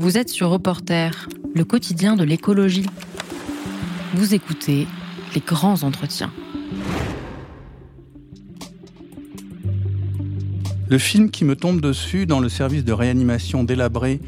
Vous 0.00 0.16
êtes 0.16 0.30
sur 0.30 0.48
Reporter, 0.48 1.28
le 1.54 1.62
quotidien 1.62 2.16
de 2.16 2.24
l'écologie. 2.24 2.86
Vous 4.14 4.32
écoutez 4.32 4.86
les 5.34 5.42
grands 5.42 5.82
entretiens. 5.82 6.32
Le 10.88 10.96
film 10.96 11.30
qui 11.30 11.44
me 11.44 11.54
tombe 11.54 11.82
dessus 11.82 12.24
dans 12.24 12.40
le 12.40 12.48
service 12.48 12.82
de 12.82 12.94
réanimation 12.94 13.62
délabré 13.62 14.22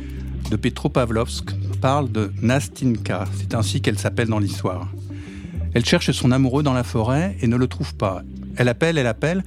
de 0.50 0.57
Petropavlovsk 0.57 1.53
parle 1.80 2.12
de 2.12 2.30
Nastinka, 2.43 3.25
c'est 3.39 3.54
ainsi 3.54 3.80
qu'elle 3.80 3.98
s'appelle 3.98 4.29
dans 4.29 4.41
l'histoire. 4.41 4.93
Elle 5.73 5.86
cherche 5.86 6.11
son 6.11 6.32
amoureux 6.32 6.62
dans 6.62 6.75
la 6.75 6.84
forêt 6.84 7.34
et 7.41 7.46
ne 7.46 7.57
le 7.57 7.66
trouve 7.66 7.95
pas. 7.95 8.23
Elle 8.59 8.68
appelle, 8.68 8.98
elle 8.98 9.07
appelle, 9.07 9.43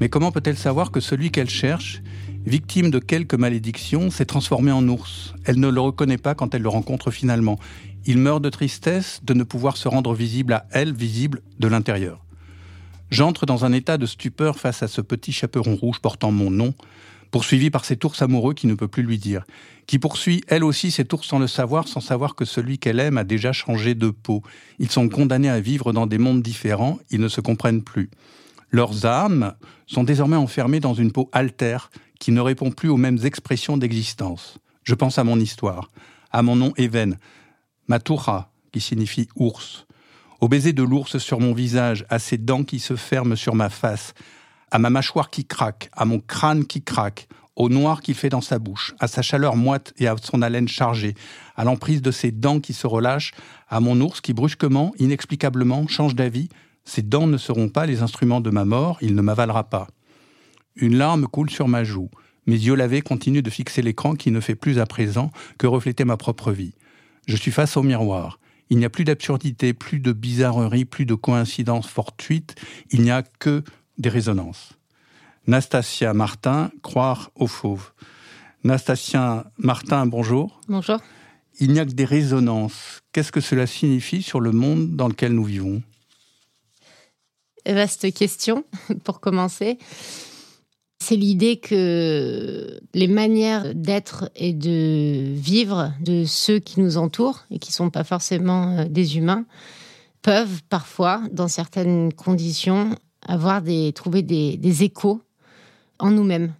mais 0.00 0.08
comment 0.08 0.32
peut-elle 0.32 0.56
savoir 0.56 0.90
que 0.90 1.00
celui 1.00 1.30
qu'elle 1.30 1.50
cherche, 1.50 2.00
victime 2.46 2.90
de 2.90 2.98
quelques 2.98 3.34
malédictions, 3.34 4.10
s'est 4.10 4.24
transformé 4.24 4.70
en 4.72 4.86
ours 4.88 5.34
Elle 5.44 5.60
ne 5.60 5.68
le 5.68 5.80
reconnaît 5.80 6.18
pas 6.18 6.34
quand 6.34 6.54
elle 6.54 6.62
le 6.62 6.68
rencontre 6.68 7.10
finalement. 7.10 7.58
Il 8.06 8.18
meurt 8.18 8.40
de 8.40 8.50
tristesse 8.50 9.20
de 9.24 9.34
ne 9.34 9.42
pouvoir 9.42 9.76
se 9.76 9.88
rendre 9.88 10.14
visible 10.14 10.52
à 10.52 10.66
elle, 10.70 10.94
visible 10.94 11.42
de 11.58 11.66
l'intérieur. 11.68 12.24
J'entre 13.10 13.46
dans 13.46 13.64
un 13.64 13.72
état 13.72 13.98
de 13.98 14.06
stupeur 14.06 14.58
face 14.58 14.82
à 14.82 14.88
ce 14.88 15.00
petit 15.00 15.32
chaperon 15.32 15.76
rouge 15.76 16.00
portant 16.00 16.30
mon 16.30 16.50
nom, 16.50 16.74
poursuivi 17.30 17.70
par 17.70 17.84
cet 17.84 18.04
ours 18.04 18.22
amoureux 18.22 18.54
qui 18.54 18.66
ne 18.66 18.74
peut 18.74 18.88
plus 18.88 19.02
lui 19.02 19.18
dire, 19.18 19.44
qui 19.86 19.98
poursuit 19.98 20.42
elle 20.48 20.64
aussi 20.64 20.90
cet 20.90 21.12
ours 21.12 21.26
sans 21.26 21.38
le 21.38 21.46
savoir, 21.46 21.88
sans 21.88 22.00
savoir 22.00 22.34
que 22.34 22.44
celui 22.44 22.78
qu'elle 22.78 23.00
aime 23.00 23.18
a 23.18 23.24
déjà 23.24 23.52
changé 23.52 23.94
de 23.94 24.10
peau. 24.10 24.42
Ils 24.78 24.90
sont 24.90 25.08
condamnés 25.08 25.50
à 25.50 25.60
vivre 25.60 25.92
dans 25.92 26.06
des 26.06 26.18
mondes 26.18 26.42
différents, 26.42 26.98
ils 27.10 27.20
ne 27.20 27.28
se 27.28 27.40
comprennent 27.40 27.82
plus. 27.82 28.10
Leurs 28.70 29.06
âmes 29.06 29.54
sont 29.86 30.04
désormais 30.04 30.36
enfermées 30.36 30.80
dans 30.80 30.94
une 30.94 31.12
peau 31.12 31.28
altère 31.32 31.90
qui 32.18 32.32
ne 32.32 32.40
répond 32.40 32.70
plus 32.70 32.88
aux 32.88 32.96
mêmes 32.96 33.18
expressions 33.24 33.76
d'existence. 33.76 34.58
Je 34.82 34.94
pense 34.94 35.18
à 35.18 35.24
mon 35.24 35.38
histoire, 35.38 35.90
à 36.30 36.42
mon 36.42 36.56
nom 36.56 36.72
Even, 36.76 37.16
Matura, 37.88 38.50
qui 38.72 38.80
signifie 38.80 39.28
ours, 39.36 39.86
au 40.40 40.48
baiser 40.48 40.72
de 40.72 40.82
l'ours 40.82 41.18
sur 41.18 41.40
mon 41.40 41.54
visage, 41.54 42.04
à 42.08 42.18
ses 42.18 42.38
dents 42.38 42.64
qui 42.64 42.78
se 42.78 42.96
ferment 42.96 43.36
sur 43.36 43.54
ma 43.54 43.70
face, 43.70 44.14
à 44.70 44.78
ma 44.78 44.90
mâchoire 44.90 45.30
qui 45.30 45.44
craque, 45.44 45.90
à 45.92 46.04
mon 46.04 46.20
crâne 46.20 46.66
qui 46.66 46.82
craque, 46.82 47.28
au 47.56 47.70
noir 47.70 48.02
qu'il 48.02 48.14
fait 48.14 48.28
dans 48.28 48.42
sa 48.42 48.58
bouche, 48.58 48.94
à 49.00 49.08
sa 49.08 49.22
chaleur 49.22 49.56
moite 49.56 49.94
et 49.96 50.06
à 50.06 50.14
son 50.22 50.42
haleine 50.42 50.68
chargée, 50.68 51.14
à 51.56 51.64
l'emprise 51.64 52.02
de 52.02 52.10
ses 52.10 52.30
dents 52.30 52.60
qui 52.60 52.74
se 52.74 52.86
relâchent, 52.86 53.32
à 53.68 53.80
mon 53.80 53.98
ours 54.00 54.20
qui 54.20 54.34
brusquement, 54.34 54.92
inexplicablement, 54.98 55.88
change 55.88 56.14
d'avis. 56.14 56.50
Ses 56.84 57.02
dents 57.02 57.26
ne 57.26 57.38
seront 57.38 57.68
pas 57.68 57.86
les 57.86 58.02
instruments 58.02 58.42
de 58.42 58.50
ma 58.50 58.64
mort, 58.64 58.98
il 59.00 59.14
ne 59.14 59.22
m'avalera 59.22 59.64
pas. 59.64 59.88
Une 60.76 60.96
larme 60.96 61.26
coule 61.26 61.50
sur 61.50 61.68
ma 61.68 61.84
joue. 61.84 62.10
Mes 62.46 62.56
yeux 62.56 62.74
lavés 62.74 63.02
continuent 63.02 63.42
de 63.42 63.50
fixer 63.50 63.82
l'écran 63.82 64.14
qui 64.14 64.30
ne 64.30 64.40
fait 64.40 64.54
plus 64.54 64.78
à 64.78 64.86
présent 64.86 65.30
que 65.58 65.66
refléter 65.66 66.04
ma 66.04 66.16
propre 66.16 66.52
vie. 66.52 66.74
Je 67.26 67.36
suis 67.36 67.50
face 67.50 67.76
au 67.76 67.82
miroir. 67.82 68.38
Il 68.68 68.78
n'y 68.78 68.84
a 68.84 68.90
plus 68.90 69.04
d'absurdité, 69.04 69.72
plus 69.72 70.00
de 70.00 70.12
bizarrerie, 70.12 70.84
plus 70.84 71.06
de 71.06 71.14
coïncidences 71.14 71.88
fortuites. 71.88 72.54
Il 72.90 73.02
n'y 73.02 73.10
a 73.10 73.22
que 73.22 73.64
des 73.98 74.08
résonances. 74.08 74.74
Nastasia 75.46 76.12
Martin, 76.12 76.70
croire 76.82 77.30
aux 77.36 77.46
fauves. 77.46 77.92
Nastasia 78.64 79.50
Martin, 79.58 80.06
bonjour. 80.06 80.60
Bonjour. 80.68 80.98
Il 81.58 81.72
n'y 81.72 81.80
a 81.80 81.86
que 81.86 81.92
des 81.92 82.04
résonances. 82.04 83.00
Qu'est-ce 83.12 83.32
que 83.32 83.40
cela 83.40 83.66
signifie 83.66 84.22
sur 84.22 84.40
le 84.40 84.52
monde 84.52 84.96
dans 84.96 85.08
lequel 85.08 85.32
nous 85.32 85.44
vivons? 85.44 85.82
Vaste 87.64 88.12
question, 88.12 88.64
pour 89.04 89.20
commencer. 89.20 89.78
C'est 90.98 91.16
l'idée 91.16 91.58
que 91.58 92.80
les 92.94 93.06
manières 93.06 93.74
d'être 93.74 94.30
et 94.34 94.52
de 94.52 95.34
vivre 95.34 95.92
de 96.00 96.24
ceux 96.24 96.58
qui 96.58 96.80
nous 96.80 96.96
entourent 96.96 97.44
et 97.50 97.58
qui 97.58 97.70
ne 97.70 97.74
sont 97.74 97.90
pas 97.90 98.04
forcément 98.04 98.70
euh, 98.78 98.84
des 98.88 99.18
humains 99.18 99.44
peuvent 100.22 100.62
parfois, 100.68 101.22
dans 101.30 101.48
certaines 101.48 102.12
conditions, 102.12 102.96
avoir 103.24 103.62
des, 103.62 103.92
trouver 103.92 104.22
des, 104.22 104.82
échos 104.82 105.20
en 105.98 106.10
nous-mêmes. 106.10 106.52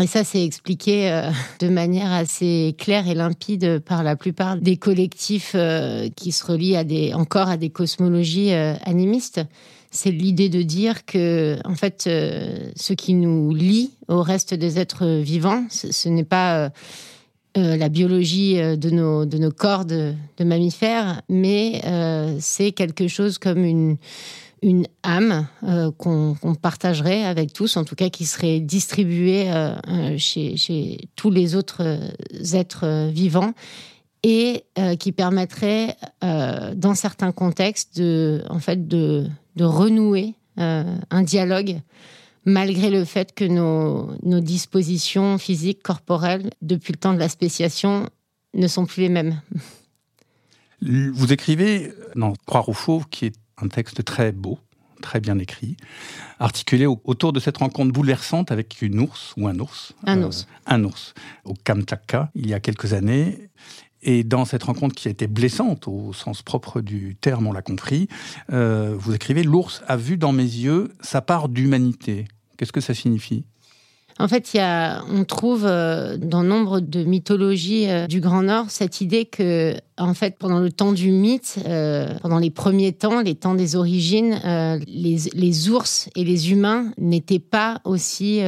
Et 0.00 0.06
ça, 0.06 0.24
c'est 0.24 0.44
expliqué 0.44 1.12
euh, 1.12 1.30
de 1.60 1.68
manière 1.68 2.10
assez 2.10 2.74
claire 2.78 3.06
et 3.06 3.14
limpide 3.14 3.80
par 3.80 4.02
la 4.02 4.16
plupart 4.16 4.56
des 4.56 4.78
collectifs 4.78 5.52
euh, 5.54 6.08
qui 6.16 6.32
se 6.32 6.44
relient 6.44 6.76
à 6.76 6.84
des, 6.84 7.12
encore 7.12 7.48
à 7.48 7.58
des 7.58 7.70
cosmologies 7.70 8.52
animistes. 8.52 9.42
C'est 9.90 10.10
l'idée 10.10 10.48
de 10.48 10.62
dire 10.62 11.04
que, 11.04 11.58
en 11.64 11.74
fait, 11.74 12.02
ce 12.04 12.92
qui 12.92 13.14
nous 13.14 13.54
lie 13.54 13.90
au 14.08 14.22
reste 14.22 14.54
des 14.54 14.78
êtres 14.78 15.06
vivants, 15.20 15.64
ce, 15.70 16.08
n'est 16.08 16.24
pas 16.24 16.70
la 17.56 17.88
biologie 17.88 18.54
de 18.54 18.90
nos, 18.90 19.24
de 19.24 19.48
corps 19.48 19.84
de 19.84 20.14
mammifères, 20.38 21.22
mais 21.28 21.82
c'est 22.38 22.70
quelque 22.70 23.08
chose 23.08 23.38
comme 23.38 23.64
une 24.62 24.86
âme 25.02 25.46
euh, 25.62 25.90
qu'on 25.96 26.36
partagerait 26.60 27.24
avec 27.24 27.52
tous, 27.52 27.76
en 27.76 27.84
tout 27.84 27.94
cas 27.94 28.08
qui 28.08 28.26
serait 28.26 28.60
distribuée 28.60 29.50
euh, 29.50 29.74
euh, 29.88 30.18
chez, 30.18 31.08
tous 31.16 31.30
les 31.30 31.54
autres 31.54 31.82
êtres 32.52 33.08
vivants 33.10 33.52
et 34.22 34.64
qui 34.98 35.12
permettrait, 35.12 35.96
dans 36.20 36.94
certains 36.94 37.32
contextes, 37.32 37.98
de, 37.98 38.44
en 38.50 38.58
fait, 38.58 38.86
de, 38.86 39.30
renouer 39.58 40.34
un 40.56 41.22
dialogue 41.22 41.80
malgré 42.44 42.90
le 42.90 43.04
fait 43.04 43.34
que 43.34 43.44
nos, 43.44 44.12
nos, 44.22 44.40
dispositions 44.40 45.38
physiques, 45.38 45.82
corporelles, 45.82 46.50
depuis 46.62 46.92
le 46.92 46.98
temps 46.98 47.14
de 47.14 47.18
la 47.18 47.28
spéciation, 47.28 48.08
ne 48.54 48.66
sont 48.66 48.86
plus 48.86 49.02
les 49.02 49.08
mêmes. 49.08 49.40
Vous 50.82 51.32
écrivez 51.32 51.92
dans 52.16 52.32
Croire 52.46 52.68
au 52.68 52.72
fauve, 52.72 53.06
qui 53.08 53.26
est 53.26 53.36
un 53.58 53.68
texte 53.68 54.04
très 54.04 54.32
beau, 54.32 54.58
très 55.02 55.20
bien 55.20 55.38
écrit, 55.38 55.76
articulé 56.38 56.86
autour 56.86 57.32
de 57.32 57.40
cette 57.40 57.58
rencontre 57.58 57.92
bouleversante 57.92 58.50
avec 58.50 58.80
une 58.80 59.00
ours 59.00 59.34
ou 59.36 59.46
un 59.46 59.58
ours. 59.58 59.92
Un 60.04 60.22
euh, 60.22 60.26
ours. 60.26 60.46
Un 60.66 60.84
ours, 60.84 61.14
au 61.44 61.54
Kamchatka, 61.54 62.30
il 62.34 62.48
y 62.48 62.54
a 62.54 62.60
quelques 62.60 62.92
années. 62.92 63.50
Et 64.02 64.24
dans 64.24 64.44
cette 64.44 64.62
rencontre 64.62 64.94
qui 64.94 65.08
a 65.08 65.10
été 65.10 65.26
blessante 65.26 65.86
au 65.88 66.12
sens 66.12 66.42
propre 66.42 66.80
du 66.80 67.16
terme, 67.20 67.46
on 67.46 67.52
l'a 67.52 67.62
compris, 67.62 68.08
euh, 68.52 68.94
vous 68.98 69.14
écrivez 69.14 69.42
L'ours 69.42 69.82
a 69.86 69.96
vu 69.96 70.16
dans 70.16 70.32
mes 70.32 70.42
yeux 70.42 70.92
sa 71.00 71.20
part 71.20 71.48
d'humanité. 71.48 72.26
Qu'est-ce 72.56 72.72
que 72.72 72.80
ça 72.80 72.94
signifie? 72.94 73.44
En 74.20 74.28
fait, 74.28 74.52
y 74.52 74.58
a, 74.58 75.02
on 75.08 75.24
trouve 75.24 75.64
euh, 75.64 76.18
dans 76.18 76.42
nombre 76.42 76.80
de 76.80 77.04
mythologies 77.04 77.88
euh, 77.88 78.06
du 78.06 78.20
Grand 78.20 78.42
Nord 78.42 78.66
cette 78.68 79.00
idée 79.00 79.24
que, 79.24 79.74
en 79.96 80.12
fait, 80.12 80.36
pendant 80.38 80.58
le 80.58 80.70
temps 80.70 80.92
du 80.92 81.10
mythe, 81.10 81.58
euh, 81.66 82.06
pendant 82.20 82.38
les 82.38 82.50
premiers 82.50 82.92
temps, 82.92 83.22
les 83.22 83.34
temps 83.34 83.54
des 83.54 83.76
origines, 83.76 84.38
les, 84.86 85.68
ours 85.70 86.10
et 86.16 86.24
les 86.24 86.52
humains 86.52 86.92
n'étaient 86.98 87.38
pas 87.38 87.80
aussi 87.84 88.42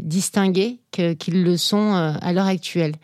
distingués 0.00 0.78
qu'ils 0.92 1.42
le 1.42 1.56
sont 1.56 1.92
à 1.92 2.32
l'heure 2.32 2.46
actuelle. 2.46 2.94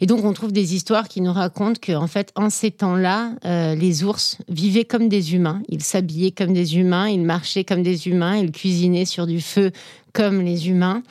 Et 0.00 0.06
donc, 0.06 0.24
on 0.24 0.32
trouve 0.32 0.52
des 0.52 0.74
histoires 0.74 1.08
qui 1.08 1.20
nous 1.20 1.32
racontent 1.32 1.78
que, 1.80 1.92
en 1.92 2.06
fait, 2.06 2.32
en 2.34 2.50
ces 2.50 2.70
temps-là, 2.70 3.32
les 3.74 4.02
ours 4.02 4.38
vivaient 4.48 4.84
comme 4.84 5.08
des 5.08 5.34
humains. 5.34 5.62
Ils 5.68 5.82
s'habillaient 5.82 6.32
comme 6.32 6.52
des 6.52 6.76
humains, 6.76 7.08
ils 7.08 7.22
marchaient 7.22 7.64
comme 7.64 7.82
des 7.82 8.08
humains, 8.08 8.36
ils 8.36 8.50
cuisinaient 8.50 9.04
sur 9.04 9.26
du 9.26 9.40
feu 9.40 9.70
comme 10.12 10.40
les 10.40 10.68
humains 10.68 11.02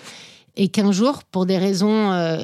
et 0.56 0.68
qu'un 0.68 0.92
jour, 0.92 1.24
pour 1.24 1.46
des 1.46 1.58
raisons 1.58 2.12
euh, 2.12 2.38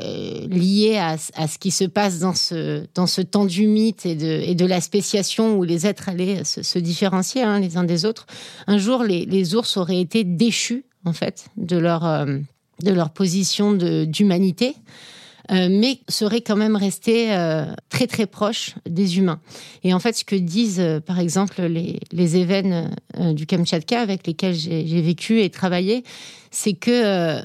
liées 0.47 0.97
à, 0.97 1.17
ce 1.17 1.57
qui 1.59 1.69
se 1.69 1.83
passe 1.83 2.19
dans 2.19 2.33
ce, 2.33 2.83
dans 2.95 3.05
ce 3.05 3.21
temps 3.21 3.45
du 3.45 3.67
mythe 3.67 4.05
et 4.05 4.15
de, 4.15 4.25
et 4.25 4.55
de 4.55 4.65
la 4.65 4.81
spéciation 4.81 5.57
où 5.57 5.63
les 5.63 5.85
êtres 5.85 6.09
allaient 6.09 6.43
se, 6.43 6.79
différencier 6.79 7.43
hein, 7.43 7.59
les 7.59 7.77
uns 7.77 7.83
des 7.83 8.05
autres, 8.05 8.25
un 8.65 8.79
jour, 8.79 9.03
les, 9.03 9.55
ours 9.55 9.77
auraient 9.77 9.99
été 9.99 10.23
déchus, 10.23 10.85
en 11.05 11.13
fait, 11.13 11.45
de 11.55 11.77
leur, 11.77 12.03
euh, 12.03 12.39
de 12.83 12.91
leur 12.91 13.11
position 13.11 13.73
d'humanité. 13.73 14.75
Euh, 15.51 15.67
mais 15.67 15.99
seraient 16.07 16.41
quand 16.41 16.55
même 16.55 16.75
restés 16.75 17.35
très 17.89 18.05
très 18.05 18.27
proches 18.27 18.75
des 18.87 19.17
humains. 19.17 19.39
Et 19.83 19.95
en 19.95 19.99
fait, 19.99 20.15
ce 20.15 20.23
que 20.23 20.35
disent 20.35 20.83
par 21.07 21.17
exemple 21.17 21.63
les, 21.63 21.99
les 22.11 22.37
événements 22.37 22.91
du 23.31 23.47
Kamchatka 23.47 23.99
avec 23.99 24.27
lesquels 24.27 24.53
j'ai 24.53 25.01
vécu 25.01 25.41
et 25.41 25.49
travaillé, 25.49 26.03
c'est 26.51 26.73
que 26.73 27.41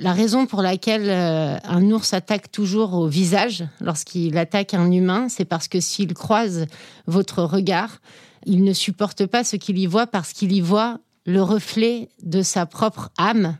la 0.00 0.12
raison 0.12 0.46
pour 0.46 0.62
laquelle 0.62 1.08
euh, 1.08 1.56
un 1.64 1.90
ours 1.90 2.14
attaque 2.14 2.50
toujours 2.50 2.94
au 2.94 3.08
visage 3.08 3.64
lorsqu'il 3.80 4.38
attaque 4.38 4.74
un 4.74 4.90
humain, 4.90 5.28
c'est 5.28 5.44
parce 5.44 5.68
que 5.68 5.80
s'il 5.80 6.14
croise 6.14 6.66
votre 7.06 7.42
regard, 7.42 8.00
il 8.46 8.64
ne 8.64 8.72
supporte 8.72 9.26
pas 9.26 9.44
ce 9.44 9.56
qu'il 9.56 9.78
y 9.78 9.86
voit 9.86 10.06
parce 10.06 10.32
qu'il 10.32 10.52
y 10.52 10.60
voit 10.60 10.98
le 11.26 11.42
reflet 11.42 12.08
de 12.22 12.42
sa 12.42 12.66
propre 12.66 13.10
âme 13.18 13.56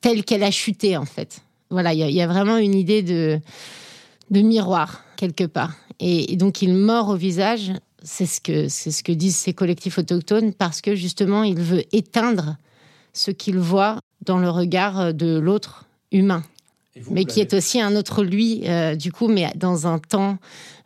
telle 0.00 0.24
qu'elle 0.24 0.42
a 0.42 0.50
chuté 0.50 0.96
en 0.96 1.06
fait. 1.06 1.40
Voilà, 1.70 1.94
il 1.94 1.98
y, 1.98 2.22
a 2.22 2.26
vraiment 2.26 2.58
une 2.58 2.74
idée 2.74 3.02
de, 3.02 3.40
miroir 4.30 5.02
quelque 5.16 5.44
part. 5.44 5.72
Et, 5.98 6.36
donc 6.36 6.62
il 6.62 6.74
mord 6.74 7.08
au 7.08 7.16
visage, 7.16 7.72
c'est 8.02 8.26
ce 8.26 8.40
que 8.40 8.68
c'est 8.68 8.90
ce 8.90 9.02
que 9.02 9.12
disent 9.12 9.36
ces 9.36 9.54
collectifs 9.54 9.98
autochtones 9.98 10.52
parce 10.52 10.82
que 10.82 10.94
justement 10.94 11.42
il 11.42 11.58
veut 11.58 11.82
éteindre 11.92 12.58
ce 13.12 13.30
qu'il 13.30 13.58
voit 13.58 13.98
dans 14.22 14.38
le 14.38 14.50
regard 14.50 15.14
de 15.14 15.38
l'autre 15.38 15.84
humain. 16.12 16.42
mais 17.10 17.24
qui 17.24 17.40
est 17.40 17.54
aussi 17.54 17.80
un 17.80 17.96
autre 17.96 18.22
lui, 18.22 18.62
euh, 18.68 18.94
du 18.94 19.10
coup, 19.12 19.28
mais 19.28 19.50
dans 19.56 19.86
un 19.86 19.98
temps 19.98 20.38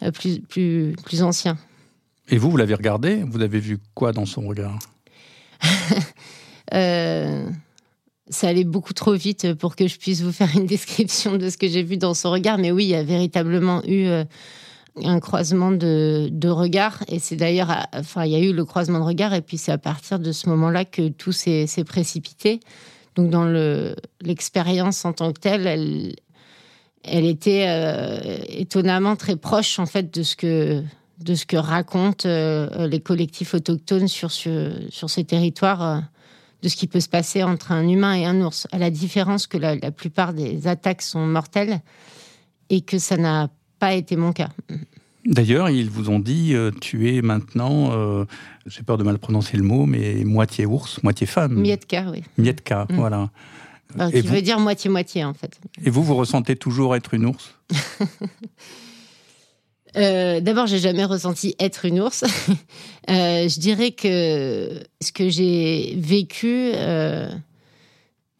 euh, 0.02 0.10
plus, 0.10 0.40
plus, 0.40 0.96
plus 1.04 1.22
ancien. 1.22 1.58
Et 2.30 2.38
vous, 2.38 2.50
vous 2.50 2.56
l'avez 2.56 2.74
regardé? 2.74 3.22
Vous 3.26 3.40
avez 3.42 3.60
vu 3.60 3.78
quoi 3.94 4.12
dans 4.12 4.26
son 4.26 4.42
regard? 4.42 4.78
Euh, 6.74 7.48
Ça 8.28 8.48
allait 8.48 8.64
beaucoup 8.64 8.92
trop 8.92 9.14
vite 9.14 9.54
pour 9.54 9.74
que 9.74 9.88
je 9.88 9.96
puisse 9.98 10.20
vous 10.20 10.32
faire 10.32 10.54
une 10.54 10.66
description 10.66 11.36
de 11.38 11.48
ce 11.48 11.56
que 11.56 11.66
j'ai 11.66 11.82
vu 11.82 11.96
dans 11.96 12.12
son 12.12 12.30
regard, 12.30 12.58
mais 12.58 12.70
oui, 12.70 12.84
il 12.84 12.90
y 12.90 12.94
a 12.94 13.02
véritablement 13.02 13.82
eu 13.86 14.06
un 15.02 15.18
croisement 15.18 15.70
de, 15.70 16.28
de 16.30 16.48
regards, 16.50 17.02
et 17.08 17.20
c'est 17.20 17.36
d'ailleurs, 17.36 17.74
enfin, 17.94 18.26
il 18.26 18.32
y 18.32 18.36
a 18.36 18.40
eu 18.40 18.52
le 18.52 18.66
croisement 18.66 18.98
de 18.98 19.04
regards, 19.04 19.32
et 19.32 19.40
puis 19.40 19.56
c'est 19.56 19.72
à 19.72 19.78
partir 19.78 20.18
de 20.18 20.30
ce 20.30 20.50
moment-là 20.50 20.84
que 20.84 21.08
tout 21.08 21.32
s'est 21.32 21.66
précipité. 21.86 22.60
Donc 23.18 23.30
dans 23.30 23.52
l'expérience 24.20 25.04
en 25.04 25.12
tant 25.12 25.32
que 25.32 25.40
telle, 25.40 25.66
elle, 25.66 27.24
était 27.24 27.64
euh, 27.66 28.38
étonnamment 28.46 29.16
très 29.16 29.34
proche 29.34 29.80
en 29.80 29.86
fait 29.86 30.14
de 30.14 30.22
ce 30.22 30.36
que 30.36 30.84
ce 31.26 31.56
racontent 31.56 32.28
euh, 32.28 32.86
les 32.86 33.00
collectifs 33.00 33.54
autochtones 33.54 34.06
sur, 34.06 34.30
sur, 34.30 35.10
ces 35.10 35.24
territoires, 35.24 35.82
euh, 35.82 35.98
de 36.62 36.68
ce 36.68 36.76
qui 36.76 36.86
peut 36.86 37.00
se 37.00 37.08
passer 37.08 37.42
entre 37.42 37.72
un 37.72 37.88
humain 37.88 38.14
et 38.14 38.24
un 38.24 38.40
ours. 38.40 38.68
À 38.70 38.78
la 38.78 38.90
différence 38.90 39.48
que 39.48 39.58
la 39.58 39.90
plupart 39.90 40.32
des 40.32 40.68
attaques 40.68 41.02
sont 41.02 41.26
mortelles 41.26 41.80
et 42.70 42.82
que 42.82 43.00
ça 43.00 43.16
n'a 43.16 43.48
pas 43.80 43.94
été 43.94 44.14
mon 44.14 44.32
cas. 44.32 44.50
D'ailleurs, 45.24 45.68
ils 45.68 45.90
vous 45.90 46.10
ont 46.10 46.18
dit, 46.18 46.54
euh, 46.54 46.70
tu 46.80 47.14
es 47.14 47.22
maintenant, 47.22 47.90
euh, 47.92 48.24
j'ai 48.66 48.82
peur 48.82 48.98
de 48.98 49.04
mal 49.04 49.18
prononcer 49.18 49.56
le 49.56 49.62
mot, 49.62 49.84
mais 49.84 50.24
moitié 50.24 50.64
ours, 50.64 51.02
moitié 51.02 51.26
femme. 51.26 51.54
Mietka, 51.54 52.06
oui. 52.10 52.22
Mietka, 52.38 52.86
mm. 52.88 52.96
voilà. 52.96 53.30
Alors, 53.98 54.12
qui 54.12 54.20
veut 54.20 54.42
dire 54.42 54.60
moitié-moitié, 54.60 55.24
en 55.24 55.34
fait. 55.34 55.58
Et 55.84 55.90
vous, 55.90 56.02
vous 56.02 56.14
ressentez 56.14 56.56
toujours 56.56 56.94
être 56.96 57.14
une 57.14 57.26
ours? 57.26 57.54
Euh, 59.96 60.40
D'abord, 60.40 60.66
j'ai 60.66 60.78
jamais 60.78 61.06
ressenti 61.06 61.56
être 61.58 61.86
une 61.86 62.00
ours. 62.00 62.22
je 63.08 63.58
dirais 63.58 63.92
que 63.92 64.82
ce 65.00 65.12
que 65.12 65.30
j'ai 65.30 65.96
vécu 65.98 66.72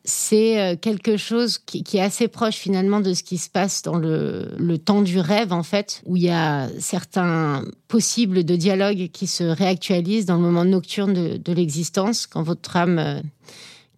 c'est 0.09 0.59
euh, 0.59 0.75
quelque 0.75 1.19
chose 1.19 1.59
qui, 1.59 1.85
est 1.93 2.01
assez 2.01 2.29
proche 2.29 2.55
finalement 2.55 3.01
de 3.01 3.13
ce 3.13 3.23
qui 3.23 3.37
se 3.37 3.51
passe 3.51 3.83
dans 3.83 3.99
le, 3.99 4.77
temps 4.79 5.03
du 5.03 5.21
rêve, 5.21 5.53
en 5.53 5.63
fait, 5.63 6.01
où 6.07 6.17
il 6.17 6.23
y 6.23 6.31
a 6.31 6.69
certains 6.79 7.63
possibles 7.89 8.45
de 8.45 8.57
dialogue 8.57 9.11
qui 9.13 9.27
se 9.27 9.45
réactualisent 9.45 10.25
dans 10.25 10.37
le 10.37 10.41
moment 10.41 10.65
nocturne 10.65 11.13
de, 11.37 11.53
l'existence, 11.53 12.27
quand 12.27 12.43
votre 12.43 12.75
âme 12.77 12.99
euh, 12.99 13.21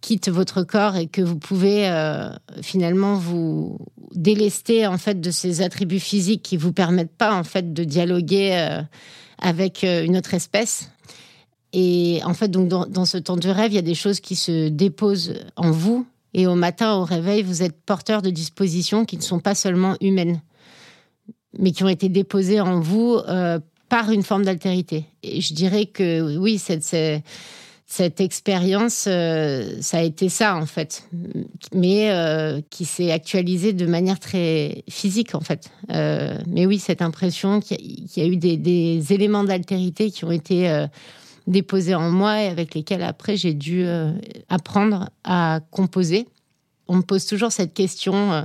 quitte 0.01 0.27
votre 0.27 0.63
corps 0.63 0.97
et 0.97 1.07
que 1.07 1.21
vous 1.21 1.37
pouvez 1.37 1.87
euh, 1.87 2.29
finalement 2.61 3.13
vous 3.13 3.77
délester 4.13 4.87
en 4.87 4.97
fait 4.97 5.21
de 5.21 5.31
ces 5.31 5.61
attributs 5.61 6.01
physiques 6.01 6.41
qui 6.41 6.57
vous 6.57 6.73
permettent 6.73 7.15
pas 7.15 7.33
en 7.33 7.45
fait 7.45 7.71
de 7.71 7.85
dialoguer 7.85 8.81
avec 9.37 9.83
une 9.83 10.17
autre 10.17 10.33
espèce 10.33 10.89
et 11.73 12.19
en 12.25 12.33
fait, 12.33 12.49
donc 12.49 12.67
dans, 12.67 13.05
ce 13.05 13.17
temps 13.17 13.37
de 13.37 13.49
rêve, 13.49 13.71
il 13.71 13.75
y 13.75 13.79
a 13.79 13.83
des 13.83 13.95
choses 13.95 14.19
qui 14.19 14.35
se 14.35 14.67
déposent 14.67 15.35
en 15.55 15.71
vous. 15.71 16.05
Et 16.33 16.47
au 16.47 16.55
matin, 16.55 16.95
au 16.95 17.03
réveil, 17.03 17.43
vous 17.43 17.63
êtes 17.63 17.81
porteur 17.85 18.21
de 18.21 18.29
dispositions 18.29 19.05
qui 19.05 19.17
ne 19.17 19.21
sont 19.21 19.39
pas 19.39 19.55
seulement 19.55 19.95
humaines, 20.01 20.41
mais 21.57 21.71
qui 21.71 21.83
ont 21.83 21.89
été 21.89 22.09
déposées 22.09 22.61
en 22.61 22.79
vous 22.79 23.19
euh, 23.27 23.59
par 23.89 24.11
une 24.11 24.23
forme 24.23 24.43
d'altérité. 24.43 25.05
Et 25.23 25.41
je 25.41 25.53
dirais 25.53 25.85
que 25.85 26.37
oui, 26.37 26.57
cette, 26.57 28.21
expérience, 28.21 29.05
euh, 29.07 29.75
ça 29.81 29.97
a 29.97 30.01
été 30.01 30.29
ça 30.29 30.55
en 30.55 30.65
fait, 30.65 31.09
mais 31.73 32.11
euh, 32.11 32.61
qui 32.69 32.85
s'est 32.85 33.11
actualisée 33.11 33.73
de 33.73 33.85
manière 33.85 34.19
très 34.19 34.83
physique 34.89 35.35
en 35.35 35.41
fait. 35.41 35.69
mais 35.89 36.65
oui, 36.65 36.79
cette 36.79 37.01
impression 37.01 37.59
qu'il 37.59 38.07
y, 38.15 38.21
a 38.21 38.25
eu 38.25 38.37
des 38.37 39.13
éléments 39.13 39.43
d'altérité 39.43 40.11
qui 40.11 40.23
ont 40.23 40.31
été 40.31 40.87
déposés 41.47 41.95
en 41.95 42.09
moi 42.11 42.41
et 42.41 42.47
avec 42.47 42.75
lesquels 42.75 43.03
après 43.03 43.37
j'ai 43.37 43.53
dû 43.53 43.83
euh, 43.85 44.11
apprendre 44.49 45.09
à 45.23 45.59
composer. 45.71 46.27
On 46.87 46.97
me 46.97 47.01
pose 47.01 47.25
toujours 47.25 47.51
cette 47.51 47.73
question 47.73 48.33
euh, 48.33 48.43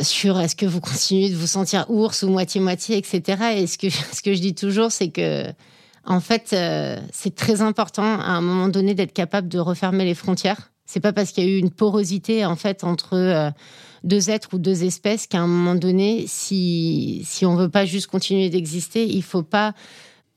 sur 0.00 0.38
est-ce 0.38 0.56
que 0.56 0.66
vous 0.66 0.80
continuez 0.80 1.30
de 1.30 1.36
vous 1.36 1.46
sentir 1.46 1.86
ours 1.88 2.22
ou 2.22 2.28
moitié-moitié, 2.28 2.96
etc. 2.96 3.54
Et 3.56 3.66
ce 3.66 3.78
que, 3.78 3.88
ce 4.12 4.22
que 4.22 4.34
je 4.34 4.40
dis 4.40 4.54
toujours, 4.54 4.92
c'est 4.92 5.08
que 5.08 5.46
en 6.08 6.20
fait, 6.20 6.50
euh, 6.52 7.00
c'est 7.12 7.34
très 7.34 7.62
important 7.62 8.20
à 8.20 8.30
un 8.30 8.40
moment 8.40 8.68
donné 8.68 8.94
d'être 8.94 9.12
capable 9.12 9.48
de 9.48 9.58
refermer 9.58 10.04
les 10.04 10.14
frontières. 10.14 10.70
C'est 10.84 11.00
pas 11.00 11.12
parce 11.12 11.32
qu'il 11.32 11.44
y 11.44 11.46
a 11.48 11.50
eu 11.50 11.58
une 11.58 11.72
porosité 11.72 12.44
en 12.44 12.54
fait 12.54 12.84
entre 12.84 13.52
deux 14.04 14.30
êtres 14.30 14.50
ou 14.52 14.58
deux 14.58 14.84
espèces 14.84 15.26
qu'à 15.26 15.40
un 15.40 15.48
moment 15.48 15.74
donné, 15.74 16.26
si 16.28 17.22
si 17.24 17.44
on 17.44 17.56
veut 17.56 17.68
pas 17.68 17.84
juste 17.84 18.06
continuer 18.06 18.50
d'exister, 18.50 19.04
il 19.04 19.24
faut 19.24 19.42
pas 19.42 19.74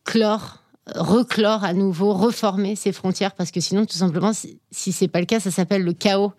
clore 0.05 0.63
reclore 0.95 1.63
à 1.63 1.73
nouveau, 1.73 2.13
reformer 2.13 2.75
ces 2.75 2.91
frontières, 2.91 3.33
parce 3.33 3.51
que 3.51 3.59
sinon, 3.59 3.85
tout 3.85 3.97
simplement, 3.97 4.31
si 4.33 4.91
c'est 4.91 5.07
pas 5.07 5.19
le 5.19 5.25
cas, 5.25 5.39
ça 5.39 5.51
s'appelle 5.51 5.83
le 5.83 5.93
chaos. 5.93 6.33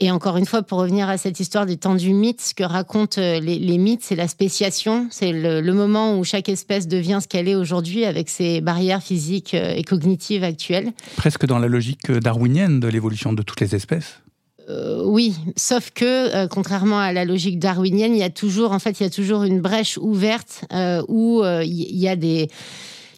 Et 0.00 0.10
encore 0.10 0.36
une 0.36 0.44
fois, 0.44 0.62
pour 0.62 0.78
revenir 0.78 1.08
à 1.08 1.18
cette 1.18 1.38
histoire 1.38 1.66
des 1.66 1.76
temps 1.76 1.94
du 1.94 2.12
mythe, 2.12 2.40
ce 2.40 2.54
que 2.54 2.64
racontent 2.64 3.20
euh, 3.20 3.38
les, 3.38 3.78
mythes, 3.78 4.02
c'est 4.02 4.16
la 4.16 4.26
spéciation, 4.26 5.06
c'est 5.10 5.32
le, 5.32 5.72
moment 5.72 6.18
où 6.18 6.24
chaque 6.24 6.48
espèce 6.48 6.88
devient 6.88 7.20
ce 7.22 7.28
qu'elle 7.28 7.48
est 7.48 7.54
aujourd'hui 7.54 8.04
avec 8.04 8.28
ses 8.28 8.60
barrières 8.60 9.02
physiques 9.02 9.54
euh, 9.54 9.74
et 9.74 9.84
cognitives 9.84 10.42
actuelles. 10.42 10.92
Presque 11.16 11.46
dans 11.46 11.58
la 11.58 11.68
logique 11.68 12.10
darwinienne 12.10 12.80
de 12.80 12.88
l'évolution 12.88 13.32
de 13.32 13.42
toutes 13.42 13.60
les 13.60 13.74
espèces. 13.74 14.20
Euh, 14.68 15.02
oui, 15.04 15.36
sauf 15.56 15.90
que 15.90 16.46
contrairement 16.48 16.98
à 16.98 17.12
la 17.12 17.24
logique 17.24 17.58
darwinienne, 17.58 18.14
il 18.14 18.18
y 18.18 18.24
a 18.24 18.30
toujours, 18.30 18.72
en 18.72 18.78
fait, 18.78 18.98
il 18.98 19.04
y 19.04 19.06
a 19.06 19.10
toujours 19.10 19.44
une 19.44 19.60
brèche 19.60 19.98
ouverte 19.98 20.64
où 21.08 21.42
il 21.44 21.98
y 21.98 22.08
a 22.08 22.16
des 22.16 22.48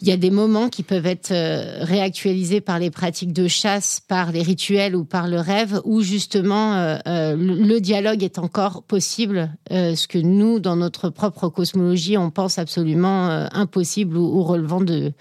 il 0.02 0.08
y 0.08 0.12
a 0.12 0.16
des 0.16 0.30
moments 0.30 0.68
qui 0.68 0.82
peuvent 0.82 1.06
être 1.06 1.32
euh, 1.32 1.78
réactualisés 1.80 2.60
par 2.60 2.78
les 2.78 2.90
pratiques 2.90 3.32
de 3.32 3.48
chasse, 3.48 4.00
par 4.06 4.32
les 4.32 4.42
rituels 4.42 4.94
ou 4.94 5.04
par 5.04 5.26
le 5.28 5.40
rêve, 5.40 5.80
où 5.84 6.02
justement 6.02 6.74
euh, 6.74 6.98
euh, 7.06 7.36
le 7.36 7.80
dialogue 7.80 8.22
est 8.22 8.38
encore 8.38 8.82
possible, 8.82 9.50
ce 9.70 10.06
que 10.06 10.18
nous, 10.18 10.60
dans 10.60 10.76
notre 10.76 11.08
propre 11.10 11.48
cosmologie, 11.48 12.16
on 12.16 12.30
pense 12.30 12.58
absolument 12.58 13.28
impossible 13.52 14.16
ou, 14.16 14.42
relevant 14.42 14.80
de, 14.80 15.12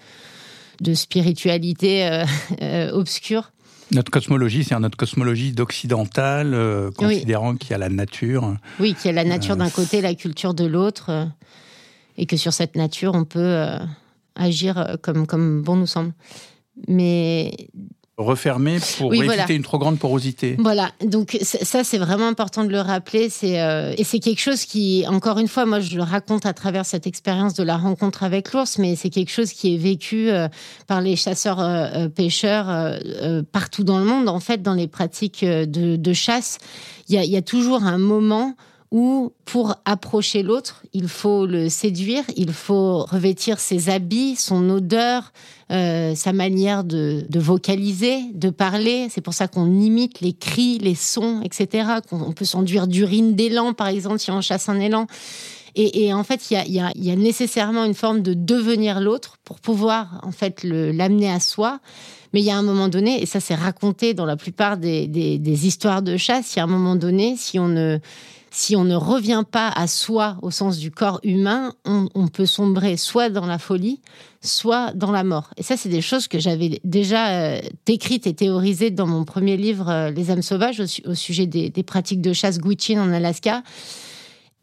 de 0.80 0.94
spiritualité 0.94 2.24
obscure. 2.92 3.52
Notre 3.92 4.10
cosmologie, 4.10 4.64
c'est 4.64 4.78
notre 4.78 4.96
cosmologie 4.96 5.52
d'occidental, 5.52 6.90
considérant 6.96 7.56
qu'il 7.56 7.70
y 7.70 7.74
a 7.74 7.78
la 7.78 7.88
nature. 7.88 8.56
Oui, 8.80 8.94
qu'il 8.94 9.06
y 9.06 9.10
a 9.10 9.12
la 9.12 9.24
nature 9.24 9.56
d'un 9.56 9.70
côté, 9.70 10.00
la 10.00 10.14
culture 10.14 10.54
de 10.54 10.64
l'autre, 10.64 11.28
et 12.16 12.26
que 12.26 12.36
sur 12.36 12.52
cette 12.52 12.76
nature, 12.76 13.14
on 13.14 13.24
peut 13.24 13.78
agir 14.36 14.78
euh, 14.78 14.96
comme, 15.00 15.26
comme 15.26 15.62
bon 15.62 15.76
nous 15.76 15.86
semble. 15.86 16.12
Mais 16.88 17.68
refermer 18.18 18.78
pour 18.96 19.12
éviter 19.14 19.54
une 19.54 19.62
trop 19.62 19.78
grande 19.78 19.98
porosité. 19.98 20.56
Voilà, 20.58 20.90
donc 21.04 21.36
ça 21.42 21.84
c'est 21.84 21.98
vraiment 21.98 22.26
important 22.26 22.64
de 22.64 22.70
le 22.70 22.80
rappeler. 22.80 23.28
C'est 23.28 23.60
euh, 23.60 23.94
et 23.96 24.04
c'est 24.04 24.20
quelque 24.20 24.40
chose 24.40 24.64
qui, 24.64 25.04
encore 25.06 25.38
une 25.38 25.48
fois, 25.48 25.66
moi 25.66 25.80
je 25.80 25.96
le 25.96 26.02
raconte 26.02 26.46
à 26.46 26.54
travers 26.54 26.86
cette 26.86 27.06
expérience 27.06 27.52
de 27.54 27.62
la 27.62 27.76
rencontre 27.76 28.22
avec 28.22 28.52
l'ours, 28.52 28.78
mais 28.78 28.96
c'est 28.96 29.10
quelque 29.10 29.30
chose 29.30 29.52
qui 29.52 29.74
est 29.74 29.78
vécu 29.78 30.30
euh, 30.30 30.48
par 30.86 31.02
les 31.02 31.16
chasseurs 31.16 31.62
pêcheurs 32.14 32.98
partout 33.52 33.84
dans 33.84 33.98
le 33.98 34.04
monde. 34.04 34.28
En 34.28 34.40
fait, 34.40 34.62
dans 34.62 34.74
les 34.74 34.88
pratiques 34.88 35.44
de, 35.44 35.96
de 35.96 36.12
chasse, 36.12 36.58
il 37.08 37.22
y 37.22 37.36
a 37.36 37.42
toujours 37.42 37.84
un 37.84 37.98
moment 37.98 38.54
où 38.90 39.32
pour 39.44 39.74
approcher 39.84 40.42
l'autre, 40.42 40.82
il 40.92 41.08
faut 41.08 41.46
le 41.46 41.68
séduire, 41.68 42.24
il 42.36 42.52
faut 42.52 43.04
revêtir 43.04 43.58
ses 43.58 43.90
habits, 43.90 44.36
son 44.36 44.68
odeur, 44.70 45.32
euh, 45.72 46.14
sa 46.14 46.32
manière 46.32 46.84
de, 46.84 47.26
vocaliser, 47.34 48.20
de 48.32 48.50
parler. 48.50 49.08
C'est 49.10 49.20
pour 49.20 49.34
ça 49.34 49.48
qu'on 49.48 49.66
imite 49.80 50.20
les 50.20 50.32
cris, 50.32 50.78
les 50.78 50.94
sons, 50.94 51.40
etc. 51.42 51.88
Qu'on 52.08 52.32
peut 52.32 52.44
s'enduire 52.44 52.86
d'urine 52.86 53.34
d'élan, 53.34 53.74
par 53.74 53.88
exemple, 53.88 54.18
si 54.18 54.30
on 54.30 54.40
chasse 54.40 54.68
un 54.68 54.78
élan. 54.78 55.06
Et, 55.78 56.14
en 56.14 56.24
fait, 56.24 56.50
il 56.50 56.72
y 56.72 56.80
a, 56.80 57.16
nécessairement 57.16 57.84
une 57.84 57.92
forme 57.92 58.22
de 58.22 58.32
devenir 58.32 58.98
l'autre 58.98 59.36
pour 59.44 59.60
pouvoir 59.60 60.20
en 60.22 60.32
fait 60.32 60.64
l'amener 60.64 61.30
à 61.30 61.38
soi. 61.38 61.80
Mais 62.32 62.40
il 62.40 62.46
y 62.46 62.50
a 62.50 62.56
un 62.56 62.62
moment 62.62 62.88
donné, 62.88 63.22
et 63.22 63.26
ça 63.26 63.40
c'est 63.40 63.54
raconté 63.54 64.14
dans 64.14 64.24
la 64.24 64.36
plupart 64.36 64.78
des 64.78 65.66
histoires 65.66 66.00
de 66.00 66.16
chasse, 66.16 66.54
il 66.54 66.58
y 66.58 66.60
a 66.60 66.64
un 66.64 66.68
moment 66.68 66.96
donné, 66.96 67.36
si 67.36 67.58
on 67.58 67.68
ne 67.68 67.98
si 68.56 68.74
on 68.74 68.84
ne 68.84 68.96
revient 68.96 69.44
pas 69.48 69.68
à 69.68 69.86
soi 69.86 70.38
au 70.40 70.50
sens 70.50 70.78
du 70.78 70.90
corps 70.90 71.20
humain, 71.22 71.74
on, 71.84 72.28
peut 72.28 72.46
sombrer 72.46 72.96
soit 72.96 73.28
dans 73.28 73.44
la 73.44 73.58
folie, 73.58 74.00
soit 74.40 74.94
dans 74.94 75.12
la 75.12 75.24
mort. 75.24 75.50
Et 75.58 75.62
ça, 75.62 75.76
c'est 75.76 75.90
des 75.90 76.00
choses 76.00 76.26
que 76.26 76.38
j'avais 76.38 76.80
déjà 76.82 77.28
euh, 77.32 77.60
décrites 77.84 78.26
et 78.26 78.32
théorisées 78.32 78.90
dans 78.90 79.06
mon 79.06 79.26
premier 79.26 79.58
livre, 79.58 79.90
euh, 79.90 80.10
Les 80.10 80.30
âmes 80.30 80.40
sauvages, 80.40 80.80
au, 81.04 81.14
sujet 81.14 81.46
des, 81.46 81.70
pratiques 81.82 82.22
de 82.22 82.32
chasse 82.32 82.58
Gwich'in 82.58 82.98
en 82.98 83.12
Alaska. 83.12 83.62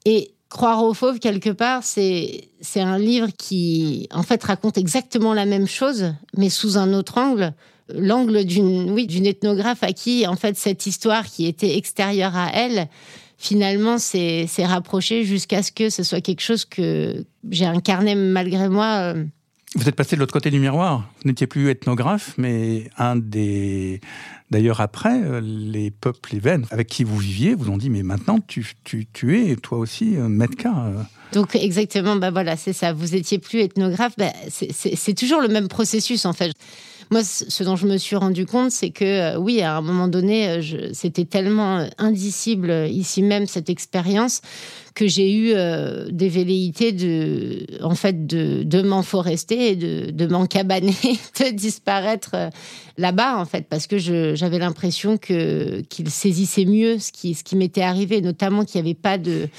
Et 0.06 0.32
Croire 0.50 0.84
aux 0.84 0.94
fauves, 0.94 1.18
quelque 1.18 1.50
part, 1.50 1.82
c'est 1.84 2.50
un 2.76 3.00
livre 3.00 3.30
qui, 3.36 4.08
en 4.12 4.22
fait, 4.22 4.44
raconte 4.44 4.78
exactement 4.78 5.34
la 5.34 5.46
même 5.46 5.66
chose, 5.66 6.14
mais 6.38 6.50
sous 6.50 6.78
un 6.78 6.94
autre 6.94 7.18
angle 7.18 7.54
l'angle 7.90 8.46
d'une 8.46 8.96
d'une 9.06 9.26
ethnographe 9.26 9.84
à 9.84 9.92
qui 9.92 10.26
en 10.26 10.38
fait 10.38 10.56
cette 10.56 10.86
histoire 10.86 11.26
qui 11.26 11.48
était 11.48 11.76
extérieure 11.76 12.36
à 12.36 12.50
elle 12.54 12.88
finalement, 13.44 13.98
c'est 13.98 14.48
rapproché 14.66 15.26
jusqu'à 15.26 15.62
ce 15.62 15.72
que 15.72 15.90
ce 15.90 16.04
soit 16.04 16.22
quelque 16.22 16.42
chose 16.42 16.66
que 16.66 17.26
j'ai 17.50 17.66
incarné 17.66 18.16
malgré 18.16 18.70
moi. 18.70 19.14
Vous 19.76 19.90
êtes 19.90 19.96
passé 19.96 20.16
de 20.16 20.22
l'autre 20.22 20.34
côté 20.34 20.50
du 20.50 20.60
miroir. 20.60 21.10
Vous 21.22 21.30
n'étiez 21.30 21.48
plus 21.48 21.70
ethnographe, 21.70 22.36
mais 22.38 22.90
un 22.98 23.16
des. 23.16 24.02
D'ailleurs, 24.52 24.82
après, 24.82 25.42
les 25.42 25.90
peuples, 25.90 26.30
les 26.34 26.40
Vennes 26.40 26.66
avec 26.70 26.88
qui 26.88 27.04
vous 27.04 27.18
viviez, 27.18 27.56
vous 27.56 27.70
ont 27.70 27.78
dit 27.78 27.90
Mais 27.90 28.04
maintenant, 28.04 28.40
tu, 28.40 28.66
tu, 28.84 29.08
tu 29.12 29.40
es 29.40 29.56
toi 29.56 29.80
aussi 29.80 30.06
Metka. 30.06 30.94
Donc, 31.34 31.56
exactement, 31.56 32.16
bah 32.16 32.30
voilà, 32.30 32.56
c'est 32.56 32.74
ça. 32.74 32.94
Vous 32.94 33.16
étiez 33.16 33.40
plus 33.40 33.60
ethnographe. 33.60 34.14
Bah, 34.18 34.32
c'est 34.50 35.16
toujours 35.16 35.42
le 35.42 35.48
même 35.48 35.68
processus, 35.68 36.26
en 36.26 36.34
fait. 36.34 36.54
Moi, 37.14 37.24
ce 37.24 37.64
dont 37.64 37.76
je 37.76 37.86
me 37.86 37.98
suis 37.98 38.16
rendu 38.16 38.48
compte, 38.48 38.72
c'est 38.72 38.90
que 38.90 39.06
euh, 39.06 39.38
oui, 39.38 39.62
à 39.62 39.78
un 39.78 39.82
moment 39.82 40.08
donné, 40.08 40.50
euh, 40.50 40.90
c'était 40.94 41.26
tellement 41.26 41.78
euh, 41.78 41.88
indicible 42.00 42.88
ici 42.90 43.22
même 43.22 43.46
cette 43.46 43.70
expérience 43.70 44.42
que 44.96 45.06
j'ai 45.08 45.32
eu 45.32 45.54
des 46.12 46.30
velléités 46.30 46.92
de, 46.92 47.66
en 47.84 47.94
fait, 47.96 48.28
de, 48.28 48.64
de 48.64 48.82
m'enforester 48.82 49.76
de, 49.76 50.12
de 50.12 50.28
m'encabaner, 50.28 50.94
de 51.40 51.52
disparaître 51.52 52.36
là-bas, 52.98 53.38
en 53.38 53.46
fait, 53.46 53.68
parce 53.70 53.88
que 53.88 53.98
j'avais 53.98 54.60
l'impression 54.60 55.18
que 55.18 55.82
qu'il 55.90 56.10
saisissait 56.10 56.66
mieux 56.66 57.00
ce 57.00 57.12
qui, 57.12 57.34
ce 57.34 57.44
qui 57.44 57.56
m'était 57.56 57.82
arrivé, 57.82 58.22
notamment 58.22 58.66
qu'il 58.66 58.82
n'y 58.82 58.88
avait 58.88 59.00
pas 59.00 59.18
de 59.18 59.50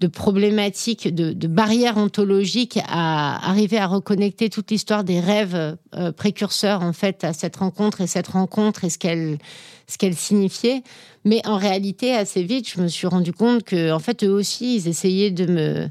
de 0.00 0.06
problématiques, 0.06 1.14
de, 1.14 1.46
barrières 1.46 1.96
ontologiques 1.96 2.78
à 2.86 3.48
arriver 3.48 3.78
à 3.78 3.86
reconnecter 3.86 4.48
toute 4.48 4.70
l'histoire 4.70 5.04
des 5.04 5.20
rêves 5.20 5.76
euh, 5.94 6.12
précurseurs 6.12 6.82
en 6.82 6.92
fait 6.92 7.24
à 7.24 7.32
cette 7.32 7.56
rencontre 7.56 8.00
et 8.00 8.06
cette 8.06 8.28
rencontre 8.28 8.84
et 8.84 8.90
ce 8.90 8.98
qu'elle 8.98 9.38
ce 9.86 9.96
qu'elle 9.96 10.14
signifiait. 10.14 10.82
Mais 11.24 11.40
en 11.46 11.56
réalité, 11.56 12.14
assez 12.14 12.42
vite, 12.42 12.68
je 12.68 12.80
me 12.80 12.88
suis 12.88 13.06
rendu 13.06 13.32
compte 13.32 13.64
que 13.64 13.90
en 13.90 13.98
fait 13.98 14.22
eux 14.22 14.30
aussi, 14.30 14.76
ils 14.76 14.88
essayaient 14.88 15.30
de 15.30 15.46
me 15.46 15.88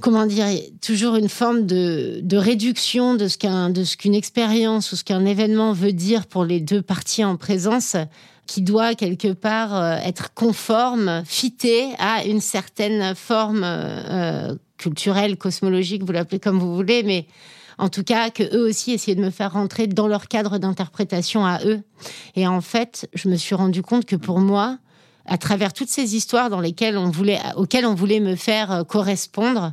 comment 0.00 0.26
dire, 0.26 0.46
toujours 0.82 1.16
une 1.16 1.28
forme 1.28 1.66
de, 1.66 2.20
de 2.22 2.36
réduction 2.36 3.14
de 3.14 3.28
ce 3.28 3.38
qu'un, 3.38 3.70
de 3.70 3.84
ce 3.84 3.96
qu'une 3.96 4.14
expérience 4.14 4.92
ou 4.92 4.96
ce 4.96 5.04
qu'un 5.04 5.24
événement 5.24 5.72
veut 5.72 5.92
dire 5.92 6.26
pour 6.26 6.44
les 6.44 6.60
deux 6.60 6.82
parties 6.82 7.24
en 7.24 7.36
présence 7.36 7.96
qui 8.46 8.62
doit 8.62 8.94
quelque 8.94 9.32
part 9.32 9.74
euh, 9.74 9.96
être 9.96 10.32
conforme, 10.34 11.22
fité 11.26 11.94
à 11.98 12.24
une 12.24 12.40
certaine 12.40 13.14
forme 13.14 13.62
euh, 13.64 14.54
culturelle, 14.78 15.36
cosmologique, 15.36 16.04
vous 16.04 16.12
l'appelez 16.12 16.38
comme 16.38 16.58
vous 16.58 16.74
voulez, 16.74 17.02
mais 17.02 17.26
en 17.78 17.88
tout 17.88 18.04
cas 18.04 18.30
que 18.30 18.42
eux 18.56 18.68
aussi 18.68 18.92
essayaient 18.92 19.16
de 19.16 19.22
me 19.22 19.30
faire 19.30 19.52
rentrer 19.52 19.86
dans 19.86 20.08
leur 20.08 20.28
cadre 20.28 20.58
d'interprétation 20.58 21.44
à 21.44 21.60
eux. 21.64 21.82
Et 22.36 22.46
en 22.46 22.60
fait, 22.60 23.08
je 23.14 23.28
me 23.28 23.36
suis 23.36 23.54
rendu 23.54 23.82
compte 23.82 24.06
que 24.06 24.16
pour 24.16 24.38
moi, 24.38 24.78
à 25.26 25.38
travers 25.38 25.72
toutes 25.72 25.88
ces 25.88 26.14
histoires 26.14 26.48
dans 26.48 26.60
lesquelles 26.60 26.96
on 26.96 27.10
voulait, 27.10 27.40
auxquelles 27.56 27.86
on 27.86 27.94
voulait 27.94 28.20
me 28.20 28.36
faire 28.36 28.70
euh, 28.70 28.84
correspondre, 28.84 29.72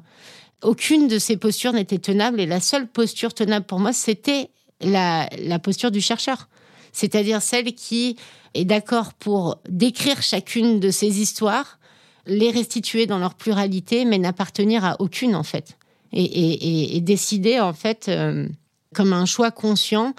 aucune 0.64 1.08
de 1.08 1.20
ces 1.20 1.38
postures 1.38 1.74
n'était 1.74 2.00
tenable 2.00 2.40
et 2.40 2.46
la 2.46 2.60
seule 2.60 2.88
posture 2.88 3.34
tenable 3.34 3.66
pour 3.66 3.80
moi, 3.80 3.94
c'était 3.94 4.50
la 4.82 5.60
posture 5.60 5.92
du 5.92 6.02
chercheur. 6.02 6.48
C'est-à-dire 6.94 7.42
celle 7.42 7.74
qui 7.74 8.16
est 8.54 8.66
d'accord 8.66 9.14
pour 9.14 9.60
décrire 9.68 10.22
chacune 10.22 10.80
de 10.80 10.92
ces 10.92 11.20
histoires, 11.20 11.80
les 12.26 12.52
restituer 12.52 13.06
dans 13.06 13.20
leur 13.20 13.34
pluralité, 13.34 14.06
mais 14.06 14.18
n'appartenir 14.18 14.86
à 14.86 14.96
aucune 15.02 15.36
en 15.36 15.44
fait. 15.44 15.78
Et, 16.14 17.02
décider 17.02 17.60
en 17.60 17.74
fait, 17.74 18.06
euh, 18.08 18.48
comme 18.94 19.14
un 19.14 19.26
choix 19.26 19.50
conscient, 19.50 20.14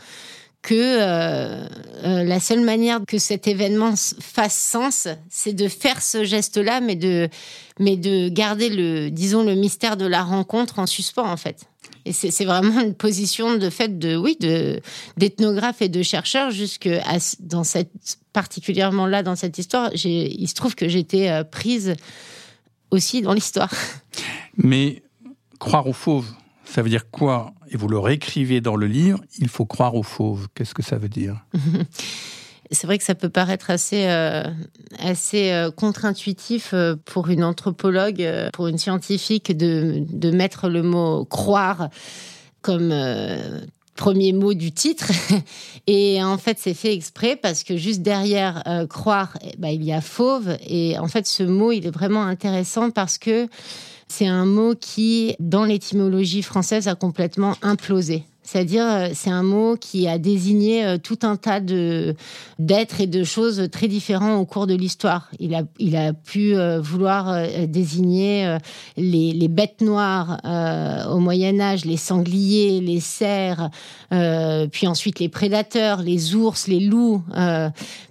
que 0.64 0.74
euh, 0.74 1.66
euh, 2.04 2.24
la 2.24 2.40
seule 2.40 2.62
manière 2.62 3.00
que 3.06 3.18
cet 3.18 3.46
événement 3.46 3.94
fasse 3.96 4.56
sens, 4.56 5.08
c'est 5.28 5.52
de 5.52 5.68
faire 5.68 6.02
ce 6.02 6.24
geste-là, 6.24 6.80
mais 6.80 6.96
de, 6.96 7.28
mais 7.78 7.96
de 7.96 8.30
garder 8.30 8.70
le, 8.70 9.10
disons, 9.10 9.44
le 9.44 9.54
mystère 9.54 9.96
de 9.98 10.06
la 10.06 10.22
rencontre 10.22 10.78
en 10.78 10.86
suspens, 10.86 11.30
en 11.30 11.36
fait. 11.36 11.66
Et 12.06 12.12
c'est 12.12 12.44
vraiment 12.44 12.80
une 12.80 12.94
position 12.94 13.56
de 13.56 13.70
fait 13.70 13.98
de, 13.98 14.16
oui, 14.16 14.36
de, 14.38 14.80
d'ethnographe 15.16 15.80
et 15.80 15.88
de 15.88 16.02
chercheur 16.02 16.50
jusque 16.50 16.88
dans 17.40 17.64
cette, 17.64 18.18
particulièrement 18.32 19.06
là, 19.06 19.22
dans 19.22 19.36
cette 19.36 19.56
histoire, 19.56 19.90
il 19.94 20.48
se 20.48 20.54
trouve 20.54 20.74
que 20.74 20.88
j'étais 20.88 21.30
euh, 21.30 21.44
prise 21.44 21.94
aussi 22.90 23.22
dans 23.22 23.32
l'histoire. 23.32 23.72
Mais 24.58 25.02
croire 25.58 25.86
aux 25.86 25.94
fauves, 25.94 26.30
ça 26.64 26.82
veut 26.82 26.90
dire 26.90 27.10
quoi? 27.10 27.54
Et 27.70 27.76
vous 27.76 27.88
le 27.88 27.98
réécrivez 27.98 28.60
dans 28.60 28.76
le 28.76 28.86
livre, 28.86 29.20
il 29.38 29.48
faut 29.48 29.64
croire 29.64 29.94
aux 29.94 30.02
fauves. 30.02 30.48
Qu'est-ce 30.54 30.74
que 30.74 30.82
ça 30.82 30.96
veut 30.96 31.08
dire? 31.08 31.44
C'est 32.74 32.86
vrai 32.86 32.98
que 32.98 33.04
ça 33.04 33.14
peut 33.14 33.28
paraître 33.28 33.70
assez, 33.70 34.06
euh, 34.06 34.42
assez 34.98 35.52
euh, 35.52 35.70
contre-intuitif 35.70 36.70
euh, 36.74 36.96
pour 37.04 37.28
une 37.28 37.44
anthropologue, 37.44 38.28
pour 38.52 38.68
une 38.68 38.78
scientifique 38.78 39.56
de, 39.56 40.04
de 40.10 40.30
mettre 40.30 40.68
le 40.68 40.82
mot 40.82 41.24
croire 41.24 41.88
comme 42.62 42.94
premier 43.94 44.32
mot 44.32 44.54
du 44.54 44.72
titre. 44.72 45.10
Et 45.86 46.22
en 46.22 46.38
fait, 46.38 46.58
c'est 46.58 46.74
fait 46.74 46.94
exprès 46.94 47.36
parce 47.36 47.62
que 47.62 47.76
juste 47.76 48.00
derrière 48.00 48.62
croire, 48.88 49.36
eh 49.42 49.54
ben, 49.58 49.68
il 49.68 49.84
y 49.84 49.92
a 49.92 50.00
fauve. 50.00 50.56
Et 50.66 50.98
en 50.98 51.06
fait, 51.06 51.26
ce 51.26 51.42
mot, 51.42 51.72
il 51.72 51.86
est 51.86 51.90
vraiment 51.90 52.22
intéressant 52.22 52.90
parce 52.90 53.18
que 53.18 53.48
c'est 54.08 54.26
un 54.26 54.46
mot 54.46 54.74
qui, 54.74 55.36
dans 55.40 55.64
l'étymologie 55.64 56.42
française, 56.42 56.88
a 56.88 56.94
complètement 56.94 57.56
implosé. 57.60 58.24
C'est-à-dire, 58.44 58.84
euh, 58.84 59.08
c'est 59.14 59.30
un 59.30 59.42
mot 59.42 59.76
qui 59.76 60.06
a 60.06 60.18
désigné 60.18 60.84
euh, 60.84 60.98
tout 60.98 61.18
un 61.22 61.36
tas 61.36 61.60
de 61.60 62.14
d'êtres 62.58 63.00
et 63.00 63.06
de 63.06 63.24
choses 63.24 63.68
très 63.72 63.88
différents 63.88 64.36
au 64.36 64.44
cours 64.44 64.66
de 64.66 64.74
l'histoire. 64.74 65.30
Il 65.40 65.54
a, 65.54 65.62
il 65.78 65.96
a 65.96 66.12
pu 66.12 66.54
euh, 66.54 66.78
vouloir 66.80 67.48
désigner 67.66 68.58
les, 68.96 69.32
les 69.32 69.48
bêtes 69.48 69.80
noires 69.80 70.40
au 71.10 71.18
Moyen 71.18 71.58
Âge, 71.58 71.84
les 71.84 71.96
sangliers, 71.96 72.80
les 72.80 73.00
cerfs, 73.00 73.70
puis 74.70 74.86
ensuite 74.86 75.18
les 75.18 75.28
prédateurs, 75.28 76.02
les 76.02 76.34
ours, 76.34 76.66
les 76.68 76.80
loups. 76.80 77.22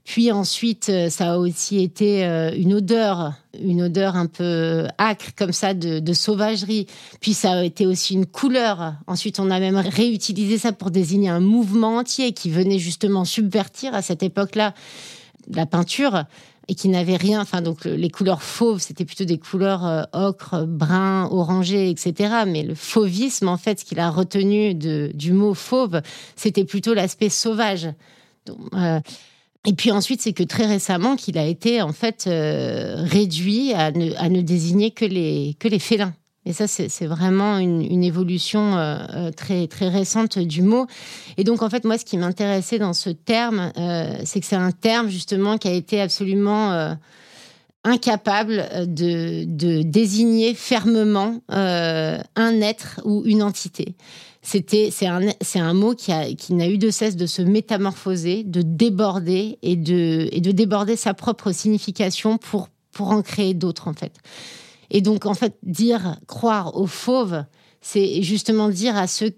puis 0.04 0.32
ensuite, 0.32 0.92
ça 1.10 1.34
a 1.34 1.38
aussi 1.38 1.82
été 1.82 2.24
une 2.58 2.74
odeur 2.74 3.34
une 3.60 3.84
odeur 3.84 4.16
un 4.16 4.26
peu 4.26 4.88
acre 4.98 5.28
comme 5.36 5.52
ça 5.52 5.74
de, 5.74 6.14
sauvagerie. 6.14 6.88
Puis 7.22 7.34
ça 7.34 7.54
a 7.54 7.64
été 7.64 7.86
aussi 7.86 8.14
une 8.14 8.26
couleur. 8.26 8.96
Ensuite, 9.08 9.40
on 9.40 9.52
a 9.52 9.60
même 9.60 9.78
réutilisé 9.78 10.58
ça 10.58 10.72
pour 10.72 10.92
désigner 10.92 11.30
un 11.30 11.40
mouvement 11.40 11.98
entier 11.98 12.34
qui 12.34 12.50
venait 12.50 12.80
justement 12.80 13.26
subvertir 13.26 13.94
à 13.94 14.02
cette 14.02 14.24
époque-là 14.24 14.74
la 15.52 15.66
peinture 15.66 16.24
et 16.68 16.76
qui 16.76 16.90
n'avait 16.90 17.18
rien. 17.18 17.42
Enfin, 17.42 17.62
donc 17.62 17.86
les 17.86 18.10
couleurs 18.10 18.44
fauves, 18.44 18.80
c'était 18.80 19.06
plutôt 19.06 19.26
des 19.26 19.38
couleurs 19.38 19.86
euh, 19.86 20.04
ocre, 20.14 20.66
brun, 20.66 21.28
orangé, 21.32 21.90
etc. 21.90 22.44
Mais 22.48 22.64
le 22.64 22.76
fauvisme, 22.76 23.48
en 23.48 23.58
fait, 23.58 23.80
ce 23.80 23.86
qu'il 23.86 24.00
a 24.00 24.10
retenu 24.10 24.74
du 24.74 25.34
mot 25.34 25.54
fauve, 25.54 26.02
c'était 26.36 26.66
plutôt 26.66 26.94
l'aspect 26.94 27.30
sauvage. 27.30 27.90
Euh, 28.74 29.00
et 29.66 29.74
puis 29.74 29.92
ensuite, 29.92 30.22
c'est 30.22 30.34
que 30.34 30.44
très 30.44 30.66
récemment 30.66 31.16
qu'il 31.16 31.38
a 31.38 31.46
été 31.46 31.82
en 31.82 31.94
fait 31.94 32.26
euh, 32.28 32.96
réduit 32.98 33.74
à 33.74 33.92
ne, 33.92 34.42
désigner 34.42 34.92
que 34.92 35.06
les 35.06 35.80
félins. 35.80 36.14
Et 36.46 36.52
ça, 36.52 36.68
c'est 36.68 37.06
vraiment 37.06 37.58
une, 37.58 38.04
évolution 38.04 38.78
euh, 38.78 38.98
euh, 39.14 39.32
très, 39.32 39.68
très 39.68 39.88
récente 39.88 40.38
du 40.40 40.62
mot. 40.62 40.88
Et 41.38 41.46
donc, 41.46 41.62
en 41.62 41.70
fait, 41.70 41.86
moi, 41.86 41.98
ce 41.98 42.04
qui 42.04 42.18
m'intéressait 42.18 42.80
dans 42.80 42.94
ce 42.94 43.10
terme, 43.10 43.72
c'est 44.26 44.42
que 44.42 44.46
c'est 44.46 44.58
un 44.58 44.72
terme 44.72 45.10
justement 45.10 45.58
qui 45.58 45.70
a 45.70 45.74
été 45.74 46.02
absolument 46.02 46.96
incapable 47.86 48.68
de, 48.88 49.46
de, 49.46 49.84
désigner 49.84 50.54
fermement 50.54 51.40
un 51.48 52.62
être 52.62 53.00
ou 53.06 53.24
une 53.26 53.42
entité. 53.42 53.96
C'est 54.42 55.08
un, 55.08 55.22
un 55.56 55.74
mot 55.74 55.96
qui, 55.96 56.12
a, 56.12 56.34
qui 56.34 56.54
n'a 56.54 56.68
eu 56.68 56.78
de 56.78 56.90
cesse 56.90 57.16
de 57.16 57.26
se 57.26 57.42
métamorphoser, 57.42 58.44
de 58.44 58.62
déborder 58.62 59.58
et 59.62 59.78
de, 59.78 60.28
et 60.34 60.42
de 60.42 60.52
déborder 60.52 60.98
sa 60.98 61.14
propre 61.14 61.54
signification 61.54 62.38
pour, 62.38 62.68
pour 62.92 63.12
en 63.12 63.22
créer 63.22 63.54
d'autres, 63.54 63.88
en 63.88 63.94
fait. 63.94 64.12
Et 64.94 65.02
donc, 65.02 65.26
en 65.26 65.34
fait, 65.34 65.58
dire, 65.64 66.18
croire 66.28 66.78
aux 66.78 66.88
fauves, 66.88 67.44
c'est 67.82 68.22
justement 68.22 68.70
dire 68.70 68.96
à 68.96 69.08
ceux, 69.08 69.34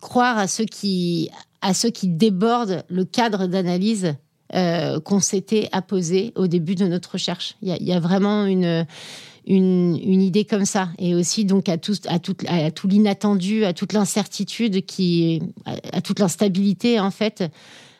croire 0.00 0.38
à 0.38 0.46
ceux 0.46 0.66
qui, 0.66 1.30
à 1.62 1.74
ceux 1.74 1.90
qui 1.90 2.08
débordent 2.08 2.84
le 2.88 3.04
cadre 3.04 3.46
d'analyse 3.46 4.14
euh, 4.54 5.00
qu'on 5.00 5.20
s'était 5.20 5.68
apposé 5.72 6.32
au 6.36 6.46
début 6.46 6.74
de 6.74 6.86
notre 6.86 7.12
recherche. 7.12 7.56
Il 7.62 7.74
y 7.80 7.92
a, 7.92 8.00
vraiment 8.00 8.44
une, 8.44 8.86
une, 9.46 10.22
idée 10.22 10.44
comme 10.44 10.64
ça. 10.64 10.90
Et 10.98 11.14
aussi 11.14 11.44
donc 11.44 11.68
à 11.68 11.78
tout, 11.78 11.96
à 12.06 12.18
tout, 12.18 12.36
à 12.46 12.70
tout 12.70 12.86
l'inattendu, 12.86 13.64
à 13.64 13.72
toute 13.72 13.92
l'incertitude, 13.94 14.84
qui, 14.84 15.42
à, 15.92 16.00
toute 16.00 16.18
l'instabilité 16.18 17.00
en 17.00 17.10
fait 17.10 17.44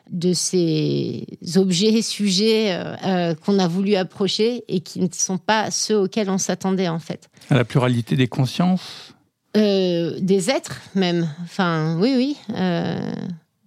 de 0.09 0.33
ces 0.33 1.25
objets, 1.55 2.01
sujets 2.01 2.73
euh, 2.73 2.95
euh, 3.05 3.35
qu'on 3.35 3.59
a 3.59 3.67
voulu 3.67 3.95
approcher 3.95 4.63
et 4.67 4.79
qui 4.81 4.99
ne 4.99 5.07
sont 5.11 5.37
pas 5.37 5.71
ceux 5.71 5.97
auxquels 5.97 6.29
on 6.29 6.37
s'attendait 6.37 6.87
en 6.87 6.99
fait. 6.99 7.29
À 7.49 7.55
la 7.55 7.65
pluralité 7.65 8.15
des 8.15 8.27
consciences? 8.27 9.13
Euh, 9.57 10.19
Des 10.19 10.49
êtres 10.49 10.79
même. 10.95 11.29
Enfin, 11.43 11.97
oui, 11.99 12.13
oui. 12.15 12.55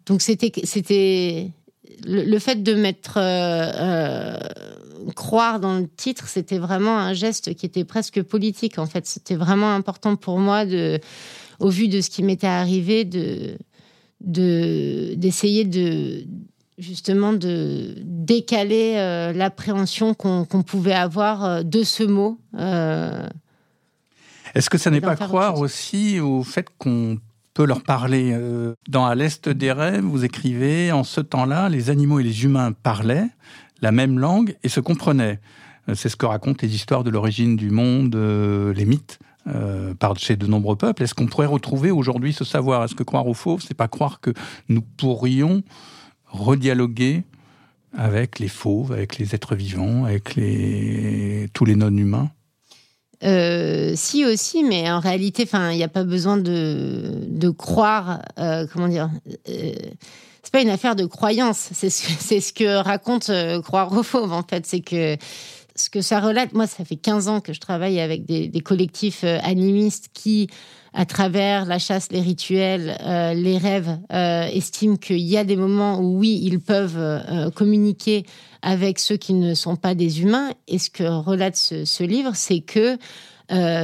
donc 0.07 0.23
c'était, 0.23 0.53
c'était 0.65 1.51
le, 2.05 2.39
fait 2.39 2.63
de 2.63 2.75
mettre 2.75 3.19
croire 5.17 5.59
dans 5.59 5.79
le 5.79 5.89
titre, 5.89 6.29
c'était 6.29 6.59
vraiment 6.59 6.99
un 6.99 7.13
geste 7.13 7.55
qui 7.55 7.67
était 7.67 7.85
presque 7.85 8.23
politique. 8.23 8.79
En 8.79 8.87
fait, 8.87 9.07
c'était 9.07 9.35
vraiment 9.35 9.75
important 9.75 10.15
pour 10.15 10.39
moi 10.39 10.65
de, 10.65 11.01
au 11.59 11.69
vu 11.69 11.89
de 11.89 12.01
ce 12.01 12.11
qui 12.11 12.23
m'était 12.23 12.47
arrivé, 12.47 13.05
de 13.05 13.57
d'essayer 14.25 15.65
de, 15.65 16.25
justement 16.79 17.33
de 17.33 17.95
décaler 18.03 18.95
euh, 18.97 19.33
l'appréhension 19.33 20.15
qu'on 20.15 20.45
pouvait 20.45 20.93
avoir 20.93 21.45
euh, 21.45 21.63
de 21.63 21.83
ce 21.83 22.03
mot. 22.03 22.39
Euh, 22.59 23.27
Est-ce 24.55 24.71
que 24.71 24.79
ça 24.79 24.91
n'est 24.91 25.01
pas 25.01 25.17
croire 25.17 25.59
aussi 25.59 26.21
au 26.21 26.43
fait 26.43 26.67
qu'on 26.79 27.19
peut 27.55 27.65
leur 27.65 27.83
parler 27.83 28.35
Dans 28.89 29.05
À 29.05 29.15
l'Est 29.15 29.49
des 29.49 29.73
rêves, 29.73 30.05
vous 30.05 30.25
écrivez, 30.25 30.91
en 30.91 31.05
ce 31.05 31.21
temps-là, 31.21 31.69
les 31.69 31.91
animaux 31.91 32.21
et 32.21 32.23
les 32.23 32.45
humains 32.45 32.73
parlaient 32.73 33.29
la 33.83 33.93
même 33.93 34.19
langue 34.19 34.57
et 34.63 34.69
se 34.69 34.81
comprenaient. 34.81 35.41
C'est 35.95 36.09
ce 36.09 36.17
que 36.17 36.25
racontent 36.25 36.61
les 36.63 36.75
histoires 36.75 37.05
de 37.05 37.11
l'origine 37.11 37.57
du 37.57 37.71
monde, 37.71 38.15
les 38.17 38.85
mythes. 38.87 39.19
Par 39.99 40.19
chez 40.19 40.37
de 40.37 40.47
nombreux 40.47 40.77
peuples. 40.77 41.03
Est-ce 41.03 41.15
qu'on 41.15 41.27
pourrait 41.27 41.47
retrouver 41.47 41.91
aujourd'hui 41.91 42.33
ce 42.33 42.45
savoir? 42.45 42.85
Est-ce 42.85 42.95
que 42.95 43.03
croire 43.03 43.27
au 43.27 43.35
faux, 43.35 43.59
c'est 43.59 43.75
pas 43.75 43.89
croire 43.89 44.21
que 44.21 44.31
nous 44.69 44.83
pourrions 44.83 45.63
redialoguer 46.27 47.25
avec 47.97 48.39
les 48.39 48.49
fauves, 48.49 48.93
avec 48.93 49.19
les 49.19 49.35
êtres 49.35 49.55
vivants, 49.55 50.05
avec 50.05 50.39
tous 51.53 51.65
les 51.65 51.75
non-humains? 51.77 52.31
Euh, 53.25 53.93
si 53.95 54.25
aussi, 54.25 54.65
mais 54.65 54.91
en 54.91 54.99
réalité, 54.99 55.47
il 55.53 55.77
n'y 55.77 55.85
a 55.85 55.89
pas 55.89 56.05
besoin 56.05 56.37
de, 56.39 57.51
croire, 57.51 58.21
euh, 58.39 58.67
comment 58.73 58.89
dire. 58.89 59.11
Euh, 59.49 59.73
c'est 60.43 60.53
pas 60.53 60.63
une 60.63 60.71
affaire 60.71 60.97
de 60.97 61.07
croyance. 61.07 61.69
C'est 61.73 61.91
ce, 61.91 62.11
c'est 62.19 62.41
ce 62.41 62.53
que 62.53 62.83
raconte 62.83 63.31
croire 63.63 63.93
aux 63.93 64.03
fauves 64.03 64.33
en 64.33 64.43
fait. 64.43 64.67
C'est 64.67 64.81
que 64.81 65.17
ce 65.77 65.91
que 65.91 66.01
ça 66.01 66.21
relate. 66.21 66.53
Moi, 66.53 66.67
ça 66.67 66.85
fait 66.85 66.97
15 66.97 67.29
ans 67.29 67.41
que 67.41 67.53
je 67.53 67.61
travaille 67.61 68.01
avec 68.01 68.25
des, 68.25 68.51
collectifs 68.61 69.25
animistes 69.25 70.09
qui 70.13 70.49
à 70.95 71.07
travers 71.07 71.65
la 71.65 71.79
chasse, 71.79 72.09
les 72.11 72.21
rituels, 72.21 72.99
euh, 73.01 73.33
les 73.33 73.57
rêves, 73.57 73.99
euh, 74.13 74.45
estiment 74.45 74.97
qu'il 74.97 75.21
y 75.21 75.37
a 75.37 75.45
des 75.45 75.57
moments 75.57 75.99
où 76.01 76.19
oui, 76.19 76.41
ils 76.43 76.61
peuvent 76.61 76.99
euh, 76.99 77.51
communiquer 77.51 78.25
avec 78.61 78.99
ceux 78.99 79.17
qui 79.17 79.33
ne 79.33 79.55
sont 79.55 79.77
pas 79.77 79.95
des 79.95 80.21
humains. 80.21 80.51
Et 80.69 80.79
ce 80.79 80.91
que 80.91 81.05
relate 81.05 81.57
ce, 81.57 82.03
livre, 82.03 82.33
c'est 82.35 82.61
que 82.61 82.97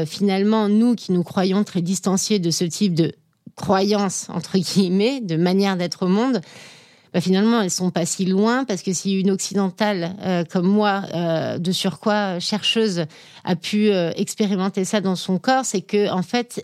finalement, 0.07 0.68
nous 0.68 0.95
qui 0.95 1.12
nous 1.12 1.23
croyons 1.23 1.62
très 1.62 1.83
distanciés 1.83 2.38
de 2.38 2.50
ce 2.50 2.64
type 2.64 2.95
de 2.95 3.12
croyance, 3.54 4.28
entre 4.30 4.57
guillemets, 4.57 5.21
de 5.21 5.37
manière 5.37 5.76
d'être 5.76 6.07
au 6.07 6.09
monde, 6.09 6.40
bah, 7.12 7.21
finalement, 7.21 7.62
elles 7.62 7.71
sont 7.71 7.91
pas 7.91 8.07
si 8.07 8.27
loin 8.27 8.65
parce 8.65 8.83
que 8.83 8.93
si 8.93 9.19
une 9.19 9.31
occidentale 9.31 10.15
euh, 10.23 10.45
comme 10.45 10.67
moi, 10.67 11.03
euh, 11.15 11.59
de 11.59 11.73
surcroît 11.73 12.38
chercheuse, 12.38 13.05
a 13.45 13.57
pu 13.57 13.91
euh, 13.91 14.12
expérimenter 14.17 14.85
ça 14.85 15.00
dans 15.00 15.17
son 15.17 15.38
corps, 15.38 15.65
c'est 15.65 15.81
que 15.81 16.11
en 16.11 16.23
fait, 16.23 16.62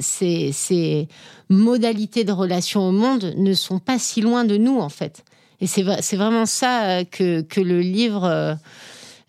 ces, 0.00 0.52
ces, 0.52 1.08
modalités 1.48 2.24
de 2.24 2.32
relation 2.32 2.88
au 2.88 2.90
monde 2.90 3.32
ne 3.36 3.54
sont 3.54 3.78
pas 3.78 4.00
si 4.00 4.20
loin 4.20 4.44
de 4.44 4.56
nous, 4.56 4.80
en 4.80 4.88
fait. 4.88 5.24
Et 5.60 5.68
c'est 5.68 5.82
vraiment 6.16 6.44
ça 6.44 7.04
que, 7.04 7.40
que 7.40 7.60
le 7.60 7.80
livre 7.80 8.58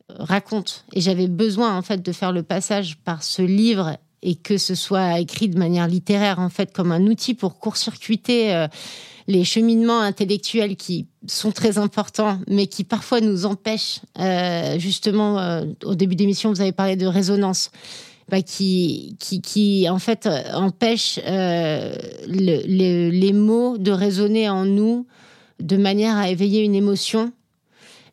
raconte. 0.09 0.83
Et 0.93 1.01
j'avais 1.01 1.27
besoin, 1.27 1.77
en 1.77 1.83
fait, 1.83 2.01
de 2.01 2.11
faire 2.11 2.31
le 2.31 2.41
passage 2.41 2.97
par 2.97 3.21
ce 3.21 3.43
livre 3.43 3.97
et 4.23 4.35
que 4.35 4.57
ce 4.57 4.75
soit 4.75 5.19
écrit 5.19 5.49
de 5.49 5.57
manière 5.57 5.87
littéraire, 5.87 6.39
en 6.39 6.49
fait, 6.49 6.73
comme 6.73 6.91
un 6.91 7.05
outil 7.05 7.33
pour 7.33 7.59
court-circuiter 7.59 8.67
les 9.27 9.43
cheminements 9.43 9.99
intellectuels 9.99 10.75
qui 10.77 11.07
sont 11.27 11.51
très 11.51 11.77
importants, 11.77 12.39
mais 12.47 12.67
qui 12.67 12.83
parfois 12.83 13.19
nous 13.19 13.45
empêchent, 13.45 13.99
euh, 14.19 14.79
justement, 14.79 15.37
euh, 15.39 15.65
au 15.83 15.95
début 15.95 16.15
d'émission, 16.15 16.49
vous 16.49 16.61
avez 16.61 16.71
parlé 16.71 16.95
de 16.95 17.05
résonance. 17.05 17.71
Bah, 18.29 18.41
qui, 18.41 19.15
qui, 19.21 19.39
qui, 19.39 19.87
en 19.89 19.99
fait 19.99 20.25
euh, 20.25 20.51
empêchent 20.51 21.17
les 22.27 23.31
mots 23.33 23.77
de 23.77 23.91
résonner 23.91 24.49
en 24.49 24.65
nous 24.65 25.07
de 25.61 25.77
manière 25.77 26.17
à 26.17 26.29
éveiller 26.29 26.61
une 26.61 26.75
émotion. 26.75 27.31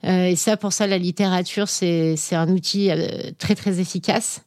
et 0.04 0.36
ça, 0.36 0.56
pour 0.56 0.72
ça, 0.72 0.86
la 0.86 0.98
littérature, 0.98 1.68
c'est 1.68 2.16
un 2.30 2.48
outil 2.48 2.90
très 3.38 3.56
très 3.56 3.80
efficace. 3.80 4.42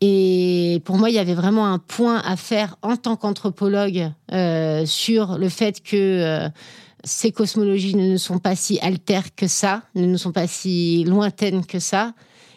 Et 0.00 0.80
pour 0.84 0.96
moi, 0.96 1.10
il 1.10 1.16
y 1.16 1.18
avait 1.18 1.34
vraiment 1.34 1.66
un 1.66 1.78
point 1.78 2.18
à 2.18 2.36
faire 2.36 2.76
en 2.82 2.96
tant 2.96 3.16
qu'anthropologue 3.16 4.10
euh, 4.32 4.86
sur 4.86 5.38
le 5.38 5.48
fait 5.48 5.82
que 5.82 5.96
euh, 5.96 6.48
ces 7.02 7.32
cosmologies 7.32 7.96
ne 7.96 8.16
sont 8.16 8.38
pas 8.38 8.54
si 8.54 8.78
altères 8.80 9.34
que 9.34 9.48
ça, 9.48 9.82
ne 9.96 10.16
sont 10.16 10.30
pas 10.30 10.46
si 10.46 11.04
lointaines 11.04 11.66
que 11.66 11.80
ça. 11.80 12.14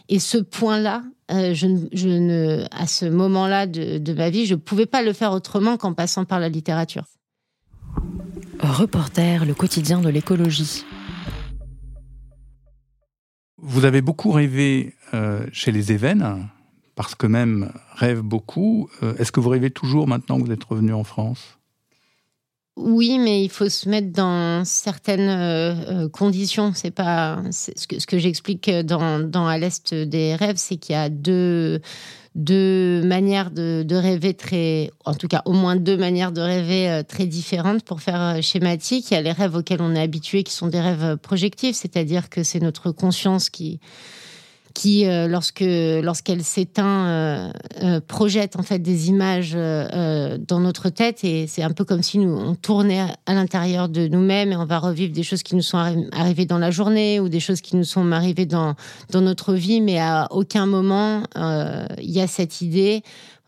Et 0.08 0.19
ce 0.19 0.38
point-là, 0.38 1.04
euh, 1.32 1.56
je, 1.56 1.65
ne, 1.65 2.65
à 2.69 2.86
ce 2.86 3.06
moment-là 3.06 3.65
de, 3.65 3.97
de 3.97 4.13
ma 4.13 4.30
vie, 4.30 4.45
je 4.45 4.54
ne 4.54 4.60
pouvais 4.60 4.86
pas 4.86 5.01
le 5.01 5.13
faire 5.13 5.32
autrement 5.32 5.77
qu'en 5.77 5.93
passant 5.93 6.25
par 6.25 6.39
la 6.39 6.49
littérature. 6.49 7.06
Reporter, 8.60 9.45
le 9.45 9.56
quotidien 9.56 9.99
de 9.99 10.10
l'écologie. 10.10 10.86
Vous 13.58 13.86
avez 13.86 14.01
beaucoup 14.01 14.32
rêvé 14.32 14.95
chez 15.51 15.71
les 15.71 15.91
Événes, 15.91 16.47
parce 16.95 17.15
que 17.15 17.27
même 17.27 17.71
rêve 17.95 18.21
beaucoup. 18.21 18.89
Euh, 19.04 19.15
est-ce 19.17 19.32
que 19.32 19.39
vous 19.39 19.49
rêvez 19.49 19.71
toujours 19.71 20.08
maintenant 20.08 20.39
que 20.39 20.45
vous 20.45 20.51
êtes 20.51 20.63
revenu 20.63 20.93
en 20.93 21.04
France? 21.04 21.58
Oui, 22.77 23.19
mais 23.19 23.43
il 23.43 23.49
faut 23.49 23.69
se 23.69 23.89
mettre 23.89 24.12
dans 24.12 24.63
certaines 24.65 25.30
euh, 25.30 25.73
euh, 26.06 26.10
conditions. 26.10 26.71
C'est 26.73 26.91
pas 26.91 27.41
ce 27.51 28.06
que, 28.06 28.17
j'explique 28.17 28.69
dans, 28.69 29.19
dans 29.19 29.45
à 29.45 29.58
l'est 29.58 29.93
des 29.93 30.36
rêves, 30.36 30.56
c'est 30.56 30.77
qu'il 30.77 30.93
y 30.93 30.97
a 30.97 31.10
deux 31.10 31.82
deux 32.34 33.04
manières 33.04 33.51
de, 33.51 33.84
de, 33.86 33.95
rêver 33.97 34.34
très, 34.34 34.89
en 35.04 35.13
tout 35.13 35.27
cas 35.27 35.41
au 35.43 35.51
moins 35.51 35.75
deux 35.75 35.97
manières 35.97 36.32
de 36.32 36.39
rêver 36.39 37.01
très 37.06 37.25
différentes 37.25 37.84
pour 37.84 37.99
faire 37.99 38.41
schématique. 38.41 39.12
Il 39.12 39.15
y 39.15 39.17
a 39.17 39.21
les 39.21 39.34
rêves 39.34 39.54
auxquels 39.54 39.82
on 39.82 39.93
est 39.95 40.01
habitué, 40.01 40.43
qui 40.43 40.54
sont 40.54 40.67
des 40.67 40.80
rêves 40.80 41.17
projectifs, 41.17 41.75
c'est-à-dire 41.75 42.30
que 42.30 42.41
c'est 42.43 42.62
notre 42.62 42.91
conscience 42.91 43.49
qui 43.49 43.82
qui, 44.74 45.06
euh, 45.06 45.28
lorsque 45.28 45.64
lorsqu'elle 45.64 46.44
s'éteint, 46.44 47.08
euh, 47.08 47.52
euh, 47.84 48.02
projette 48.06 48.56
en 48.56 48.64
fait 48.64 48.80
des 48.80 49.10
images 49.10 49.54
dans 49.54 50.60
notre 50.60 50.90
tête 50.90 51.24
et 51.24 51.48
c'est 51.48 51.64
un 51.64 51.72
peu 51.72 51.86
comme 51.86 52.04
si 52.04 52.18
nous 52.18 52.34
on 52.34 52.56
tournait 52.56 53.08
à 53.26 53.34
l'intérieur 53.34 53.90
de 53.90 54.08
nous-mêmes 54.08 54.52
et 54.52 54.56
on 54.56 54.66
va 54.66 54.80
revivre 54.80 55.14
des 55.14 55.24
choses 55.24 55.44
qui 55.44 55.56
nous 55.56 55.62
sont 55.62 55.78
arrivées 56.12 56.46
dans 56.46 56.58
la 56.58 56.72
journée 56.72 57.20
ou 57.20 57.30
des 57.30 57.40
choses 57.40 57.62
qui 57.62 57.76
nous 57.76 57.84
sont 57.84 58.12
arrivées 58.12 58.46
dans 58.46 58.76
dans 59.12 59.22
notre 59.22 59.54
vie, 59.54 59.82
mais 59.82 60.00
à 60.00 60.28
aucun 60.32 60.66
moment 60.66 61.24
il 61.36 62.12
y 62.12 62.22
a 62.22 62.28
cette 62.28 62.62
idée 62.62 63.04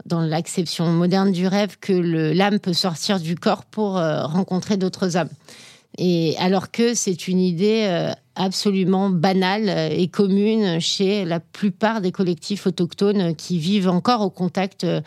dans 0.06 0.22
l'acception 0.22 0.86
moderne 0.88 1.32
du 1.32 1.48
rêve 1.48 1.78
que 1.80 1.94
l'âme 2.34 2.60
peut 2.60 2.74
sortir 2.74 3.20
du 3.20 3.36
corps 3.36 3.66
pour 3.66 3.94
rencontrer 3.94 4.78
d'autres 4.78 5.18
âmes. 5.18 5.30
Et 5.98 6.36
alors 6.40 6.72
que 6.72 6.94
c'est 6.94 7.28
une 7.28 7.40
idée 7.40 8.14
absolument 8.36 9.10
banale 9.10 9.70
et 9.92 10.08
commune 10.08 10.80
chez 10.80 11.26
la 11.26 11.40
plupart 11.40 12.02
des 12.02 12.12
collectifs 12.12 12.66
autochtones 12.66 13.36
qui 13.36 13.60
vivent 13.60 13.90
encore 13.90 14.22
au 14.22 14.30
contact 14.30 14.84
euh, 14.84 15.02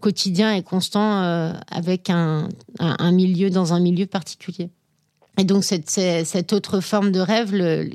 quotidien 0.00 0.54
et 0.54 0.62
constant 0.62 1.22
euh, 1.22 1.52
avec 1.70 2.08
un, 2.10 2.48
milieu 3.12 3.50
dans 3.50 3.74
un 3.74 3.80
milieu 3.80 4.06
particulier. 4.06 4.70
Et 5.38 5.44
donc 5.44 5.64
cette, 5.64 6.52
autre 6.52 6.80
forme 6.80 7.12
de 7.12 7.20
rêve 7.20 7.50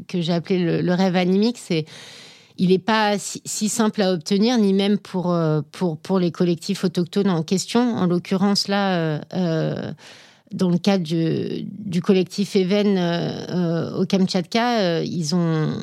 que 0.07 0.21
j'ai 0.21 0.33
appelé 0.33 0.81
le, 0.81 0.93
rêve 0.93 1.15
animique, 1.15 1.57
c'est 1.57 1.85
il 2.57 2.69
n'est 2.69 2.79
pas 2.79 3.17
si, 3.17 3.67
simple 3.67 4.01
à 4.01 4.13
obtenir, 4.13 4.57
ni 4.57 4.71
même 4.71 4.97
pour, 4.97 5.37
pour, 5.73 5.97
pour 5.97 6.19
les 6.19 6.31
collectifs 6.31 6.85
autochtones 6.85 7.29
en 7.29 7.43
question. 7.43 7.81
En 7.81 8.05
l'occurrence, 8.05 8.69
là, 8.69 9.19
dans 10.55 10.69
le 10.69 10.77
cadre 10.77 11.03
du, 11.03 12.01
collectif 12.01 12.55
Even 12.55 12.97
euh, 12.97 13.45
euh, 13.49 14.01
au 14.01 14.05
Kamtchatka, 14.05 14.79
euh, 14.79 15.03
ils 15.05 15.35
ont 15.35 15.77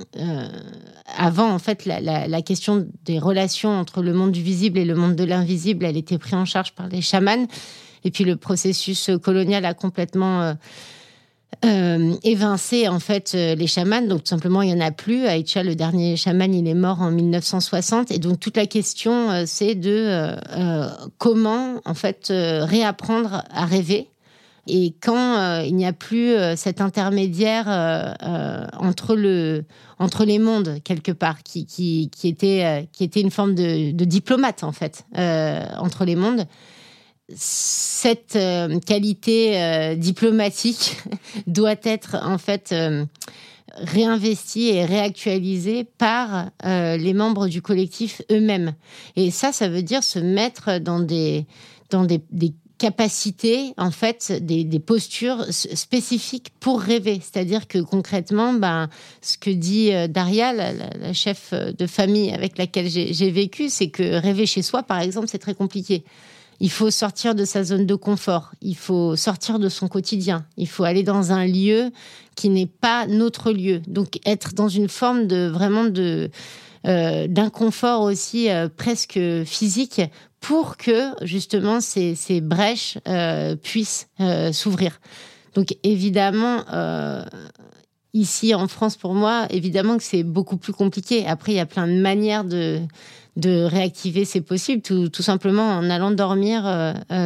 avant 1.16 1.50
en 1.52 1.58
fait 1.58 1.84
la, 1.84 2.42
question 2.42 2.86
des 3.04 3.18
relations 3.18 3.70
entre 3.70 4.02
le 4.02 4.14
monde 4.14 4.32
du 4.32 4.42
visible 4.42 4.78
et 4.78 4.84
le 4.84 4.94
monde 4.94 5.14
de 5.14 5.24
l'invisible, 5.24 5.84
elle 5.84 5.96
était 5.96 6.18
prise 6.18 6.34
en 6.34 6.44
charge 6.44 6.72
par 6.72 6.88
les 6.88 7.02
chamans. 7.02 7.46
Et 8.04 8.10
puis 8.10 8.24
le 8.24 8.36
processus 8.36 9.10
colonial 9.22 9.64
a 9.64 9.74
complètement 9.74 10.56
évincé 11.62 12.88
en 12.88 12.98
fait 12.98 13.34
les 13.34 13.66
chamans. 13.66 14.02
Donc 14.02 14.24
tout 14.24 14.30
simplement, 14.30 14.62
il 14.62 14.70
y 14.70 14.72
en 14.72 14.80
a 14.80 14.90
plus. 14.90 15.26
Aïcha, 15.26 15.62
le 15.62 15.76
dernier 15.76 16.16
chaman, 16.16 16.52
il 16.52 16.66
est 16.66 16.74
mort 16.74 17.00
en 17.02 17.10
1960. 17.10 18.10
Et 18.10 18.18
donc 18.18 18.40
toute 18.40 18.56
la 18.56 18.66
question, 18.66 19.44
c'est 19.46 19.74
de 19.74 20.34
comment 21.18 21.80
en 21.84 21.94
fait 21.94 22.28
réapprendre 22.30 23.44
à 23.52 23.66
rêver 23.66 24.08
et 24.68 24.94
quand 25.00 25.38
euh, 25.38 25.64
il 25.64 25.74
n'y 25.74 25.86
a 25.86 25.92
plus 25.92 26.30
euh, 26.30 26.54
cet 26.54 26.80
intermédiaire 26.80 27.64
euh, 27.68 28.66
entre, 28.78 29.16
le, 29.16 29.64
entre 29.98 30.24
les 30.24 30.38
mondes, 30.38 30.78
quelque 30.84 31.10
part, 31.10 31.42
qui, 31.42 31.66
qui, 31.66 32.10
qui 32.10 32.28
était, 32.28 32.88
qui 32.92 33.02
était 33.02 33.20
une 33.20 33.32
forme 33.32 33.54
de, 33.54 33.90
diplomate, 34.04 34.62
en 34.62 34.72
fait, 34.72 35.04
entre 35.14 36.04
les 36.04 36.16
mondes, 36.16 36.46
cette 37.34 38.38
qualité 38.86 39.96
diplomatique 39.96 40.96
doit 41.46 41.76
être, 41.82 42.16
en 42.22 42.38
fait, 42.38 42.74
réinvesti 43.74 44.68
et 44.68 44.84
réactualisé 44.84 45.84
par 45.84 46.50
les 46.64 47.14
membres 47.14 47.48
du 47.48 47.62
collectif 47.62 48.22
eux-mêmes. 48.30 48.74
Et 49.16 49.30
ça, 49.30 49.52
ça 49.52 49.68
veut 49.68 49.82
dire 49.82 50.02
se 50.02 50.18
mettre 50.18 50.78
dans 50.78 51.00
des, 51.00 51.46
dans 51.90 52.04
des 52.04 52.20
capacités, 52.82 53.74
en 53.76 53.92
fait, 53.92 54.32
des, 54.44 54.64
des, 54.64 54.80
postures 54.80 55.44
spécifiques 55.50 56.48
pour 56.58 56.80
rêver. 56.80 57.20
C'est-à-dire 57.22 57.68
que 57.68 57.78
concrètement, 57.78 58.52
ben, 58.54 58.88
ce 59.20 59.38
que 59.38 59.50
dit 59.50 59.92
euh, 59.92 60.08
Daria, 60.08 60.52
la, 60.52 61.12
chef 61.12 61.54
de 61.54 61.86
famille 61.86 62.32
avec 62.32 62.58
laquelle 62.58 62.88
j'ai 62.88 63.30
vécu, 63.30 63.68
c'est 63.68 63.88
que 63.88 64.20
rêver 64.20 64.46
chez 64.46 64.62
soi, 64.62 64.82
par 64.82 64.98
exemple, 64.98 65.28
c'est 65.30 65.38
très 65.38 65.54
compliqué. 65.54 66.02
Il 66.58 66.72
faut 66.72 66.90
sortir 66.90 67.36
de 67.36 67.44
sa 67.44 67.62
zone 67.62 67.86
de 67.86 67.94
confort, 67.94 68.50
il 68.60 68.76
faut 68.76 69.14
sortir 69.14 69.60
de 69.60 69.68
son 69.68 69.86
quotidien, 69.86 70.44
il 70.56 70.66
faut 70.68 70.82
aller 70.82 71.04
dans 71.04 71.30
un 71.30 71.46
lieu 71.46 71.92
qui 72.34 72.48
n'est 72.48 72.66
pas 72.66 73.06
notre 73.06 73.52
lieu. 73.52 73.80
Donc 73.86 74.18
être 74.26 74.54
dans 74.54 74.68
une 74.68 74.88
forme 74.88 75.28
de 75.28 75.46
vraiment 75.46 75.84
de 75.84 76.30
d'inconfort 76.84 78.02
aussi 78.02 78.50
euh, 78.50 78.68
presque 78.68 79.20
physique 79.44 80.00
pour 80.42 80.76
que 80.76 81.12
justement 81.24 81.80
ces, 81.80 82.40
brèches 82.42 82.98
euh, 83.08 83.56
puissent 83.56 84.08
euh, 84.20 84.52
s'ouvrir. 84.52 85.00
Donc 85.54 85.76
évidemment, 85.84 86.64
euh, 86.72 87.24
ici 88.12 88.54
en 88.54 88.66
France, 88.66 88.96
pour 88.96 89.14
moi, 89.14 89.46
évidemment 89.50 89.96
que 89.96 90.02
c'est 90.02 90.24
beaucoup 90.24 90.56
plus 90.56 90.72
compliqué. 90.72 91.24
Après, 91.26 91.52
il 91.52 91.56
y 91.56 91.60
a 91.60 91.66
plein 91.66 91.86
de 91.86 92.00
manières 92.00 92.44
de, 92.44 92.80
de 93.36 93.62
réactiver 93.62 94.24
ces 94.24 94.40
possibles, 94.40 94.82
tout, 94.82 95.08
tout, 95.08 95.22
simplement 95.22 95.68
en 95.68 95.88
allant 95.88 96.10
dormir 96.10 96.64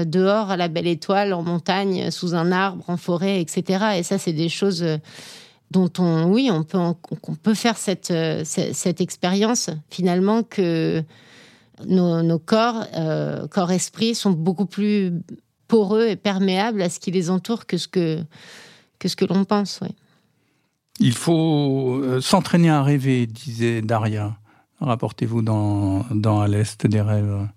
dehors 0.04 0.50
à 0.50 0.56
la 0.58 0.68
belle 0.68 0.86
étoile, 0.86 1.32
en 1.32 1.42
montagne, 1.42 2.10
sous 2.10 2.34
un 2.34 2.52
arbre, 2.52 2.84
en 2.88 2.98
forêt, 2.98 3.40
etc. 3.40 3.84
Et 3.98 4.02
ça, 4.02 4.18
c'est 4.18 4.34
des 4.34 4.50
choses 4.50 4.84
dont 5.70 5.90
on, 5.98 6.26
oui, 6.30 6.48
on 6.50 6.62
peut, 6.62 6.78
on 6.78 7.34
peut 7.34 7.54
faire 7.54 7.76
cette, 7.76 8.12
cette, 8.44 8.74
cette 8.74 9.00
expérience 9.00 9.70
finalement 9.90 10.42
que 10.42 11.04
nos, 11.84 12.38
corps, 12.38 12.84
euh, 12.94 13.46
corps-esprit, 13.48 14.14
sont 14.14 14.30
beaucoup 14.30 14.66
plus 14.66 15.12
poreux 15.68 16.06
et 16.06 16.16
perméables 16.16 16.82
à 16.82 16.88
ce 16.88 17.00
qui 17.00 17.10
les 17.10 17.30
entoure 17.30 17.66
que 17.66 17.76
ce 17.76 17.88
que, 17.88 18.22
que, 18.98 19.08
ce 19.08 19.16
que 19.16 19.24
l'on 19.24 19.44
pense. 19.44 19.80
Il 21.00 21.12
faut 21.12 22.00
euh, 22.02 22.20
s'entraîner 22.20 22.70
à 22.70 22.82
rêver, 22.82 23.26
disait 23.26 23.82
Daria. 23.82 24.36
Rapportez-vous 24.80 25.42
dans, 25.42 26.04
dans 26.10 26.40
À 26.40 26.48
l'Est 26.48 26.86
des 26.86 27.00
rêves. 27.00 27.48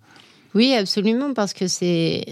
Oui, 0.55 0.73
absolument, 0.73 1.33
parce 1.33 1.53
que 1.53 1.67
c'est 1.67 2.25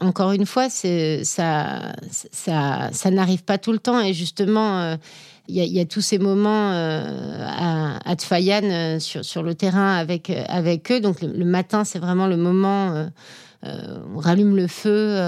encore, 0.00 0.32
une 0.32 0.46
fois, 0.46 0.68
ça, 0.68 1.22
ça, 1.22 2.90
ça 2.92 3.10
n'arrive 3.10 3.44
pas 3.44 3.58
tout 3.58 3.72
le 3.72 3.78
temps, 3.78 4.00
et 4.00 4.12
justement, 4.12 4.80
euh, 4.80 4.96
il 5.46 5.56
y, 5.64 5.80
a 5.80 5.84
tous 5.84 6.00
ces 6.00 6.18
moments 6.18 6.72
euh, 6.72 7.44
à, 7.44 7.98
à 8.04 8.14
euh, 8.14 8.98
sur, 8.98 9.42
le 9.42 9.54
terrain 9.54 9.96
avec, 9.96 10.30
eux. 10.90 11.00
Donc 11.00 11.22
le, 11.22 11.44
matin, 11.44 11.84
c'est 11.84 11.98
vraiment 11.98 12.28
le 12.28 12.36
moment. 12.36 13.08
on 13.64 14.18
rallume 14.18 14.54
le 14.54 14.68
feu 14.68 15.18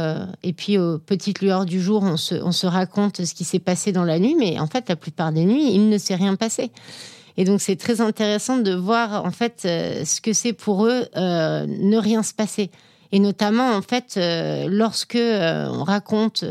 et 0.44 0.52
puis 0.52 0.78
aux 0.78 0.98
petites 0.98 1.40
lueurs 1.40 1.64
du 1.64 1.80
jour, 1.80 2.04
on 2.04 2.16
se 2.16 2.66
raconte 2.66 3.24
ce 3.24 3.34
qui 3.34 3.42
s'est 3.42 3.58
passé 3.58 3.90
dans 3.90 4.04
la 4.04 4.20
nuit. 4.20 4.36
Mais 4.38 4.60
en 4.60 4.68
fait, 4.68 4.88
la 4.88 4.94
plupart 4.94 5.32
des 5.32 5.44
nuits, 5.44 5.72
il 5.72 5.88
ne 5.88 5.98
s'est 5.98 6.14
rien 6.14 6.36
passé. 6.36 6.70
Et 7.36 7.44
donc 7.44 7.60
c'est 7.60 7.76
très 7.76 8.00
intéressant 8.00 8.58
de 8.58 8.74
voir 8.74 9.24
en 9.24 9.30
fait 9.30 9.60
ce 9.62 10.20
que 10.20 10.32
c'est 10.32 10.52
pour 10.52 10.86
eux 10.86 11.06
ne 11.16 11.96
rien 11.96 12.22
se 12.22 12.34
passer. 12.34 12.70
Et 13.10 13.18
notamment 13.18 13.70
en 13.74 13.82
fait 13.82 14.18
lorsque 14.68 15.18
on 15.18 15.84
raconte 15.84 16.44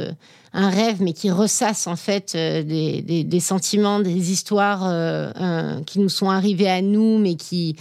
un 0.54 0.70
rêve, 0.70 1.02
mais 1.02 1.14
qui 1.14 1.32
ressasse 1.32 1.88
en 1.88 1.96
fait 1.96 2.34
euh, 2.36 2.64
des, 2.64 3.40
sentiments, 3.40 4.00
des 4.00 4.32
histoires 4.32 4.82
euh, 4.86 5.82
qui 5.86 6.00
nous 6.00 6.10
sont 6.10 6.30
arrivées 6.30 6.70
à 6.70 6.82
nous, 6.82 7.18
mais 7.20 7.36
qui 7.36 7.76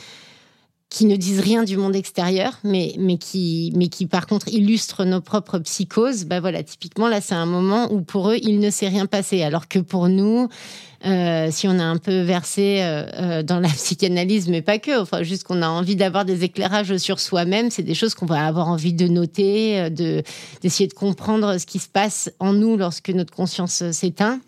qui 0.91 1.05
ne 1.07 1.15
disent 1.15 1.41
rien 1.41 1.63
du 1.63 1.77
monde 1.77 1.95
extérieur, 1.95 2.59
mais, 2.65 2.95
mais, 2.99 3.17
qui, 3.17 3.73
mais 3.77 3.87
qui 3.87 4.07
par 4.07 4.27
contre 4.27 4.49
illustrent 4.49 5.05
nos 5.05 5.21
propres 5.21 5.61
psychoses, 5.61 6.25
bah 6.25 6.41
voilà, 6.41 6.65
typiquement 6.65 7.09
là 7.09 7.21
c'est 7.21 7.37
un 7.37 7.47
moment 7.47 7.93
où 7.93 8.03
pour 8.03 8.31
eux 8.31 8.37
il 8.43 8.59
ne 8.59 8.71
s'est 8.71 8.89
rien 8.89 9.07
passé, 9.07 9.43
alors 9.43 9.69
que 9.69 9.79
pour 9.79 10.09
nous, 10.09 10.49
euh, 11.07 11.49
si 11.53 11.69
on 11.69 11.79
a 11.79 11.85
un 11.85 11.97
peu 11.97 12.23
versé 12.23 12.81
euh, 12.83 13.05
euh, 13.15 13.43
dans 13.45 13.61
la 13.61 13.69
psychanalyse, 13.75 14.49
mais 14.49 14.63
pas 14.63 14.81
que, 14.81 15.01
enfin 15.01 15.23
juste 15.23 15.45
qu'on 15.45 15.63
a 15.63 15.69
envie 15.69 15.95
d'avoir 15.95 16.25
des 16.25 16.43
éclairages 16.43 16.97
sur 16.97 17.21
soi-même, 17.21 17.71
c'est 17.71 17.85
des 17.85 17.95
choses 17.95 18.15
qu'on 18.17 18.27
va 18.27 18.45
avoir 18.45 18.69
envie 18.69 18.93
de 18.93 19.07
noter, 19.07 19.91
de 19.91 20.25
d'essayer 20.61 20.89
de 20.89 20.95
comprendre 20.95 21.57
ce 21.59 21.67
qui 21.67 21.79
se 21.79 21.89
passe 21.89 22.33
en 22.41 22.53
nous 22.53 22.77
lorsque 22.77 23.11
notre 23.11 23.33
conscience 23.33 23.85
s'éteint 23.93 24.41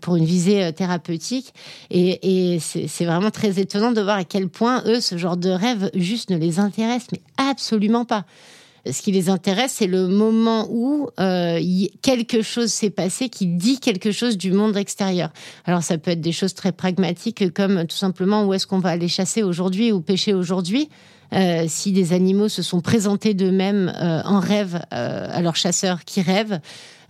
pour 0.00 0.16
une 0.16 0.24
visée 0.24 0.64
euh, 0.64 0.72
thérapeutique. 0.72 1.54
Et, 1.90 2.58
c'est 2.60 3.04
vraiment 3.04 3.30
très 3.30 3.58
étonnant 3.60 3.92
de 3.92 4.00
voir 4.00 4.16
à 4.16 4.24
quel 4.24 4.48
point, 4.48 4.82
eux, 4.86 5.00
ce 5.00 5.16
genre 5.16 5.36
de 5.36 5.50
rêve 5.50 5.90
juste 5.94 6.30
ne 6.30 6.36
les 6.36 6.58
intéresse, 6.58 7.06
mais 7.12 7.20
absolument 7.36 8.04
pas. 8.04 8.24
Ce 8.90 9.00
qui 9.00 9.12
les 9.12 9.30
intéresse, 9.30 9.72
c'est 9.78 9.86
le 9.86 10.08
moment 10.08 10.66
où 10.70 11.08
euh, 11.18 11.58
quelque 12.02 12.42
chose 12.42 12.70
s'est 12.70 12.90
passé 12.90 13.30
qui 13.30 13.46
dit 13.46 13.80
quelque 13.80 14.12
chose 14.12 14.36
du 14.36 14.52
monde 14.52 14.76
extérieur. 14.76 15.30
Alors 15.64 15.82
ça 15.82 15.96
peut 15.96 16.10
être 16.10 16.20
des 16.20 16.32
choses 16.32 16.52
très 16.52 16.70
pragmatiques 16.70 17.52
comme 17.54 17.86
tout 17.86 17.96
simplement 17.96 18.44
où 18.44 18.52
est-ce 18.52 18.66
qu'on 18.66 18.80
va 18.80 18.90
aller 18.90 19.08
chasser 19.08 19.42
aujourd'hui 19.42 19.90
ou 19.90 20.02
pêcher 20.02 20.34
aujourd'hui. 20.34 20.90
Euh, 21.32 21.64
si 21.66 21.92
des 21.92 22.12
animaux 22.12 22.50
se 22.50 22.62
sont 22.62 22.82
présentés 22.82 23.32
d'eux-mêmes 23.32 23.90
en 23.98 24.38
rêve 24.38 24.82
à 24.90 25.40
leurs 25.40 25.56
chasseurs 25.56 26.04
qui 26.04 26.20
rêvent, 26.20 26.60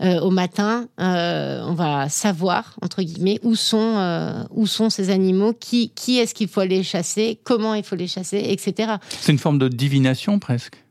euh, 0.00 0.20
au 0.20 0.30
matin, 0.30 0.88
euh, 1.00 1.62
on 1.64 1.74
va 1.74 2.08
savoir 2.08 2.76
entre 2.82 3.02
guillemets 3.02 3.38
où 3.42 3.54
sont 3.54 3.96
euh, 3.96 4.42
où 4.50 4.66
sont 4.66 4.90
ces 4.90 5.10
animaux, 5.10 5.52
qui 5.52 5.90
qui 5.90 6.18
est-ce 6.18 6.34
qu'il 6.34 6.48
faut 6.48 6.60
aller 6.60 6.82
chasser, 6.82 7.38
comment 7.44 7.74
il 7.74 7.84
faut 7.84 7.96
les 7.96 8.08
chasser, 8.08 8.42
etc. 8.48 8.94
C'est 9.08 9.32
une 9.32 9.38
forme 9.38 9.58
de 9.58 9.68
divination 9.68 10.38
presque. 10.38 10.83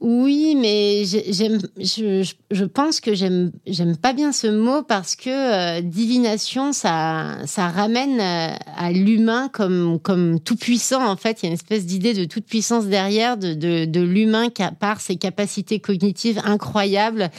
Oui, 0.00 0.54
mais 0.54 1.04
j'aime, 1.06 1.60
je, 1.78 2.64
pense 2.64 3.00
que 3.00 3.14
j'aime, 3.14 3.52
j'aime 3.66 3.96
pas 3.96 4.12
bien 4.12 4.32
ce 4.32 4.48
mot 4.48 4.82
parce 4.82 5.16
que 5.16 5.30
euh, 5.30 5.80
divination, 5.80 6.72
ça, 6.74 7.38
ça 7.46 7.68
ramène 7.68 8.20
euh, 8.20 8.54
à, 8.76 8.92
l'humain 8.92 9.48
comme, 9.50 9.98
comme 10.00 10.40
tout 10.40 10.56
puissant. 10.56 11.06
En 11.06 11.16
fait, 11.16 11.42
il 11.42 11.44
y 11.44 11.46
a 11.46 11.48
une 11.48 11.54
espèce 11.54 11.86
d'idée 11.86 12.12
de 12.12 12.24
toute 12.26 12.44
puissance 12.44 12.86
derrière, 12.86 13.38
de, 13.38 13.54
de, 13.86 14.00
l'humain 14.00 14.50
qui, 14.50 14.62
par 14.78 15.00
ses 15.00 15.16
capacités 15.16 15.80
cognitives 15.80 16.40
incroyables, 16.44 17.30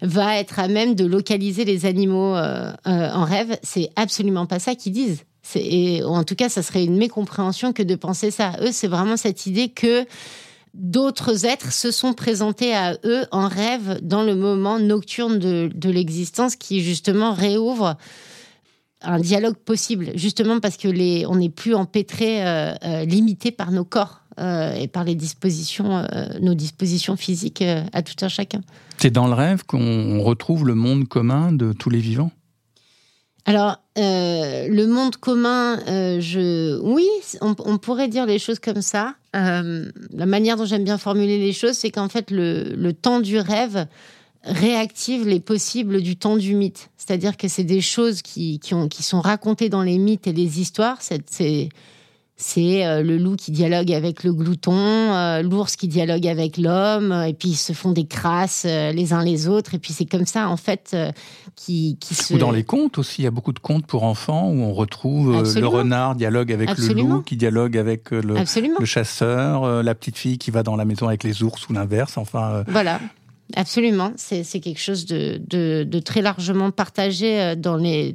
va 0.00 0.38
être 0.38 0.58
à 0.58 0.68
même 0.68 0.94
de 0.94 1.04
localiser 1.04 1.66
les 1.66 1.84
animaux 1.84 2.36
euh, 2.36 2.72
en 2.86 3.24
rêve. 3.24 3.58
C'est 3.62 3.90
absolument 3.96 4.46
pas 4.46 4.60
ça 4.60 4.74
qu'ils 4.74 4.92
disent. 4.92 5.24
C'est, 5.42 6.02
en 6.04 6.24
tout 6.24 6.36
cas, 6.36 6.48
ça 6.48 6.62
serait 6.62 6.84
une 6.84 6.96
mécompréhension 6.96 7.74
que 7.74 7.82
de 7.82 7.96
penser 7.96 8.30
ça. 8.30 8.52
Eux, 8.62 8.72
c'est 8.72 8.88
vraiment 8.88 9.18
cette 9.18 9.44
idée 9.44 9.68
que 9.68 10.06
d'autres 10.74 11.46
êtres 11.46 11.72
se 11.72 11.90
sont 11.90 12.12
présentés 12.12 12.74
à 12.74 12.98
eux 13.04 13.24
en 13.30 13.48
rêve 13.48 14.00
dans 14.02 14.22
le 14.22 14.34
moment 14.34 14.78
nocturne 14.78 15.38
de, 15.38 15.88
l'existence 15.88 16.56
qui 16.56 16.80
justement 16.80 17.32
réouvre 17.32 17.96
un 19.02 19.20
dialogue 19.20 19.56
possible, 19.56 20.10
justement 20.14 20.60
parce 20.60 20.76
que 20.76 20.88
les, 20.88 21.26
on 21.26 21.36
n'est 21.36 21.50
plus 21.50 21.74
empêtré, 21.74 22.44
euh, 22.44 22.74
euh, 22.84 23.04
limité 23.04 23.50
par 23.50 23.70
nos 23.70 23.84
corps 23.84 24.22
euh, 24.40 24.74
et 24.74 24.88
par 24.88 25.04
les 25.04 25.14
dispositions, 25.14 26.06
nos 26.40 26.54
dispositions 26.54 27.16
physiques 27.16 27.62
à 27.92 28.02
tout 28.02 28.24
un 28.24 28.28
chacun. 28.28 28.62
C'est 28.98 29.10
dans 29.10 29.26
le 29.26 29.34
rêve 29.34 29.64
qu'on 29.64 30.22
retrouve 30.22 30.66
le 30.66 30.74
monde 30.74 31.06
commun 31.06 31.52
de 31.52 31.72
tous 31.72 31.90
les 31.90 32.00
vivants? 32.00 32.32
Alors, 33.46 33.78
euh, 33.98 34.68
le 34.68 34.86
monde 34.86 35.16
commun, 35.16 35.78
euh, 35.86 36.18
je, 36.18 36.78
oui, 36.80 37.06
on, 37.42 37.54
pourrait 37.76 38.08
dire 38.08 38.24
les 38.24 38.38
choses 38.38 38.58
comme 38.58 38.80
ça. 38.80 39.16
Euh, 39.36 39.90
la 40.14 40.26
manière 40.26 40.56
dont 40.56 40.64
j'aime 40.64 40.84
bien 40.84 40.96
formuler 40.96 41.38
les 41.38 41.52
choses, 41.52 41.74
c'est 41.74 41.90
qu'en 41.90 42.08
fait, 42.08 42.30
le, 42.30 42.92
temps 42.92 43.20
du 43.20 43.38
rêve 43.38 43.86
réactive 44.44 45.26
les 45.26 45.40
possibles 45.40 46.00
du 46.00 46.16
temps 46.16 46.36
du 46.36 46.54
mythe. 46.54 46.90
C'est-à-dire 46.96 47.36
que 47.36 47.48
c'est 47.48 47.64
des 47.64 47.82
choses 47.82 48.22
qui, 48.22 48.60
ont, 48.72 48.88
qui 48.88 49.02
sont 49.02 49.20
racontées 49.20 49.68
dans 49.68 49.82
les 49.82 49.98
mythes 49.98 50.26
et 50.26 50.32
les 50.32 50.60
histoires. 50.60 50.98
C'est 51.00 51.68
c'est 52.36 52.84
euh, 52.84 53.02
le 53.02 53.16
loup 53.16 53.36
qui 53.36 53.52
dialogue 53.52 53.92
avec 53.92 54.24
le 54.24 54.32
glouton, 54.32 54.74
euh, 54.74 55.40
l'ours 55.42 55.76
qui 55.76 55.86
dialogue 55.86 56.26
avec 56.26 56.58
l'homme, 56.58 57.12
et 57.12 57.32
puis 57.32 57.50
ils 57.50 57.56
se 57.56 57.72
font 57.72 57.92
des 57.92 58.06
crasses 58.06 58.64
euh, 58.66 58.90
les 58.90 59.12
uns 59.12 59.22
les 59.22 59.46
autres, 59.46 59.74
et 59.74 59.78
puis 59.78 59.92
c'est 59.92 60.04
comme 60.04 60.26
ça 60.26 60.48
en 60.48 60.56
fait 60.56 60.96
qui, 61.54 61.96
qui 62.00 62.14
se... 62.14 62.34
Ou 62.34 62.38
dans 62.38 62.50
les 62.50 62.64
contes 62.64 62.98
aussi, 62.98 63.22
il 63.22 63.24
y 63.24 63.28
a 63.28 63.30
beaucoup 63.30 63.52
de 63.52 63.60
contes 63.60 63.86
pour 63.86 64.02
enfants 64.02 64.50
où 64.50 64.62
on 64.62 64.72
retrouve 64.72 65.42
le 65.54 65.66
renard 65.66 66.16
dialogue 66.16 66.52
avec 66.52 66.76
le 66.76 66.94
loup, 66.94 67.22
qui 67.22 67.36
dialogue 67.36 67.78
avec 67.78 68.10
le, 68.10 68.34
le 68.80 68.84
chasseur, 68.84 69.82
la 69.82 69.94
petite 69.94 70.18
fille 70.18 70.38
qui 70.38 70.50
va 70.50 70.64
dans 70.64 70.76
la 70.76 70.84
maison 70.84 71.06
avec 71.06 71.22
les 71.22 71.42
ours 71.42 71.68
ou 71.68 71.72
l'inverse, 71.72 72.18
enfin... 72.18 72.64
Voilà. 72.66 73.00
Absolument, 73.56 74.12
c'est 74.16 74.42
quelque 74.60 74.80
chose 74.80 75.04
de, 75.04 75.98
très 76.00 76.22
largement 76.22 76.70
partagé 76.70 77.40
euh, 77.40 77.54
dans, 77.54 77.76
les, 77.76 78.14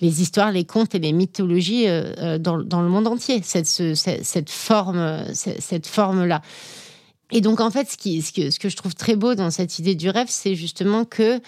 histoires, 0.00 0.50
les 0.50 0.64
contes 0.64 0.94
et 0.94 0.98
les 0.98 1.12
mythologies 1.12 1.86
euh, 1.86 2.12
euh, 2.18 2.38
dans, 2.38 2.56
le 2.56 2.88
monde 2.88 3.06
entier, 3.06 3.40
cette, 3.42 4.50
forme, 4.50 5.24
cette 5.32 5.86
forme-là. 5.86 6.42
Et 7.30 7.40
donc, 7.40 7.60
en 7.60 7.70
fait, 7.70 7.88
ce, 7.88 8.58
que, 8.58 8.68
je 8.68 8.76
trouve 8.76 8.94
très 8.94 9.14
beau 9.14 9.36
dans 9.36 9.50
cette 9.50 9.78
idée 9.78 9.94
du 9.94 10.10
rêve, 10.10 10.26
c'est 10.28 10.56
justement 10.56 11.04
que 11.04 11.40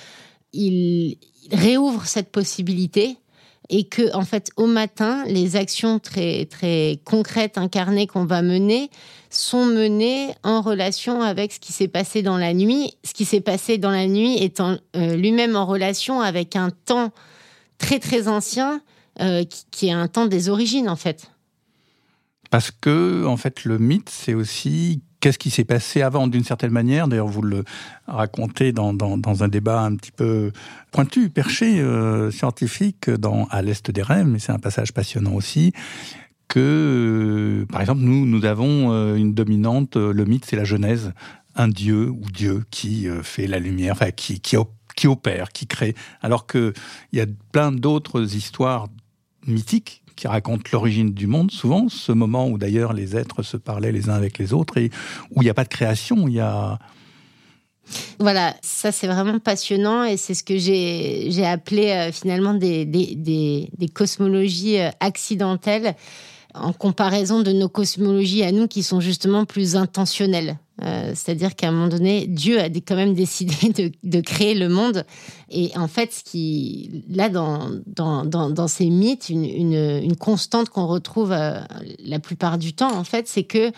il 0.53 1.16
réouvre 1.51 2.07
cette 2.07 2.31
possibilité 2.31 3.16
et 3.70 3.85
que 3.85 4.14
en 4.14 4.25
fait 4.25 4.51
au 4.57 4.66
matin 4.66 5.25
les 5.27 5.57
actions 5.57 5.98
très 5.98 6.46
concrètes 7.05 7.57
incarnées 7.57 8.07
qu'on 8.07 8.27
va 8.27 8.42
mener 8.42 8.90
sont 9.34 9.64
menées 9.66 10.34
en 10.42 10.60
relation 10.60 11.22
avec 11.22 11.52
ce 11.52 11.60
qui 11.60 11.72
s'est 11.72 11.88
passé 11.88 12.22
dans 12.22 12.36
la 12.36 12.54
nuit 12.54 12.94
ce 13.04 13.14
qui 13.14 13.24
s'est 13.24 13.40
passé 13.40 13.78
dans 13.78 13.90
la 13.90 14.06
nuit 14.06 14.42
étant 14.42 14.76
euh, 14.96 15.16
lui-même 15.16 15.56
en 15.56 15.66
relation 15.66 16.20
avec 16.20 16.56
un 16.56 16.70
temps 16.70 17.10
très 17.78 17.98
très 17.98 18.28
ancien 18.28 18.80
euh, 19.20 19.44
qui, 19.70 19.88
est 19.88 19.92
un 19.92 20.08
temps 20.08 20.26
des 20.26 20.48
origines 20.48 20.88
en 20.88 20.96
fait 20.96 21.30
parce 22.50 22.70
que 22.70 23.24
en 23.24 23.36
fait 23.36 23.64
le 23.64 23.78
mythe 23.78 24.10
c'est 24.10 24.34
aussi 24.34 25.02
qu'est-ce 25.22 25.38
qui 25.38 25.50
s'est 25.50 25.64
passé 25.64 26.02
avant 26.02 26.26
d'une 26.26 26.42
certaine 26.42 26.72
manière. 26.72 27.06
D'ailleurs, 27.06 27.28
vous 27.28 27.42
le 27.42 27.64
racontez 28.08 28.72
dans, 28.72 28.92
dans, 28.92 29.16
dans, 29.16 29.44
un 29.44 29.48
débat 29.48 29.80
un 29.80 29.94
petit 29.94 30.10
peu 30.10 30.50
pointu, 30.90 31.30
perché, 31.30 31.80
euh, 31.80 32.30
scientifique, 32.32 33.08
dans 33.08 33.46
À 33.50 33.62
l'Est 33.62 33.90
des 33.90 34.02
rêves, 34.02 34.26
mais 34.26 34.40
c'est 34.40 34.52
un 34.52 34.58
passage 34.58 34.92
passionnant 34.92 35.34
aussi. 35.34 35.72
Que, 36.52 37.62
euh, 37.62 37.66
par 37.72 37.80
exemple, 37.80 38.02
nous, 38.02 38.26
nous 38.26 38.44
avons 38.44 38.92
euh, 38.92 39.14
une 39.14 39.32
dominante, 39.32 39.96
euh, 39.96 40.12
le 40.12 40.26
mythe, 40.26 40.44
c'est 40.44 40.54
la 40.54 40.64
Genèse, 40.64 41.14
un 41.56 41.66
dieu 41.66 42.10
ou 42.10 42.20
Dieu 42.30 42.64
qui 42.70 43.06
fait 43.22 43.46
la 43.46 43.58
lumière, 43.58 43.92
enfin, 43.92 44.10
qui, 44.10 44.38
qui, 44.38 45.06
opère, 45.06 45.52
qui 45.52 45.66
crée. 45.66 45.94
Alors 46.20 46.46
qu'il 46.46 46.74
y 47.14 47.20
a 47.20 47.26
plein 47.52 47.72
d'autres 47.72 48.36
histoires 48.36 48.88
mythiques 49.46 50.02
qui 50.14 50.28
raconte 50.28 50.70
l'origine 50.72 51.14
du 51.14 51.26
monde, 51.26 51.50
souvent, 51.50 51.88
ce 51.88 52.12
moment 52.12 52.46
où 52.46 52.58
d'ailleurs 52.58 52.92
les 52.92 53.16
êtres 53.16 53.42
se 53.42 53.56
parlaient 53.56 53.92
les 53.92 54.10
uns 54.10 54.14
avec 54.14 54.36
les 54.36 54.52
autres 54.52 54.76
et 54.76 54.90
où 55.30 55.40
il 55.40 55.44
n'y 55.44 55.50
a 55.50 55.54
pas 55.54 55.64
de 55.64 55.70
création, 55.70 56.28
il 56.28 56.34
y 56.34 56.40
a... 56.40 56.78
Voilà, 58.18 58.54
ça 58.60 58.92
c'est 58.92 59.06
vraiment 59.06 59.38
passionnant 59.38 60.04
et 60.04 60.18
c'est 60.18 60.34
ce 60.34 60.44
que 60.44 60.58
j'ai 60.58 61.46
appelé 61.46 62.10
finalement 62.12 62.52
des, 62.52 62.84
des, 62.84 63.14
des, 63.16 63.88
cosmologies 63.88 64.76
accidentelles 65.00 65.96
en 66.54 66.72
comparaison 66.72 67.40
de 67.42 67.52
nos 67.52 67.68
cosmologies 67.68 68.42
à 68.42 68.52
nous 68.52 68.68
qui 68.68 68.82
sont 68.82 69.00
justement 69.00 69.44
plus 69.44 69.76
intentionnelles. 69.76 70.58
Euh, 70.82 71.12
C'est-à-dire 71.14 71.54
qu'à 71.54 71.68
un 71.68 71.72
moment 71.72 71.88
donné, 71.88 72.26
Dieu 72.26 72.58
a 72.58 72.68
quand 72.68 72.96
même 72.96 73.14
décidé 73.14 73.92
de, 74.02 74.20
créer 74.20 74.54
le 74.54 74.68
monde. 74.68 75.04
Et 75.50 75.70
en 75.76 75.88
fait, 75.88 76.12
ce 76.12 76.24
qui, 76.24 77.04
là, 77.08 77.28
dans, 77.28 77.70
dans, 77.86 78.24
dans, 78.24 78.50
dans 78.50 78.68
ces 78.68 78.90
mythes, 78.90 79.28
une 79.28 80.16
constante 80.16 80.70
qu'on 80.70 80.86
retrouve 80.86 81.32
euh, 81.32 81.60
la 82.04 82.18
plupart 82.18 82.58
du 82.58 82.72
temps, 82.72 82.96
en 82.96 83.04
fait, 83.04 83.28
c'est 83.28 83.44
que 83.44 83.70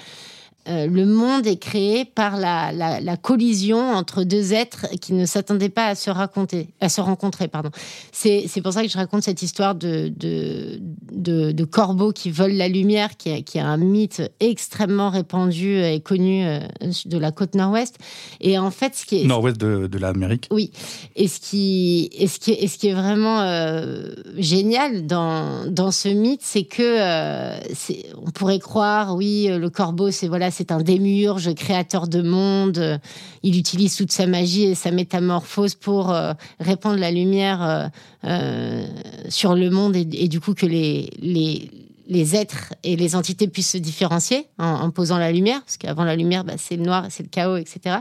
euh, 0.67 0.87
le 0.87 1.05
monde 1.05 1.47
est 1.47 1.59
créé 1.59 2.07
par 2.07 2.39
la, 2.39 2.73
la, 2.73 2.99
la, 2.99 3.17
collision 3.19 3.79
entre 3.79 4.25
deux 4.25 4.55
êtres 4.55 4.87
qui 5.01 5.13
ne 5.13 5.27
s'attendaient 5.27 5.69
pas 5.69 5.89
à 5.89 5.95
se 5.95 6.09
raconter, 6.09 6.69
à 6.81 6.89
se 6.89 7.03
rencontrer. 7.03 7.49
Pardon. 7.49 7.71
C'est, 8.13 8.47
c'est 8.49 8.63
pour 8.63 8.73
ça 8.73 8.83
que 8.83 8.89
je 8.89 8.97
raconte 8.97 9.25
cette 9.25 9.43
histoire 9.43 9.75
de, 9.75 10.11
de, 10.17 10.81
de, 11.13 11.53
de 11.53 11.65
corbeaux 11.65 12.13
qui 12.13 12.31
volent 12.31 12.55
la 12.55 12.69
lumière, 12.69 13.19
qui 13.19 13.29
est, 13.29 13.43
qui 13.43 13.59
est 13.59 13.63
un 13.63 13.77
mythe 13.77 14.23
extrêmement 14.41 15.11
répandu 15.11 15.83
et 15.83 16.01
connu 16.01 16.47
euh, 16.47 16.61
de 17.05 17.19
la 17.19 17.31
côte 17.31 17.55
nord-ouest. 17.55 17.99
Et 18.41 18.59
en 18.59 18.71
fait, 18.71 18.95
ce 18.95 19.05
qui 19.05 19.21
est 19.21 19.25
nord-ouest 19.25 19.59
de, 19.59 19.87
de 19.87 19.99
l'Amérique. 19.99 20.49
Oui. 20.51 20.71
Et 21.15 21.29
ce 21.29 21.41
qui, 21.41 22.09
et 22.15 22.27
ce 22.27 22.39
qui, 22.39 22.53
est, 22.53 22.63
et 22.63 22.69
ce 22.69 22.79
qui 22.79 22.89
est 22.89 22.95
vraiment 22.95 23.43
euh, 23.43 24.15
génial 24.39 25.07
dans, 25.07 25.71
dans 25.71 25.91
ce 25.91 26.09
mythe, 26.09 26.43
c'est 26.43 26.65
que 26.65 26.83
euh, 26.83 27.59
on 28.25 28.31
pourrait 28.31 28.61
croire, 28.61 29.15
oui, 29.15 29.49
le 29.51 29.69
corbeau, 29.69 30.11
c'est 30.11 30.27
voilà 30.27 30.51
c'est 30.55 30.73
un 30.73 30.81
démiurge, 30.81 31.55
créateur 31.55 32.09
de 32.09 32.23
monde. 32.23 33.01
Il 33.43 33.59
utilise 33.59 33.97
toute 33.97 34.13
sa 34.13 34.27
magie 34.27 34.65
et 34.65 34.75
sa 34.75 34.91
métamorphose 34.91 35.75
pour 35.75 36.11
euh, 36.11 36.33
répandre 36.61 36.99
la 36.99 37.11
lumière 37.11 37.63
euh, 37.63 37.87
euh, 38.25 38.87
sur 39.29 39.55
le 39.55 39.69
monde 39.71 39.97
et, 39.97 40.29
du 40.29 40.41
coup 40.41 40.55
que 40.55 40.67
les, 40.67 41.11
les, 41.21 41.71
les 42.09 42.37
êtres 42.37 42.73
et 42.85 42.97
les 42.97 43.17
entités 43.17 43.49
puissent 43.49 43.73
se 43.73 43.79
différencier 43.79 44.47
en, 44.59 44.67
en 44.67 44.91
posant 44.91 45.19
la 45.19 45.33
lumière, 45.33 45.61
parce 45.61 45.77
qu'avant 45.77 46.05
la 46.05 46.17
lumière, 46.17 46.45
bah, 46.45 46.55
c'est 46.57 46.77
le 46.77 46.85
noir, 46.85 47.07
c'est 47.11 47.25
le 47.25 47.29
chaos, 47.29 47.57
etc. 47.57 47.97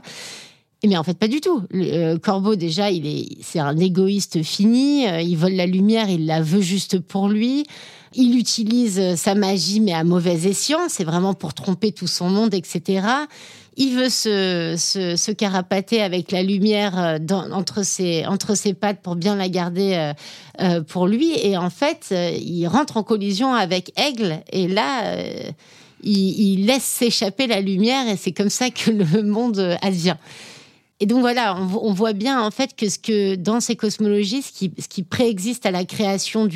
Mais 0.85 0.97
en 0.97 1.03
fait, 1.03 1.17
pas 1.17 1.29
du 1.29 1.39
tout. 1.39 1.61
Le 1.71 2.17
corbeau, 2.17 2.55
déjà, 2.55 2.91
il 2.91 3.07
est, 3.07 3.37
c'est 3.41 3.59
un 3.59 3.77
égoïste 3.77 4.43
fini. 4.43 5.05
Il 5.05 5.35
vole 5.35 5.53
la 5.53 5.65
lumière, 5.65 6.09
il 6.09 6.25
la 6.25 6.41
veut 6.41 6.61
juste 6.61 6.99
pour 6.99 7.29
lui. 7.29 7.65
Il 8.15 8.37
utilise 8.37 9.15
sa 9.15 9.33
magie, 9.33 9.79
mais 9.79 9.93
à 9.93 10.03
mauvais 10.03 10.47
escient. 10.47 10.89
C'est 10.89 11.03
vraiment 11.03 11.33
pour 11.33 11.53
tromper 11.53 11.91
tout 11.91 12.07
son 12.07 12.29
monde, 12.29 12.53
etc. 12.53 13.01
Il 13.75 13.95
veut 13.95 14.09
se, 14.09 14.75
se, 14.77 15.31
carapater 15.31 16.01
avec 16.01 16.31
la 16.31 16.43
lumière 16.43 17.17
entre, 17.51 17.83
ses, 17.83 18.25
entre 18.27 18.55
ses 18.55 18.75
pattes 18.75 19.01
pour 19.01 19.15
bien 19.15 19.35
la 19.35 19.49
garder 19.49 19.93
euh, 19.93 20.13
euh, 20.61 20.81
pour 20.83 21.07
lui. 21.07 21.31
Et 21.41 21.57
en 21.57 21.71
fait, 21.71 22.09
euh, 22.11 22.37
il 22.39 22.67
rentre 22.67 22.97
en 22.97 23.03
collision 23.03 23.53
avec 23.53 23.91
Aigle. 23.99 24.41
Et 24.51 24.67
là, 24.67 25.15
il, 26.03 26.39
il 26.39 26.65
laisse 26.67 26.83
s'échapper 26.83 27.47
la 27.47 27.61
lumière. 27.61 28.07
Et 28.07 28.15
c'est 28.15 28.31
comme 28.31 28.49
ça 28.49 28.69
que 28.69 28.91
le 28.91 29.23
monde 29.23 29.77
advient. 29.81 30.17
Et 31.03 31.05
donc 31.05 31.19
voilà, 31.19 31.57
on, 31.57 31.91
voit 31.91 32.13
bien 32.13 32.41
en 32.41 32.49
fait 32.49 32.77
que 32.77 32.87
ce 32.87 32.97
que 32.97 33.35
dans 33.35 33.59
ces 33.59 33.75
cosmologies, 33.75 34.41
ce 34.41 34.53
qui, 34.53 34.71
ce 34.79 34.87
qui 34.87 35.03
préexiste 35.03 35.65
à 35.65 35.71
la 35.71 35.83
création 35.83 36.47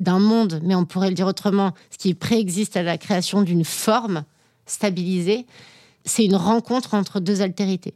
d'un 0.00 0.18
monde, 0.18 0.58
mais 0.64 0.74
on 0.74 0.86
pourrait 0.86 1.10
le 1.10 1.14
dire 1.14 1.26
autrement, 1.26 1.74
ce 1.90 1.98
qui 1.98 2.14
préexiste 2.14 2.78
à 2.78 2.82
la 2.82 2.96
création 2.96 3.42
d'une 3.42 3.62
forme 3.62 4.24
stabilisée, 4.64 5.44
c'est 6.06 6.24
une 6.24 6.36
rencontre 6.36 6.94
entre 6.94 7.20
deux 7.20 7.42
altérités. 7.42 7.92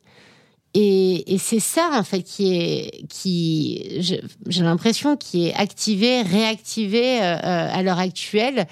Et, 0.77 1.37
c'est 1.39 1.61
ça 1.61 1.91
en 1.93 2.03
fait 2.03 2.23
qui 2.23 2.55
est, 2.55 3.07
qui, 3.09 4.01
j'ai 4.01 4.63
l'impression, 4.63 5.17
qui 5.17 5.47
est 5.47 5.55
activé, 5.55 6.23
réactivé 6.23 7.23
euh, 7.23 7.37
à 7.41 7.83
l'heure 7.83 8.01
actuelle 8.01 8.67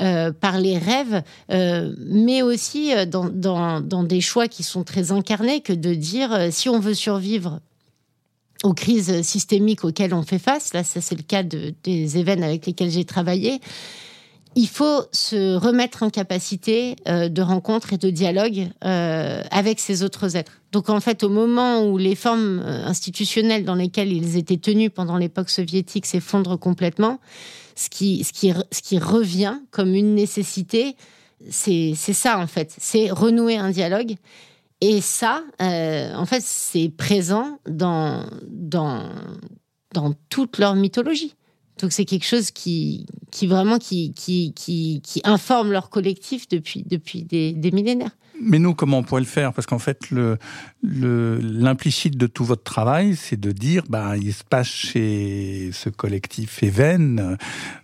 euh, 0.00 0.30
par 0.32 0.60
les 0.60 0.78
rêves, 0.78 1.22
euh, 1.50 1.92
mais 1.98 2.42
aussi 2.42 2.94
euh, 2.94 3.06
dans, 3.06 3.28
dans, 3.28 3.80
dans, 3.80 4.04
des 4.04 4.20
choix 4.20 4.46
qui 4.46 4.62
sont 4.62 4.84
très 4.84 5.10
incarnés, 5.10 5.60
que 5.60 5.72
de 5.72 5.94
dire 5.94 6.32
euh, 6.32 6.48
si 6.52 6.68
on 6.68 6.78
veut 6.78 6.94
survivre 6.94 7.60
aux 8.62 8.74
crises 8.74 9.22
systémiques 9.22 9.84
auxquelles 9.84 10.14
on 10.14 10.22
fait 10.22 10.38
face, 10.38 10.72
là 10.74 10.84
ça 10.84 11.00
c'est 11.00 11.16
le 11.16 11.22
cas 11.22 11.42
de, 11.42 11.74
des 11.82 12.18
événements 12.18 12.46
avec 12.46 12.66
lesquels 12.66 12.90
j'ai 12.90 13.04
travaillé, 13.04 13.60
il 14.58 14.68
faut 14.68 15.04
se 15.12 15.56
remettre 15.56 16.02
en 16.02 16.10
capacité 16.10 16.96
euh, 17.06 17.28
de 17.28 17.42
rencontre 17.42 17.92
et 17.92 17.98
de 17.98 18.10
dialogue 18.10 18.68
euh, 18.84 19.42
avec 19.50 19.78
ces 19.78 20.02
autres 20.02 20.36
êtres. 20.36 20.57
Donc 20.72 20.90
en 20.90 21.00
fait, 21.00 21.22
au 21.22 21.28
moment 21.28 21.84
où 21.86 21.96
les 21.96 22.14
formes 22.14 22.60
euh, 22.60 22.84
institutionnelles 22.86 23.64
dans 23.64 23.74
lesquelles 23.74 24.12
ils 24.12 24.36
étaient 24.36 24.58
tenus 24.58 24.90
pendant 24.94 25.16
l'époque 25.16 25.50
soviétique 25.50 26.04
s'effondrent 26.06 26.58
complètement, 26.58 27.20
ce 27.74 27.88
qui, 27.88 28.98
revient 28.98 29.60
comme 29.70 29.94
une 29.94 30.14
nécessité, 30.14 30.96
c'est 31.48 31.94
ça 31.94 32.38
en 32.38 32.46
fait, 32.46 32.74
c'est 32.78 33.10
renouer 33.10 33.56
un 33.56 33.70
dialogue. 33.70 34.16
Et 34.80 35.00
ça, 35.00 35.42
euh, 35.60 36.14
en 36.14 36.26
fait, 36.26 36.42
c'est 36.42 36.88
présent 36.88 37.58
dans, 37.68 38.24
toute 40.28 40.58
leur 40.58 40.74
mythologie. 40.74 41.34
Donc 41.80 41.92
c'est 41.92 42.04
quelque 42.04 42.26
chose 42.26 42.50
qui, 42.50 43.06
vraiment 43.42 43.78
qui, 43.78 44.12
informe 45.24 45.72
leur 45.72 45.88
collectif 45.90 46.48
depuis, 46.48 46.84
des 46.84 47.70
millénaires. 47.72 48.16
Mais 48.40 48.58
nous, 48.58 48.74
comment 48.74 48.98
on 48.98 49.02
pourrait 49.02 49.20
le 49.20 49.26
faire? 49.26 49.52
Parce 49.52 49.66
qu'en 49.66 49.78
fait, 49.78 50.10
l'implicite 50.82 52.16
de 52.16 52.26
tout 52.26 52.44
votre 52.44 52.62
travail, 52.62 53.16
c'est 53.16 53.38
de 53.38 53.50
dire, 53.52 53.82
bah, 53.88 54.16
il 54.16 54.32
se 54.32 54.44
passe 54.44 54.68
chez 54.68 55.70
ce 55.72 55.88
collectif 55.88 56.62
Even 56.62 57.36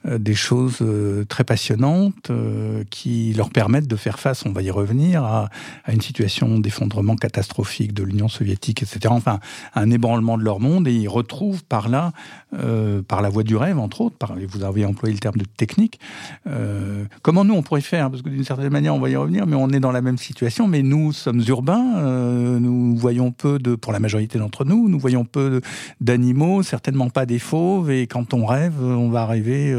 euh, 0.07 0.19
des 0.19 0.35
choses 0.35 0.79
euh, 0.81 1.25
très 1.25 1.45
passionnantes 1.45 2.31
euh, 2.31 2.85
qui 2.91 3.33
leur 3.35 3.51
permettent 3.51 3.89
de 3.89 3.97
faire 3.97 4.19
face, 4.19 4.45
on 4.47 4.53
va 4.53 4.63
y 4.63 4.71
revenir, 4.71 5.25
à, 5.25 5.49
à 5.85 5.93
une 5.93 6.01
situation 6.01 6.59
d'effondrement 6.59 7.17
catastrophique 7.17 7.93
de 7.93 8.05
l'Union 8.05 8.29
soviétique, 8.29 8.83
etc. 8.83 9.01
Enfin, 9.09 9.41
un 9.75 9.91
ébranlement 9.91 10.39
de 10.39 10.45
leur 10.45 10.61
monde, 10.61 10.87
et 10.87 10.93
ils 10.93 11.09
retrouvent 11.09 11.65
par 11.65 11.89
là, 11.89 12.13
euh, 12.59 13.03
par 13.03 13.23
la 13.23 13.29
voie 13.29 13.43
du 13.43 13.57
rêve, 13.57 13.79
entre 13.79 14.01
autres, 14.01 14.17
vous 14.49 14.65
avez 14.65 14.85
employé 14.85 15.13
le 15.13 15.21
terme 15.21 15.37
de 15.37 15.45
technique, 15.45 15.99
euh, 16.47 17.05
comment 17.23 17.45
nous, 17.45 17.55
on 17.55 17.63
pourrait 17.63 17.81
faire? 17.81 18.11
Parce 18.11 18.23
que 18.23 18.29
d'une 18.29 18.45
certaine 18.45 18.71
manière, 18.71 18.95
on 18.95 19.01
va 19.01 19.11
y 19.11 19.17
revenir, 19.17 19.47
mais 19.47 19.57
on 19.57 19.69
est 19.71 19.81
dans 19.81 19.93
la 19.93 20.03
même 20.03 20.19
situation 20.19 20.69
mais 20.69 20.83
nous 20.83 21.13
sommes 21.13 21.43
urbains, 21.49 21.97
euh, 21.97 22.59
nous 22.59 22.97
voyons 22.97 23.33
peu 23.33 23.59
de, 23.59 23.75
pour 23.75 23.93
la 23.93 24.01
majorité 24.01 24.39
d'entre 24.39 24.65
nous, 24.65 24.89
nous 24.89 24.99
voyons 24.99 25.25
peu 25.25 25.61
d'animaux, 26.01 26.63
certainement 26.63 27.11
pas 27.11 27.27
des 27.27 27.39
fauves, 27.39 27.91
et 27.91 28.07
quand 28.07 28.35
on 28.35 28.47
rêve, 28.47 28.83
on 28.83 29.11
va 29.11 29.27
rêver 29.27 29.75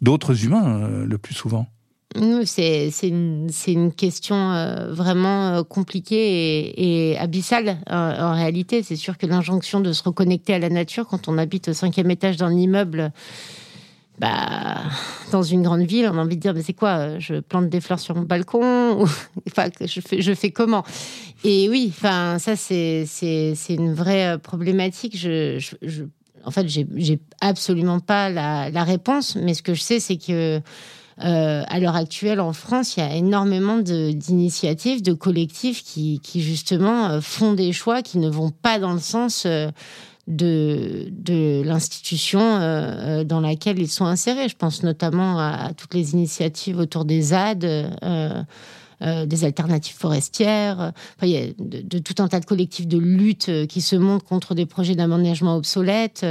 d'autres 0.00 0.44
humains 0.44 0.88
le 1.06 1.18
plus 1.18 1.34
souvent. 1.34 1.66
C'est 2.14 2.90
une, 3.02 3.92
question 3.96 4.52
euh, 4.52 4.92
vraiment 4.92 5.62
compliquée 5.64 7.10
et, 7.10 7.18
abyssale 7.18 7.78
en, 7.88 7.96
en 7.96 8.32
réalité. 8.34 8.82
C'est 8.82 8.96
sûr 8.96 9.18
que 9.18 9.26
l'injonction 9.26 9.80
de 9.80 9.92
se 9.92 10.02
reconnecter 10.02 10.54
à 10.54 10.58
la 10.58 10.70
nature 10.70 11.06
quand 11.06 11.28
on 11.28 11.38
habite 11.38 11.68
au 11.68 11.72
cinquième 11.74 12.10
étage 12.10 12.38
d'un 12.38 12.52
immeuble, 12.52 13.12
bah, 14.18 14.82
dans 15.30 15.42
une 15.42 15.62
grande 15.62 15.82
ville, 15.82 16.08
on 16.12 16.18
a 16.18 16.22
envie 16.22 16.36
de 16.36 16.40
dire, 16.40 16.54
mais 16.54 16.62
c'est 16.62 16.72
quoi 16.72 17.18
Je 17.18 17.36
plante 17.36 17.68
des 17.68 17.80
fleurs 17.80 18.00
sur 18.00 18.16
mon 18.16 18.22
balcon 18.22 19.04
Enfin, 19.48 19.68
je 19.80 20.32
fais, 20.34 20.50
comment? 20.50 20.84
Et 21.44 21.68
oui, 21.68 21.92
enfin, 21.96 22.38
ça, 22.38 22.56
c'est 22.56 23.06
une 23.68 23.94
vraie 23.94 24.38
problématique. 24.38 25.16
Je, 25.16 25.58
je, 25.58 25.76
je, 25.82 26.04
en 26.44 26.50
fait, 26.50 26.66
j'ai 26.68 27.20
absolument 27.40 28.00
pas 28.00 28.28
la, 28.28 28.84
réponse, 28.84 29.36
mais 29.36 29.54
ce 29.54 29.62
que 29.62 29.74
je 29.74 29.82
sais, 29.82 30.00
c'est 30.00 30.16
que 30.16 30.60
euh, 31.24 31.64
à 31.66 31.80
l'heure 31.80 31.96
actuelle, 31.96 32.40
en 32.40 32.52
France, 32.52 32.96
il 32.96 33.00
y 33.00 33.02
a 33.02 33.14
énormément 33.14 33.78
d'initiatives, 33.78 35.02
de, 35.02 35.12
collectifs 35.12 35.82
qui, 35.82 36.20
justement 36.36 37.08
euh, 37.08 37.20
font 37.20 37.54
des 37.54 37.72
choix 37.72 38.02
qui 38.02 38.18
ne 38.18 38.28
vont 38.28 38.50
pas 38.50 38.78
dans 38.78 38.92
le 38.92 39.00
sens 39.00 39.44
euh, 39.44 39.68
de, 40.28 41.08
de 41.10 41.62
l'institution 41.64 42.58
dans 43.24 43.40
laquelle 43.40 43.78
ils 43.78 43.88
sont 43.88 44.04
insérés. 44.04 44.48
Je 44.48 44.56
pense 44.56 44.82
notamment 44.82 45.38
à, 45.38 45.72
toutes 45.74 45.94
les 45.94 46.12
initiatives 46.12 46.78
autour 46.78 47.06
des 47.06 47.22
ZAD. 47.22 47.66
des 49.00 49.44
alternatives 49.44 49.96
forestières, 49.96 50.92
il 51.22 51.28
y 51.28 51.36
a 51.38 51.46
de, 51.58 51.98
tout 51.98 52.16
un 52.18 52.28
tas 52.28 52.40
de 52.40 52.44
collectifs 52.44 52.86
de 52.86 52.98
lutte 52.98 53.50
qui 53.68 53.80
se 53.80 53.96
montent 53.96 54.24
contre 54.24 54.54
des 54.54 54.66
projets 54.66 54.96
d'aménagement 54.96 55.56
obsolètes. 55.56 56.26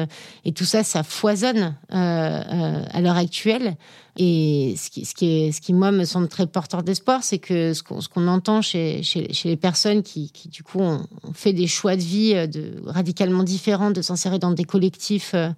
et 0.46 0.52
tout 0.52 0.66
ça, 0.66 0.84
ça 0.84 1.02
foisonne 1.02 1.76
à 1.90 3.02
l'heure 3.02 3.18
actuelle. 3.18 3.78
Et 4.20 4.74
ce 4.78 4.90
qui, 4.90 5.06
ce 5.06 5.14
qui, 5.14 5.28
est, 5.28 5.52
ce 5.52 5.62
qui, 5.62 5.74
moi, 5.74 5.92
me 5.92 6.04
semble 6.04 6.28
très 6.28 6.48
porteur 6.48 6.82
d'espoir, 6.82 7.24
c'est 7.24 7.38
que 7.38 7.74
ce 7.74 7.84
qu'on 7.84 8.28
entend 8.28 8.64
chez, 8.64 9.04
chez, 9.04 9.32
chez, 9.32 9.50
les 9.50 9.58
personnes 9.58 10.02
qui, 10.02 10.32
qui 10.32 10.50
du 10.50 10.64
coup, 10.64 10.80
ont, 10.80 11.06
fait 11.34 11.54
des 11.54 11.68
choix 11.68 11.96
de 11.96 12.02
vie 12.02 12.34
euh, 12.34 12.48
de, 12.48 12.82
radicalement 12.86 13.44
différents, 13.44 13.92
de 13.92 14.02
s'insérer 14.02 14.40
dans 14.40 14.52
des 14.52 14.64
collectifs 14.64 15.36
euh, 15.36 15.50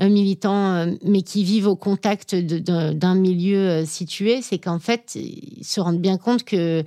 militants, 0.00 0.72
euh, 0.72 0.86
mais 1.04 1.22
qui 1.22 1.44
vivent 1.44 1.68
au 1.68 1.76
contact 1.76 2.34
d'un 2.34 3.14
milieu 3.14 3.84
situé, 3.84 4.42
c'est 4.42 4.58
qu'en 4.58 4.80
fait, 4.80 5.14
ils 5.14 5.64
se 5.64 5.80
rendent 5.80 6.00
bien 6.00 6.18
compte 6.18 6.42
que 6.42 6.82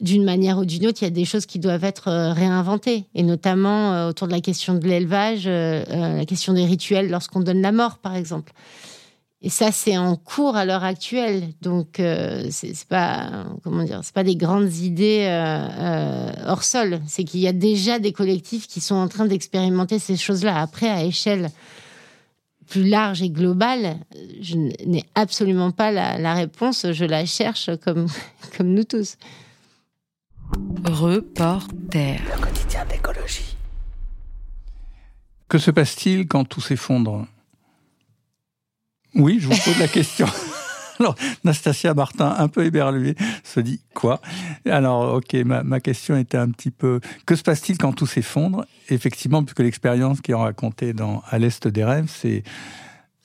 d'une 0.00 0.24
manière 0.24 0.58
ou 0.58 0.64
d'une 0.64 0.86
autre, 0.86 1.02
il 1.02 1.06
y 1.06 1.08
a 1.08 1.10
des 1.10 1.24
choses 1.24 1.46
qui 1.46 1.58
doivent 1.58 1.84
être 1.84 2.10
réinventées, 2.32 3.06
et 3.14 3.22
notamment 3.22 4.08
autour 4.08 4.26
de 4.26 4.32
la 4.32 4.40
question 4.40 4.74
de 4.74 4.86
l'élevage, 4.86 5.46
la 5.46 6.24
question 6.24 6.54
des 6.54 6.64
rituels 6.64 7.08
lorsqu'on 7.08 7.40
donne 7.40 7.60
la 7.60 7.70
mort, 7.70 7.98
par 7.98 8.16
exemple. 8.16 8.52
Et 9.44 9.50
ça, 9.50 9.72
c'est 9.72 9.98
en 9.98 10.14
cours 10.14 10.54
à 10.54 10.64
l'heure 10.64 10.84
actuelle. 10.84 11.42
Donc, 11.62 11.98
euh, 11.98 12.46
c'est 12.50 12.86
pas 12.86 13.46
comment 13.64 13.82
dire, 13.82 14.00
c'est 14.04 14.14
pas 14.14 14.22
des 14.22 14.36
grandes 14.36 14.72
idées 14.76 15.26
euh, 15.28 15.68
euh, 15.80 16.32
hors 16.46 16.62
sol. 16.62 17.00
C'est 17.08 17.24
qu'il 17.24 17.40
y 17.40 17.48
a 17.48 17.52
déjà 17.52 17.98
des 17.98 18.12
collectifs 18.12 18.68
qui 18.68 18.80
sont 18.80 18.94
en 18.94 19.08
train 19.08 19.26
d'expérimenter 19.26 19.98
ces 19.98 20.16
choses-là. 20.16 20.60
Après, 20.60 20.88
à 20.88 21.02
échelle 21.02 21.50
plus 22.68 22.88
large 22.88 23.20
et 23.20 23.30
globale, 23.30 23.96
je 24.40 24.56
n'ai 24.56 25.04
absolument 25.16 25.72
pas 25.72 25.90
la, 25.90 26.18
la, 26.18 26.34
réponse. 26.34 26.86
Je 26.92 27.04
la 27.04 27.26
cherche 27.26 27.68
comme 27.84 28.06
comme 28.56 28.68
nous 28.68 28.84
tous. 28.84 29.16
Reporter. 30.84 32.20
Le 32.24 32.40
quotidien 32.40 32.84
d'écologie. 32.86 33.56
Que 35.48 35.58
se 35.58 35.72
passe-t-il 35.72 36.28
quand 36.28 36.44
tout 36.44 36.60
s'effondre? 36.60 37.26
Oui, 39.14 39.38
je 39.40 39.48
vous 39.48 39.56
pose 39.64 39.78
la 39.78 39.88
question. 39.88 40.26
Alors, 41.00 41.16
Nastasia 41.44 41.94
Martin, 41.94 42.34
un 42.38 42.48
peu 42.48 42.64
éberluée, 42.64 43.16
se 43.42 43.60
dit 43.60 43.80
quoi? 43.94 44.20
Alors, 44.66 45.14
ok, 45.14 45.34
ma, 45.44 45.80
question 45.80 46.16
était 46.16 46.38
un 46.38 46.50
petit 46.50 46.70
peu 46.70 47.00
que 47.26 47.34
se 47.34 47.42
passe-t-il 47.42 47.78
quand 47.78 47.92
tout 47.92 48.06
s'effondre? 48.06 48.66
Effectivement, 48.88 49.42
puisque 49.42 49.60
l'expérience 49.60 50.20
qui 50.20 50.30
est 50.30 50.36
racontée 50.36 50.92
dans 50.92 51.22
À 51.28 51.38
l'Est 51.38 51.66
des 51.66 51.84
rêves, 51.84 52.08
c'est 52.08 52.44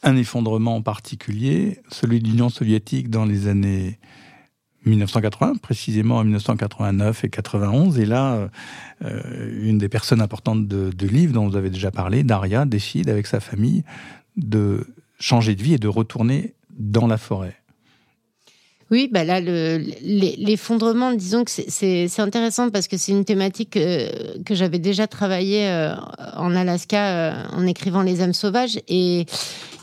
un 0.04 0.15
effondrement 0.15 0.78
en 0.78 0.82
particulier, 0.82 1.80
celui 1.89 2.19
de 2.19 2.28
l'Union 2.28 2.50
soviétique 2.50 3.10
dans 3.10 3.26
les 3.26 3.47
années 3.47 4.00
1980, 4.86 5.56
précisément 5.62 6.17
en 6.17 6.23
1989 6.23 7.26
et 7.26 7.30
91. 7.30 8.00
Et 8.00 8.06
là, 8.06 8.50
euh, 9.04 9.62
une 9.62 9.78
des 9.78 9.89
personnes 9.89 10.21
importantes 10.21 10.67
de, 10.67 10.89
de 10.89 11.08
livre 11.08 11.34
dont 11.34 11.47
vous 11.47 11.58
avez 11.58 11.69
déjà 11.69 11.91
parlé, 11.91 12.23
Daria, 12.23 12.65
décide 12.65 13.10
avec 13.10 13.28
sa 13.28 13.39
famille 13.39 13.84
de 14.36 14.88
changer 15.19 15.56
de 15.56 15.63
vie 15.63 15.73
et 15.73 15.80
de 15.80 15.88
retourner 15.88 16.53
dans 16.69 17.08
la 17.08 17.17
forêt. 17.17 17.56
Oui, 18.89 19.10
bah 19.12 19.25
là, 19.25 19.41
l'effondrement, 19.41 21.12
disons 21.12 21.43
que 21.43 21.51
c'est 21.51 22.19
intéressant 22.19 22.69
parce 22.69 22.88
que 22.88 22.95
c'est 22.95 23.12
une 23.12 23.25
thématique 23.25 23.71
que, 23.71 24.41
que 24.43 24.56
j'avais 24.56 24.80
déjà 24.80 25.08
travaillé 25.08 25.67
euh, 25.67 25.93
en 26.38 26.56
Alaska 26.56 27.08
euh, 27.08 27.34
en 27.51 27.67
écrivant 27.67 28.01
Les 28.01 28.21
âmes 28.21 28.34
sauvages. 28.34 28.80
Et 28.88 29.25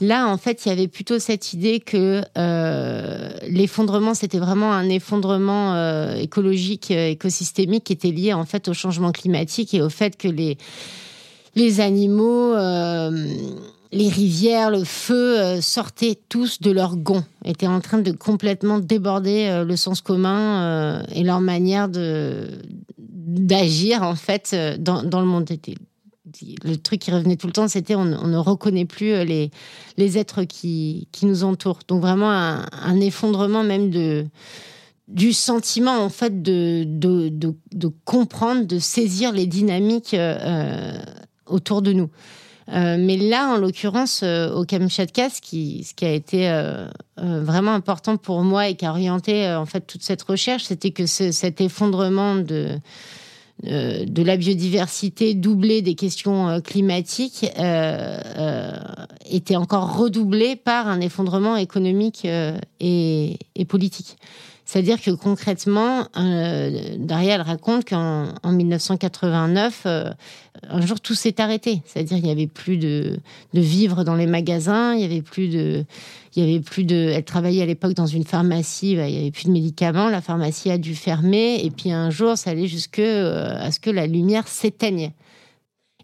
là, 0.00 0.26
en 0.26 0.38
fait, 0.38 0.64
il 0.64 0.70
y 0.70 0.72
avait 0.72 0.88
plutôt 0.88 1.18
cette 1.18 1.52
idée 1.52 1.80
que 1.80 2.22
euh, 2.38 3.30
l'effondrement, 3.46 4.14
c'était 4.14 4.38
vraiment 4.38 4.72
un 4.72 4.88
effondrement 4.88 6.14
écologique, 6.14 6.90
écosystémique 6.90 7.84
qui 7.84 7.92
était 7.92 8.10
lié 8.10 8.32
en 8.32 8.46
fait 8.46 8.68
au 8.68 8.72
changement 8.72 9.12
climatique 9.12 9.74
et 9.74 9.82
au 9.82 9.90
fait 9.90 10.16
que 10.16 10.28
les, 10.28 10.56
les 11.56 11.80
animaux 11.80 12.54
les 13.94 14.08
rivières, 14.08 14.70
le 14.70 14.84
feu 14.84 15.40
euh, 15.40 15.60
sortaient 15.60 16.18
tous 16.28 16.60
de 16.60 16.70
leur 16.70 16.96
gond, 16.96 17.24
étaient 17.44 17.68
en 17.68 17.80
train 17.80 17.98
de 17.98 18.10
complètement 18.10 18.78
déborder 18.80 19.46
euh, 19.46 19.64
le 19.64 19.76
sens 19.76 20.00
commun 20.00 20.62
euh, 20.62 21.02
et 21.12 21.22
leur 21.22 21.40
manière 21.40 21.88
d'agir 23.08 24.02
en 24.02 24.16
fait 24.16 24.54
dans, 24.78 25.02
le 25.02 25.26
monde. 25.26 25.48
Le 26.64 26.74
truc 26.76 27.00
qui 27.00 27.12
revenait 27.12 27.36
tout 27.36 27.46
le 27.46 27.52
temps, 27.52 27.68
c'était 27.68 27.94
on, 27.94 28.04
ne 28.04 28.36
reconnaît 28.36 28.84
plus 28.84 29.24
les, 29.24 29.50
les 29.96 30.18
êtres 30.18 30.42
qui, 30.42 31.06
qui 31.12 31.26
nous 31.26 31.44
entourent. 31.44 31.80
Donc 31.86 32.00
vraiment 32.00 32.30
un, 32.30 33.00
effondrement 33.00 33.62
même 33.62 33.90
de 33.90 34.26
du 35.06 35.34
sentiment 35.34 35.98
en 35.98 36.08
fait 36.08 36.42
de, 36.42 36.84
de, 36.86 37.28
de, 37.28 37.88
comprendre, 38.06 38.64
de 38.64 38.78
saisir 38.78 39.32
les 39.32 39.46
dynamiques 39.46 40.16
autour 41.46 41.82
de 41.82 41.92
nous. 41.92 42.08
Euh, 42.70 42.96
mais 42.98 43.16
là, 43.16 43.50
en 43.54 43.56
l'occurrence, 43.58 44.22
euh, 44.22 44.50
au 44.52 44.64
Kamchatka, 44.64 45.28
ce 45.28 45.40
qui, 45.40 45.86
a 46.02 46.10
été 46.10 46.48
euh, 46.48 46.88
vraiment 47.16 47.72
important 47.72 48.16
pour 48.16 48.42
moi 48.42 48.68
et 48.68 48.74
qui 48.74 48.86
a 48.86 48.90
orienté 48.90 49.48
en 49.50 49.66
fait 49.66 49.86
toute 49.86 50.02
cette 50.02 50.22
recherche, 50.22 50.64
c'était 50.64 50.90
que 50.90 51.06
cet 51.06 51.60
effondrement 51.60 52.36
de 52.36 52.80
la 53.62 54.36
biodiversité 54.36 55.34
doublé 55.34 55.82
des 55.82 55.94
questions 55.94 56.60
climatiques 56.62 57.46
était 59.30 59.56
encore 59.56 59.96
redoublé 59.96 60.56
par 60.56 60.88
un 60.88 61.00
effondrement 61.00 61.56
économique 61.56 62.26
et 62.80 63.38
politique. 63.68 64.16
C'est-à-dire 64.64 65.00
que 65.00 65.10
concrètement, 65.10 66.08
euh, 66.16 66.96
Daria, 66.98 67.34
elle 67.34 67.42
raconte 67.42 67.84
qu'en 67.86 68.32
1989, 68.44 69.82
euh, 69.84 70.10
un 70.68 70.80
jour, 70.80 71.00
tout 71.00 71.14
s'est 71.14 71.38
arrêté. 71.40 71.82
C'est-à-dire 71.84 72.16
qu'il 72.16 72.26
n'y 72.26 72.32
avait 72.32 72.46
plus 72.46 72.78
de, 72.78 73.18
vivres 73.52 74.04
dans 74.04 74.14
les 74.14 74.26
magasins, 74.26 74.94
il 74.94 75.02
y 75.02 75.04
avait 75.04 75.22
plus 75.22 75.48
de... 75.48 75.84
Y 76.36 76.42
avait 76.42 76.60
plus 76.60 76.82
de. 76.82 76.96
Elle 76.96 77.22
travaillait 77.22 77.62
à 77.62 77.66
l'époque 77.66 77.94
dans 77.94 78.06
une 78.06 78.24
pharmacie, 78.24 78.96
bah, 78.96 79.06
il 79.06 79.14
n'y 79.14 79.20
avait 79.20 79.30
plus 79.30 79.44
de 79.44 79.52
médicaments, 79.52 80.08
la 80.08 80.20
pharmacie 80.20 80.68
a 80.68 80.78
dû 80.78 80.96
fermer, 80.96 81.64
et 81.64 81.70
puis 81.70 81.92
un 81.92 82.10
jour, 82.10 82.36
ça 82.36 82.50
allait 82.50 82.66
jusque 82.66 82.98
euh, 82.98 83.56
à 83.56 83.70
ce 83.70 83.78
que 83.78 83.90
la 83.90 84.08
lumière 84.08 84.48
s'éteigne. 84.48 85.12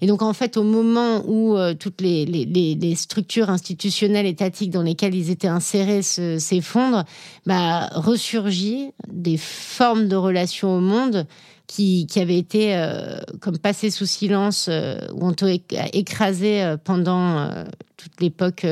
Et 0.01 0.07
donc, 0.07 0.23
en 0.23 0.33
fait, 0.33 0.57
au 0.57 0.63
moment 0.63 1.23
où 1.27 1.57
euh, 1.57 1.75
toutes 1.75 2.01
les, 2.01 2.95
structures 2.97 3.51
institutionnelles 3.51 4.27
étatiques 4.27 4.71
dans 4.71 4.83
lesquelles 4.83 5.15
ils 5.15 5.31
étaient 5.31 5.49
insérés 5.49 6.03
s'effondrent, 6.03 7.05
bah, 7.47 7.89
ressurgit 7.95 8.93
des 9.09 9.37
formes 9.37 10.09
de 10.09 10.17
relations 10.17 10.77
au 10.77 10.81
monde 10.81 11.27
qui, 11.67 12.07
qui 12.07 12.19
avaient 12.19 12.39
été 12.39 12.75
euh, 12.75 13.21
comme 13.41 13.59
passées 13.59 13.91
sous 13.91 14.07
silence 14.07 14.69
euh, 14.69 14.99
ou 15.15 15.27
ont 15.27 15.33
été 15.33 15.79
écrasées 15.93 16.77
pendant 16.85 17.51
toute 17.97 18.21
l'époque 18.21 18.67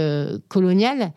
coloniale. 0.49 1.13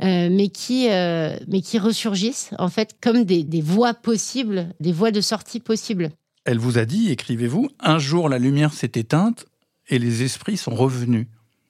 mais 0.00 0.48
qui 0.48 0.88
mais 0.88 1.60
qui 1.60 1.78
ressurgissent 1.78 2.50
en 2.58 2.68
fait 2.68 2.96
comme 3.00 3.24
des 3.24 3.60
voies 3.60 3.94
possibles, 3.94 4.68
des 4.80 4.92
voies 4.92 5.10
de 5.10 5.20
sortie 5.20 5.60
possibles. 5.60 6.10
Elle 6.44 6.58
vous 6.58 6.78
a 6.78 6.84
dit, 6.84 7.10
écrivez-vous, 7.10 7.68
un 7.80 7.98
jour 7.98 8.28
la 8.28 8.38
lumière 8.38 8.72
s'est 8.72 8.92
éteinte, 8.94 9.44
et 9.90 9.98
les 9.98 10.22
esprits 10.22 10.56
sont 10.56 10.74
revenus. 10.74 11.26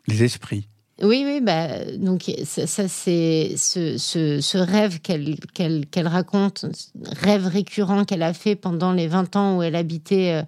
Les 0.07 0.23
esprits. 0.23 0.69
Oui, 1.03 1.23
oui, 1.25 1.41
bah, 1.41 1.69
donc 1.97 2.31
ça, 2.45 2.87
c'est 2.87 3.55
ce, 3.57 4.59
rêve 4.59 5.01
qu'elle 5.01 6.09
raconte, 6.09 6.67
rêve 7.05 7.47
récurrent 7.47 8.05
qu'elle 8.05 8.23
a 8.23 8.35
fait 8.35 8.55
pendant 8.55 8.93
les 8.93 9.09
20 9.09 9.37
ans 9.37 9.57
où 9.57 9.63
elle 9.63 9.77
habitait 9.77 10.33
euh, 10.33 10.43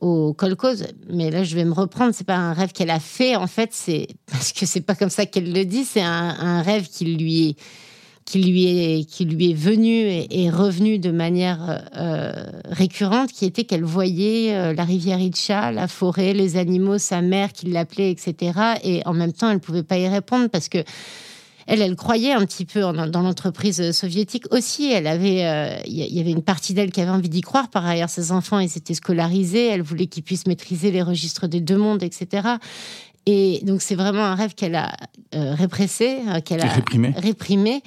au 0.00 0.34
Colcose. 0.34 0.86
Mais 1.08 1.30
là, 1.30 1.44
je 1.44 1.54
vais 1.54 1.64
me 1.64 1.72
reprendre, 1.72 2.12
c'est 2.12 2.26
pas 2.26 2.36
un 2.36 2.54
rêve 2.54 2.72
qu'elle 2.72 2.90
a 2.90 2.98
fait, 2.98 3.36
en 3.36 3.46
fait, 3.46 3.70
c'est 3.72 4.08
parce 4.30 4.52
que 4.52 4.66
c'est 4.66 4.80
pas 4.80 4.96
comme 4.96 5.10
ça 5.10 5.26
qu'elle 5.26 5.52
le 5.52 5.64
dit, 5.64 5.84
c'est 5.84 6.02
un, 6.02 6.60
rêve 6.62 6.88
qui 6.88 7.04
lui 7.04 7.50
est 7.50 7.56
qui 8.28 8.42
lui 8.42 8.66
est, 8.66 9.04
qui 9.04 9.24
lui 9.24 9.52
est 9.52 9.54
venu 9.54 9.88
et, 9.88 10.50
revenu 10.50 10.98
de 10.98 11.10
manière 11.10 11.80
euh, 11.96 12.30
récurrente, 12.66 13.32
qui 13.32 13.46
était 13.46 13.64
qu'elle 13.64 13.84
voyait 13.84 14.54
euh, 14.54 14.74
la 14.74 14.84
rivière 14.84 15.18
Itcha, 15.18 15.72
la 15.72 15.88
forêt, 15.88 16.34
les 16.34 16.58
animaux, 16.58 16.98
sa 16.98 17.22
mère 17.22 17.54
qui 17.54 17.70
l'appelait, 17.70 18.10
etc. 18.10 18.52
Et 18.84 19.00
en 19.06 19.14
même 19.14 19.32
temps, 19.32 19.48
elle 19.48 19.56
ne 19.56 19.60
pouvait 19.60 19.82
pas 19.82 19.96
y 19.96 20.06
répondre 20.08 20.50
parce 20.50 20.68
que 20.68 20.84
elle, 21.66 21.82
elle 21.82 21.96
croyait 21.96 22.32
un 22.32 22.44
petit 22.46 22.64
peu 22.64 22.80
dans 22.80 23.22
l'entreprise 23.22 23.92
soviétique 23.92 24.44
aussi. 24.50 24.90
Elle 24.90 25.06
avait, 25.06 25.44
euh, 25.44 25.76
il 25.86 25.96
y 25.96 26.18
avait 26.18 26.30
une 26.30 26.42
partie 26.42 26.72
d'elle 26.72 26.90
qui 26.90 27.02
avait 27.02 27.10
envie 27.10 27.28
d'y 27.28 27.42
croire. 27.42 27.68
Par 27.68 27.84
ailleurs, 27.84 28.08
ses 28.08 28.32
enfants, 28.32 28.58
ils 28.58 28.76
étaient 28.76 28.94
scolarisés. 28.94 29.66
Elle 29.66 29.82
voulait 29.82 30.06
qu'ils 30.06 30.22
puissent 30.22 30.46
maîtriser 30.46 30.90
les 30.90 31.02
registres 31.02 31.46
des 31.46 31.60
deux 31.60 31.76
mondes, 31.76 32.02
etc. 32.02 32.56
Et 33.30 33.60
donc 33.62 33.82
c'est 33.82 33.94
vraiment 33.94 34.24
un 34.24 34.34
rêve 34.34 34.54
qu'elle 34.54 34.74
a 34.74 34.92
répressé, 35.32 36.20
qu'elle 36.44 36.62
a 36.62 36.68
réprimé, 36.68 37.12
réprimé 37.16 37.82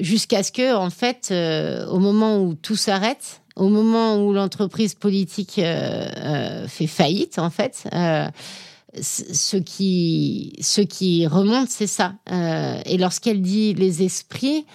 jusqu'à 0.00 0.42
ce 0.42 0.52
que, 0.52 0.76
en 0.76 0.90
fait, 0.90 1.32
au 1.90 1.98
moment 1.98 2.40
où 2.40 2.54
tout 2.54 2.76
s'arrête, 2.76 3.40
au 3.56 3.68
moment 3.68 4.24
où 4.24 4.32
l'entreprise 4.32 4.94
politique 4.94 5.60
fait 5.60 6.86
faillite, 6.86 7.40
en 7.40 7.50
fait 7.50 7.88
ce 9.02 9.56
qui, 9.56 10.54
ce 10.60 10.80
qui 10.80 11.26
remonte, 11.26 11.68
c'est 11.68 11.86
ça. 11.86 12.14
Euh, 12.30 12.80
et 12.86 12.98
lorsqu'elle 12.98 13.42
dit 13.42 13.74
les 13.74 14.02
esprits, 14.02 14.66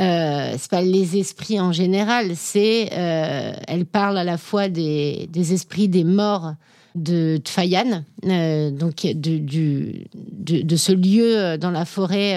euh, 0.00 0.54
c'est 0.58 0.70
pas 0.70 0.82
les 0.82 1.16
esprits 1.18 1.58
en 1.58 1.72
général, 1.72 2.32
c'est 2.36 2.90
euh, 2.92 3.52
elle 3.66 3.86
parle 3.86 4.18
à 4.18 4.24
la 4.24 4.38
fois 4.38 4.68
des, 4.68 5.28
des 5.32 5.52
esprits 5.52 5.88
des 5.88 6.04
morts 6.04 6.52
de 6.96 7.38
Tfayan, 7.44 8.04
euh, 8.24 8.70
donc 8.70 9.02
de, 9.02 9.38
du, 9.38 10.06
de, 10.12 10.76
ce 10.76 10.92
lieu 10.92 11.56
dans 11.58 11.70
la 11.70 11.84
forêt 11.84 12.34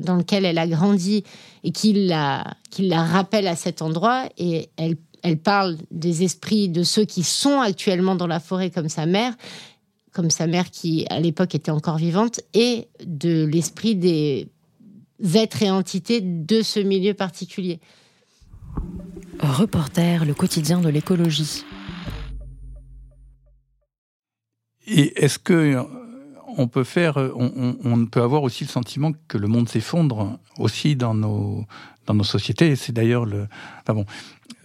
dans 0.00 0.16
lequel 0.16 0.44
elle 0.44 0.58
a 0.58 0.66
grandi 0.66 1.22
et 1.62 1.70
qui 1.70 1.92
la, 1.92 2.44
qui 2.70 2.88
la 2.88 3.04
rappelle 3.04 3.46
à 3.46 3.56
cet 3.56 3.82
endroit. 3.82 4.24
Et 4.38 4.70
elle, 4.76 4.96
elle 5.22 5.38
parle 5.38 5.76
des 5.90 6.22
esprits 6.22 6.68
de 6.68 6.82
ceux 6.82 7.04
qui 7.04 7.22
sont 7.22 7.60
actuellement 7.60 8.14
dans 8.14 8.26
la 8.26 8.40
forêt 8.40 8.70
comme 8.70 8.88
sa 8.88 9.06
mère 9.06 9.34
comme 10.14 10.30
sa 10.30 10.46
mère 10.46 10.70
qui 10.70 11.04
à 11.10 11.20
l'époque 11.20 11.54
était 11.54 11.72
encore 11.72 11.98
vivante, 11.98 12.40
et 12.54 12.88
de 13.04 13.44
l'esprit 13.44 13.96
des 13.96 14.48
êtres 15.34 15.62
et 15.62 15.70
entités 15.70 16.20
de 16.22 16.62
ce 16.62 16.80
milieu 16.80 17.14
particulier. 17.14 17.80
Reporter, 19.40 20.24
le 20.24 20.32
quotidien 20.32 20.80
de 20.80 20.88
l'écologie. 20.88 21.64
Et 24.86 25.24
est-ce 25.24 25.38
que 25.38 25.52
euh, 25.52 25.82
on 26.56 26.68
peut 26.68 26.84
faire, 26.84 27.16
on, 27.16 27.76
on, 27.82 28.06
peut 28.06 28.22
avoir 28.22 28.42
aussi 28.42 28.64
le 28.64 28.70
sentiment 28.70 29.12
que 29.28 29.38
le 29.38 29.48
monde 29.48 29.68
s'effondre 29.68 30.38
aussi 30.58 30.94
dans 30.96 31.14
nos 31.14 31.64
dans 32.06 32.14
nos 32.14 32.24
sociétés? 32.24 32.76
C'est 32.76 32.92
d'ailleurs 32.92 33.24
le, 33.24 33.46
enfin 33.82 33.94
bon, 33.94 34.06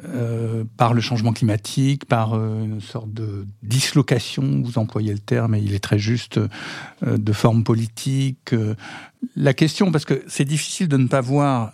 euh, 0.06 0.64
par 0.78 0.94
le 0.94 1.02
changement 1.02 1.34
climatique, 1.34 2.06
par 2.06 2.34
euh, 2.34 2.64
une 2.64 2.80
sorte 2.80 3.12
de 3.14 3.46
dislocation, 3.64 4.62
vous 4.64 4.78
employez 4.78 5.12
le 5.12 5.20
terme, 5.20 5.56
et 5.56 5.60
il 5.60 5.74
est 5.74 5.84
très 5.84 6.00
juste, 6.00 6.38
euh, 6.38 7.18
de 7.18 7.34
forme 7.34 7.66
politique. 7.66 8.56
la 9.36 9.54
question, 9.54 9.92
parce 9.92 10.06
que 10.06 10.24
c'est 10.28 10.46
difficile 10.46 10.88
de 10.88 10.96
ne 10.96 11.08
pas 11.08 11.20
voir 11.20 11.74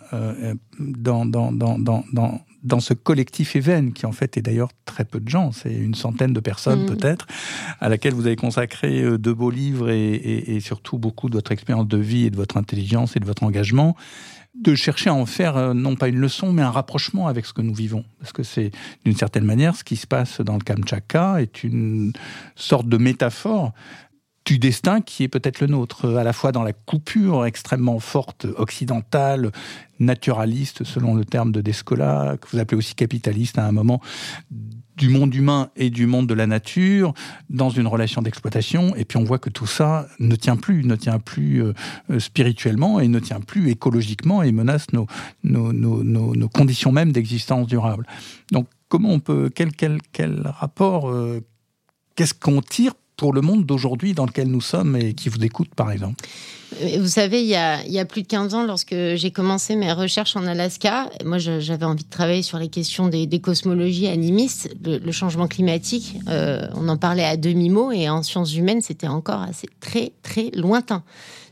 dans, 0.80 1.24
dans, 1.24 1.52
dans, 1.52 1.78
dans, 1.78 2.40
dans 2.66 2.80
ce 2.80 2.94
collectif 2.94 3.56
Even, 3.56 3.92
qui 3.92 4.06
en 4.06 4.12
fait 4.12 4.36
est 4.36 4.42
d'ailleurs 4.42 4.70
très 4.84 5.04
peu 5.04 5.20
de 5.20 5.28
gens, 5.28 5.52
c'est 5.52 5.72
une 5.72 5.94
centaine 5.94 6.32
de 6.32 6.40
personnes 6.40 6.84
mm. 6.84 6.86
peut-être, 6.86 7.26
à 7.80 7.88
laquelle 7.88 8.14
vous 8.14 8.26
avez 8.26 8.36
consacré 8.36 9.18
deux 9.18 9.34
beaux 9.34 9.50
livres 9.50 9.90
et, 9.90 10.14
et, 10.14 10.56
et, 10.56 10.60
surtout 10.60 10.98
beaucoup 10.98 11.28
de 11.28 11.34
votre 11.34 11.52
expérience 11.52 11.88
de 11.88 11.98
vie 11.98 12.26
et 12.26 12.30
de 12.30 12.36
votre 12.36 12.56
intelligence 12.56 13.16
et 13.16 13.20
de 13.20 13.24
votre 13.24 13.44
engagement 13.44 13.96
de 14.62 14.74
chercher 14.74 15.10
à 15.10 15.14
en 15.14 15.26
faire 15.26 15.56
euh, 15.56 15.74
non 15.74 15.96
pas 15.96 16.08
une 16.08 16.18
leçon, 16.18 16.52
mais 16.52 16.62
un 16.62 16.70
rapprochement 16.70 17.28
avec 17.28 17.46
ce 17.46 17.52
que 17.52 17.62
nous 17.62 17.74
vivons. 17.74 18.04
Parce 18.20 18.32
que 18.32 18.42
c'est 18.42 18.70
d'une 19.04 19.16
certaine 19.16 19.44
manière 19.44 19.76
ce 19.76 19.84
qui 19.84 19.96
se 19.96 20.06
passe 20.06 20.40
dans 20.40 20.54
le 20.54 20.60
Kamtchatka 20.60 21.40
est 21.40 21.62
une 21.62 22.12
sorte 22.54 22.88
de 22.88 22.96
métaphore 22.96 23.72
du 24.46 24.58
destin 24.60 25.00
qui 25.00 25.24
est 25.24 25.28
peut-être 25.28 25.60
le 25.60 25.66
nôtre, 25.66 26.16
à 26.16 26.24
la 26.24 26.32
fois 26.32 26.52
dans 26.52 26.62
la 26.62 26.72
coupure 26.72 27.44
extrêmement 27.44 27.98
forte 27.98 28.46
occidentale, 28.56 29.50
naturaliste 29.98 30.84
selon 30.84 31.14
le 31.14 31.24
terme 31.24 31.50
de 31.50 31.60
Descola, 31.60 32.36
que 32.40 32.48
vous 32.52 32.58
appelez 32.58 32.78
aussi 32.78 32.94
capitaliste 32.94 33.58
à 33.58 33.66
un 33.66 33.72
moment, 33.72 34.00
du 34.96 35.08
monde 35.08 35.34
humain 35.34 35.68
et 35.76 35.90
du 35.90 36.06
monde 36.06 36.26
de 36.26 36.34
la 36.34 36.46
nature 36.46 37.12
dans 37.50 37.70
une 37.70 37.86
relation 37.86 38.22
d'exploitation. 38.22 38.94
Et 38.96 39.04
puis 39.04 39.18
on 39.18 39.24
voit 39.24 39.38
que 39.38 39.50
tout 39.50 39.66
ça 39.66 40.06
ne 40.20 40.36
tient 40.36 40.56
plus, 40.56 40.84
ne 40.84 40.96
tient 40.96 41.18
plus 41.18 41.62
euh, 41.62 41.72
euh, 42.10 42.18
spirituellement 42.18 43.00
et 43.00 43.08
ne 43.08 43.18
tient 43.18 43.40
plus 43.40 43.68
écologiquement 43.70 44.42
et 44.42 44.52
menace 44.52 44.86
nos, 44.92 45.06
nos, 45.44 45.72
nos, 45.72 46.02
nos 46.04 46.48
conditions 46.48 46.92
mêmes 46.92 47.12
d'existence 47.12 47.66
durable. 47.66 48.06
Donc 48.52 48.68
comment 48.88 49.10
on 49.10 49.20
peut, 49.20 49.50
quel, 49.54 49.72
quel, 49.72 49.98
quel 50.12 50.46
rapport, 50.46 51.10
euh, 51.10 51.42
qu'est-ce 52.14 52.32
qu'on 52.32 52.62
tire 52.62 52.94
pour 53.16 53.32
le 53.32 53.40
monde 53.40 53.64
d'aujourd'hui 53.64 54.12
dans 54.12 54.26
lequel 54.26 54.48
nous 54.48 54.60
sommes 54.60 54.96
et 54.96 55.14
qui 55.14 55.28
vous 55.28 55.42
écoute, 55.42 55.70
par 55.74 55.90
exemple 55.90 56.24
euh, 56.82 56.98
Vous 57.00 57.08
savez, 57.08 57.42
il 57.42 57.48
y, 57.48 57.56
a, 57.56 58.04
plus 58.04 58.22
de 58.22 58.26
15 58.26 58.54
ans, 58.54 58.64
lorsque 58.64 58.94
j'ai 59.14 59.30
commencé 59.30 59.76
mes 59.76 59.92
recherches 59.92 60.36
en 60.36 60.46
Alaska, 60.46 61.10
moi 61.24 61.38
j'avais 61.38 61.84
envie 61.84 62.04
de 62.04 62.10
travailler 62.10 62.42
sur 62.42 62.58
les 62.58 62.68
questions 62.68 63.08
des, 63.08 63.40
cosmologies 63.40 64.08
animistes, 64.08 64.74
le, 64.84 65.12
changement 65.12 65.48
climatique, 65.48 66.16
euh, 66.28 66.66
on 66.74 66.88
en 66.88 66.96
parlait 66.96 67.24
à 67.24 67.36
demi-mot, 67.36 67.90
et 67.92 68.08
en 68.08 68.22
sciences 68.22 68.54
humaines, 68.54 68.82
c'était 68.82 69.08
encore 69.08 69.42
assez 69.42 69.68
très, 69.80 70.12
très 70.22 70.50
lointain. 70.54 71.02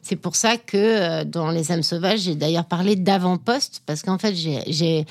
C'est 0.02 0.16
pour 0.16 0.36
ça 0.36 0.58
que 0.58 0.76
euh, 0.76 1.24
dans 1.24 1.50
Les 1.50 1.72
âmes 1.72 1.82
sauvages, 1.82 2.20
j'ai 2.20 2.34
d'ailleurs 2.34 2.66
parlé 2.66 2.94
d'avant-poste, 2.94 3.82
parce 3.86 4.02
qu'en 4.02 4.18
fait, 4.18 4.34
j'ai 4.34 5.06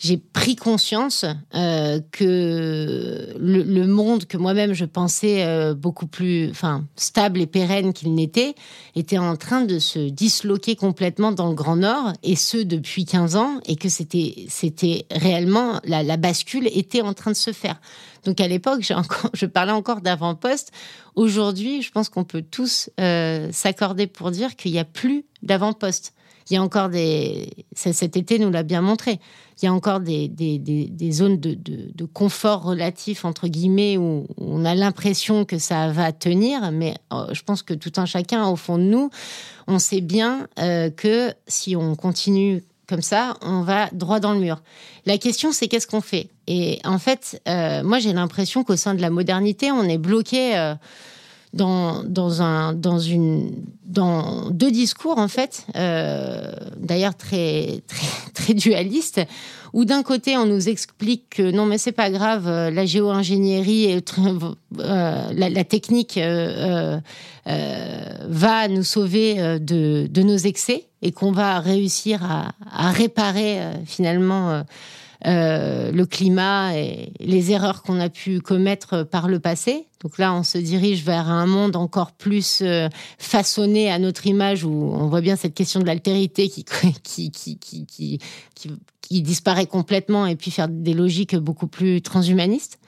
j'ai 0.00 0.16
pris 0.16 0.56
conscience 0.56 1.26
euh, 1.54 2.00
que 2.10 3.34
le, 3.38 3.86
monde 3.86 4.24
que 4.24 4.38
moi-même 4.38 4.72
je 4.72 4.86
pensais 4.86 5.44
euh, 5.44 5.74
beaucoup 5.74 6.06
plus, 6.06 6.48
enfin, 6.50 6.86
stable 6.96 7.40
et 7.42 7.46
pérenne 7.46 7.92
qu'il 7.92 8.14
n'était, 8.14 8.54
était 8.96 9.18
en 9.18 9.36
train 9.36 9.60
de 9.60 9.78
se 9.78 9.98
disloquer 10.08 10.74
complètement 10.74 11.32
dans 11.32 11.48
le 11.48 11.54
Grand 11.54 11.76
Nord, 11.76 12.14
et 12.22 12.34
ce 12.34 12.56
depuis 12.56 13.04
15 13.04 13.36
ans, 13.36 13.60
et 13.66 13.76
que 13.76 13.90
c'était, 13.90 14.46
c'était 14.48 15.04
réellement 15.10 15.80
la, 15.84 16.02
la 16.02 16.16
bascule 16.16 16.66
était 16.72 17.02
en 17.02 17.12
train 17.12 17.32
de 17.32 17.36
se 17.36 17.52
faire. 17.52 17.78
Donc 18.24 18.40
à 18.40 18.48
l'époque, 18.48 18.80
j'ai 18.80 18.94
encore, 18.94 19.30
je 19.34 19.44
parlais 19.44 19.72
encore 19.72 20.00
d'avant-poste. 20.00 20.72
Aujourd'hui, 21.14 21.82
je 21.82 21.90
pense 21.90 22.08
qu'on 22.08 22.24
peut 22.24 22.42
tous 22.42 22.88
euh, 22.98 23.48
s'accorder 23.52 24.06
pour 24.06 24.30
dire 24.30 24.56
qu'il 24.56 24.72
n'y 24.72 24.78
a 24.78 24.84
plus 24.84 25.26
d'avant-poste. 25.42 26.14
Il 26.48 26.54
y 26.54 26.56
a 26.56 26.62
encore 26.62 26.88
des. 26.88 27.50
Cet 27.74 28.16
été 28.16 28.38
nous 28.38 28.50
l'a 28.50 28.62
bien 28.62 28.80
montré 28.80 29.20
il 29.62 29.66
y 29.66 29.68
a 29.68 29.72
encore 29.72 30.00
des, 30.00 30.28
des, 30.28 30.58
des, 30.58 31.12
zones 31.12 31.38
de, 31.38 31.54
de, 31.54 32.04
confort 32.06 32.62
relatif, 32.62 33.24
entre 33.24 33.46
guillemets, 33.46 33.98
où 33.98 34.26
on 34.38 34.64
a 34.64 34.74
l'impression 34.74 35.44
que 35.44 35.58
ça 35.58 35.88
va 35.88 36.12
tenir, 36.12 36.70
mais 36.72 36.94
euh, 37.12 37.26
je 37.32 37.42
pense 37.42 37.62
que 37.62 37.74
tout 37.74 37.92
un 37.96 38.06
chacun, 38.06 38.46
au 38.48 38.56
fond 38.56 38.78
de 38.78 38.84
nous, 38.84 39.10
on 39.66 39.78
sait 39.78 40.00
bien 40.00 40.48
euh, 40.58 40.88
que 40.90 41.34
si 41.46 41.76
on 41.76 41.94
continue 41.94 42.62
comme 42.88 43.02
ça, 43.02 43.36
on 43.42 43.60
va 43.62 43.88
droit 43.92 44.18
dans 44.18 44.32
le 44.32 44.40
mur. 44.40 44.62
La 45.06 45.18
question, 45.18 45.52
c'est 45.52 45.68
qu'est-ce 45.68 45.86
qu'on 45.86 46.00
fait? 46.00 46.30
Et 46.46 46.80
en 46.84 46.98
fait, 46.98 47.40
euh, 47.46 47.82
moi, 47.84 47.98
j'ai 47.98 48.12
l'impression 48.12 48.64
qu'au 48.64 48.76
sein 48.76 48.94
de 48.94 49.02
la 49.02 49.10
modernité, 49.10 49.70
on 49.70 49.84
est 49.84 49.98
bloqué 49.98 50.74
dans, 51.52 52.42
un, 52.42 52.74
dans, 52.74 52.98
une, 52.98 53.52
dans 53.84 54.50
deux 54.50 54.70
discours, 54.70 55.18
en 55.18 55.28
fait, 55.28 55.66
euh, 55.76 56.52
d'ailleurs 56.76 57.16
très, 57.16 57.82
très, 57.86 58.06
très 58.34 58.54
dualistes, 58.54 59.20
où 59.72 59.84
d'un 59.84 60.02
côté, 60.02 60.36
on 60.36 60.46
nous 60.46 60.68
explique 60.68 61.30
que 61.30 61.50
non, 61.50 61.66
mais 61.66 61.78
c'est 61.78 61.92
pas 61.92 62.10
grave, 62.10 62.46
euh, 62.46 62.70
la 62.70 62.86
géo-ingénierie, 62.86 63.84
et 63.84 64.02
euh, 64.78 65.22
la, 65.32 65.64
technique 65.64 66.18
euh, 66.18 67.00
va 67.46 68.68
nous 68.68 68.82
sauver 68.82 69.58
de, 69.60 70.06
de 70.08 70.22
nos 70.22 70.36
excès 70.36 70.86
et 71.02 71.12
qu'on 71.12 71.32
va 71.32 71.60
réussir 71.60 72.20
à 72.24 72.90
réparer 72.90 73.60
finalement 73.86 74.62
euh, 75.26 75.92
le 75.92 76.06
climat 76.06 76.76
et 76.76 77.12
les 77.20 77.52
erreurs 77.52 77.82
qu'on 77.82 78.00
a 78.00 78.08
pu 78.08 78.40
commettre 78.40 79.04
par 79.04 79.28
le 79.28 79.38
passé. 79.38 79.86
Donc 80.02 80.18
là, 80.18 80.32
on 80.34 80.42
se 80.42 80.58
dirige 80.58 81.04
vers 81.04 81.28
un 81.28 81.46
monde 81.46 81.76
encore 81.76 82.12
plus 82.12 82.60
euh, 82.62 82.88
façonné 83.18 83.90
à 83.90 83.98
notre 83.98 84.26
image, 84.26 84.64
où 84.64 84.70
on 84.70 85.08
voit 85.08 85.20
bien 85.20 85.36
cette 85.36 85.54
question 85.54 85.80
de 85.80 85.86
l'altérité 85.86 86.48
qui 86.48 86.64
qui, 86.64 87.30
qui, 87.30 87.58
qui, 87.58 88.18
qui, 88.54 89.22
disparaît 89.22 89.66
complètement, 89.66 90.26
et 90.26 90.36
puis 90.36 90.50
faire 90.50 90.68
des 90.68 90.94
logiques 90.94 91.36
beaucoup 91.36 91.66
plus 91.66 92.00
transhumanistes. 92.00 92.78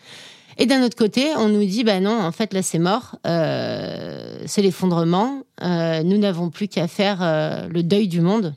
Et 0.58 0.66
d'un 0.66 0.82
autre 0.84 0.96
côté, 0.96 1.30
on 1.36 1.48
nous 1.48 1.64
dit, 1.64 1.84
bah 1.84 2.00
non, 2.00 2.18
en 2.20 2.32
fait, 2.32 2.52
là, 2.52 2.62
c'est 2.62 2.78
mort, 2.78 3.16
euh, 3.26 4.38
c'est 4.46 4.62
l'effondrement, 4.62 5.42
euh, 5.62 6.02
nous 6.02 6.18
n'avons 6.18 6.50
plus 6.50 6.68
qu'à 6.68 6.88
faire 6.88 7.18
euh, 7.22 7.66
le 7.68 7.82
deuil 7.82 8.08
du 8.08 8.20
monde 8.20 8.54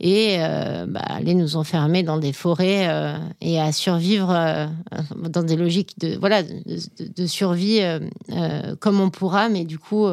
et 0.00 0.36
euh, 0.38 0.86
bah, 0.86 1.00
aller 1.00 1.34
nous 1.34 1.56
enfermer 1.56 2.02
dans 2.02 2.16
des 2.16 2.32
forêts 2.32 2.88
euh, 2.88 3.18
et 3.42 3.60
à 3.60 3.70
survivre 3.70 4.30
euh, 4.30 4.66
dans 5.28 5.42
des 5.42 5.56
logiques 5.56 5.98
de 5.98 6.16
voilà 6.18 6.42
de, 6.42 7.26
survie 7.26 7.80
comme 8.80 9.00
on 9.00 9.10
pourra, 9.10 9.48
mais 9.50 9.64
du 9.64 9.78
coup 9.78 10.06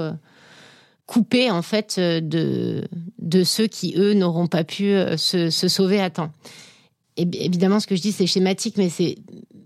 couper 1.05 1.49
en 1.49 1.61
fait 1.61 1.99
de 1.99 2.83
de 3.19 3.43
ceux 3.43 3.67
qui 3.67 3.93
eux 3.97 4.13
n'auront 4.13 4.47
pas 4.47 4.65
pu 4.65 4.93
se, 5.15 5.49
sauver 5.49 6.01
à 6.01 6.09
temps. 6.09 6.31
Évidemment, 7.15 7.79
ce 7.79 7.87
que 7.87 7.95
je 7.95 8.01
dis 8.01 8.11
c'est 8.11 8.27
schématique, 8.27 8.75
mais 8.77 8.89
c'est 8.89 9.15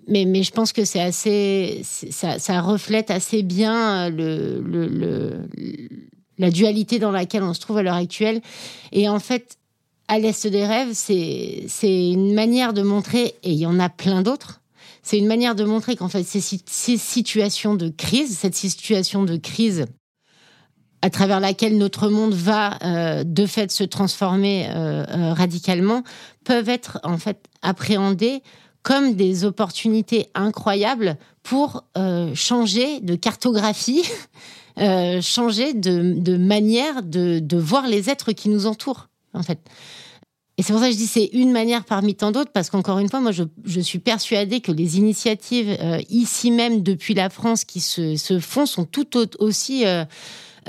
mais, 0.07 0.25
mais 0.25 0.43
je 0.43 0.51
pense 0.51 0.71
que 0.71 0.85
c'est 0.85 1.01
assez 1.01 1.81
ça, 1.83 2.61
reflète 2.61 3.09
assez 3.11 3.43
bien 3.43 4.09
le 4.09 4.61
la 6.37 6.49
dualité 6.49 6.99
dans 6.99 7.11
laquelle 7.11 7.43
on 7.43 7.53
se 7.53 7.59
trouve 7.59 7.77
à 7.77 7.83
l'heure 7.83 7.95
actuelle. 7.95 8.41
Et 8.91 9.07
en 9.07 9.19
fait, 9.19 9.57
à 10.11 10.19
l'Est 10.19 10.45
des 10.45 10.65
rêves, 10.65 10.89
c'est 10.91 11.69
une 11.81 12.33
manière 12.33 12.73
de 12.73 12.81
montrer, 12.81 13.33
et 13.43 13.51
il 13.51 13.57
y 13.57 13.65
en 13.65 13.79
a 13.79 13.87
plein 13.87 14.21
d'autres, 14.21 14.59
c'est 15.03 15.17
une 15.17 15.25
manière 15.25 15.55
de 15.55 15.63
montrer 15.63 15.95
qu'en 15.95 16.09
fait, 16.09 16.23
ces, 16.23 16.41
ces 16.41 16.97
situations 16.97 17.75
de 17.75 17.87
crise, 17.87 18.37
cette 18.37 18.53
situation 18.53 19.23
de 19.23 19.37
crise 19.37 19.85
à 21.01 21.09
travers 21.09 21.39
laquelle 21.39 21.77
notre 21.77 22.09
monde 22.09 22.33
va 22.33 22.77
euh, 22.83 23.23
de 23.23 23.45
fait 23.45 23.71
se 23.71 23.85
transformer 23.85 24.67
euh, 24.69 25.33
radicalement, 25.33 26.03
peuvent 26.43 26.67
être 26.67 26.99
en 27.03 27.17
fait 27.17 27.45
appréhendés 27.61 28.43
comme 28.83 29.13
des 29.13 29.45
opportunités 29.45 30.27
incroyables 30.35 31.17
pour 31.41 31.85
changer 32.33 32.99
de 32.99 33.15
cartographie, 33.15 34.03
changer 35.21 35.73
de, 35.73 36.15
de 36.19 36.35
manière 36.35 37.01
de, 37.01 37.39
de, 37.39 37.57
voir 37.57 37.87
les 37.87 38.09
êtres 38.09 38.31
qui 38.31 38.49
nous 38.49 38.65
entourent, 38.65 39.07
en 39.33 39.43
fait. 39.43 39.59
Et 40.57 40.63
c'est 40.63 40.73
pour 40.73 40.81
ça 40.81 40.87
que 40.87 40.93
je 40.93 40.97
dis 40.97 41.07
c'est 41.07 41.29
une 41.33 41.51
manière 41.51 41.85
parmi 41.85 42.13
tant 42.13 42.31
d'autres, 42.31 42.51
parce 42.51 42.69
qu'encore 42.69 42.99
une 42.99 43.09
fois, 43.09 43.19
moi, 43.19 43.31
je, 43.31 43.79
suis 43.79 43.99
persuadée 43.99 44.61
que 44.61 44.71
les 44.71 44.97
initiatives 44.97 45.75
ici 46.09 46.51
même 46.51 46.83
depuis 46.83 47.13
la 47.13 47.29
France 47.29 47.63
qui 47.63 47.79
se, 47.79 48.39
font 48.39 48.65
sont 48.65 48.85
tout 48.85 49.07
aussi 49.39 49.85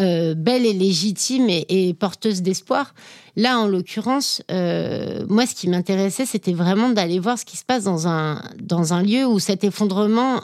euh, 0.01 0.35
belle 0.35 0.65
et 0.65 0.73
légitime 0.73 1.49
et, 1.51 1.93
porteuse 1.93 2.41
d'espoir. 2.41 2.95
Là, 3.37 3.59
en 3.59 3.67
l'occurrence, 3.67 4.43
euh, 4.51 5.27
moi, 5.29 5.45
ce 5.47 5.55
qui 5.55 5.69
m'intéressait, 5.69 6.25
c'était 6.25 6.55
vraiment 6.55 6.89
d'aller 6.89 7.19
voir 7.19 7.39
ce 7.39 7.45
qui 7.45 7.59
se 7.59 7.65
passe 7.65 7.85
dans 7.85 8.09
un, 8.09 8.43
dans 8.59 8.95
un 8.95 9.03
lieu 9.03 9.27
où 9.27 9.39
cet 9.39 9.65
effondrement 9.65 10.41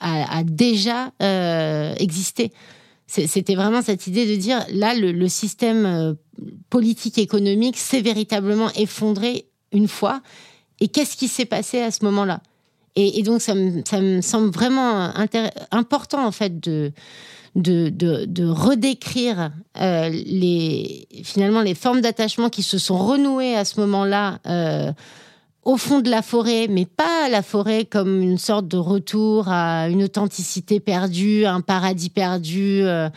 a, 0.00 0.42
déjà 0.44 1.12
euh, 1.22 1.94
existé. 1.98 2.52
C'était 3.10 3.56
vraiment 3.56 3.82
cette 3.82 4.06
idée 4.06 4.24
de 4.24 4.40
dire, 4.40 4.64
là, 4.72 4.94
le, 4.94 5.28
système 5.28 6.16
politique 6.68 7.18
économique 7.18 7.76
s'est 7.76 8.02
véritablement 8.02 8.70
effondré 8.76 9.46
une 9.72 9.88
fois. 9.88 10.22
Et 10.78 10.86
qu'est-ce 10.86 11.16
qui 11.16 11.26
s'est 11.26 11.44
passé 11.44 11.80
à 11.80 11.90
ce 11.90 12.04
moment-là? 12.04 12.40
Et, 12.94 13.22
donc, 13.22 13.40
ça 13.40 13.54
me, 13.54 13.82
ça 13.84 14.00
me 14.00 14.20
semble 14.20 14.50
vraiment 14.50 15.10
important, 15.72 16.24
en 16.24 16.30
fait, 16.32 16.60
de, 16.60 16.92
de, 17.56 17.88
de, 17.90 18.46
redécrire 18.46 19.50
euh, 19.80 20.08
les, 20.08 21.06
finalement 21.24 21.62
les 21.62 21.74
formes 21.74 22.00
d'attachement 22.00 22.48
qui 22.48 22.62
se 22.62 22.78
sont 22.78 22.98
renouées 22.98 23.56
à 23.56 23.64
ce 23.64 23.80
moment-là 23.80 24.38
euh, 24.46 24.92
au 25.62 25.76
fond 25.76 26.00
de 26.00 26.10
la 26.10 26.22
forêt, 26.22 26.68
mais 26.68 26.86
pas 26.86 27.28
la 27.28 27.42
forêt 27.42 27.84
comme 27.84 28.22
une 28.22 28.38
sorte 28.38 28.66
de 28.66 28.78
retour 28.78 29.48
à 29.48 29.88
une 29.88 30.02
authenticité 30.04 30.80
perdue, 30.80 31.44
un 31.44 31.60
paradis 31.60 32.08
perdu 32.08 32.80
euh, 32.82 33.10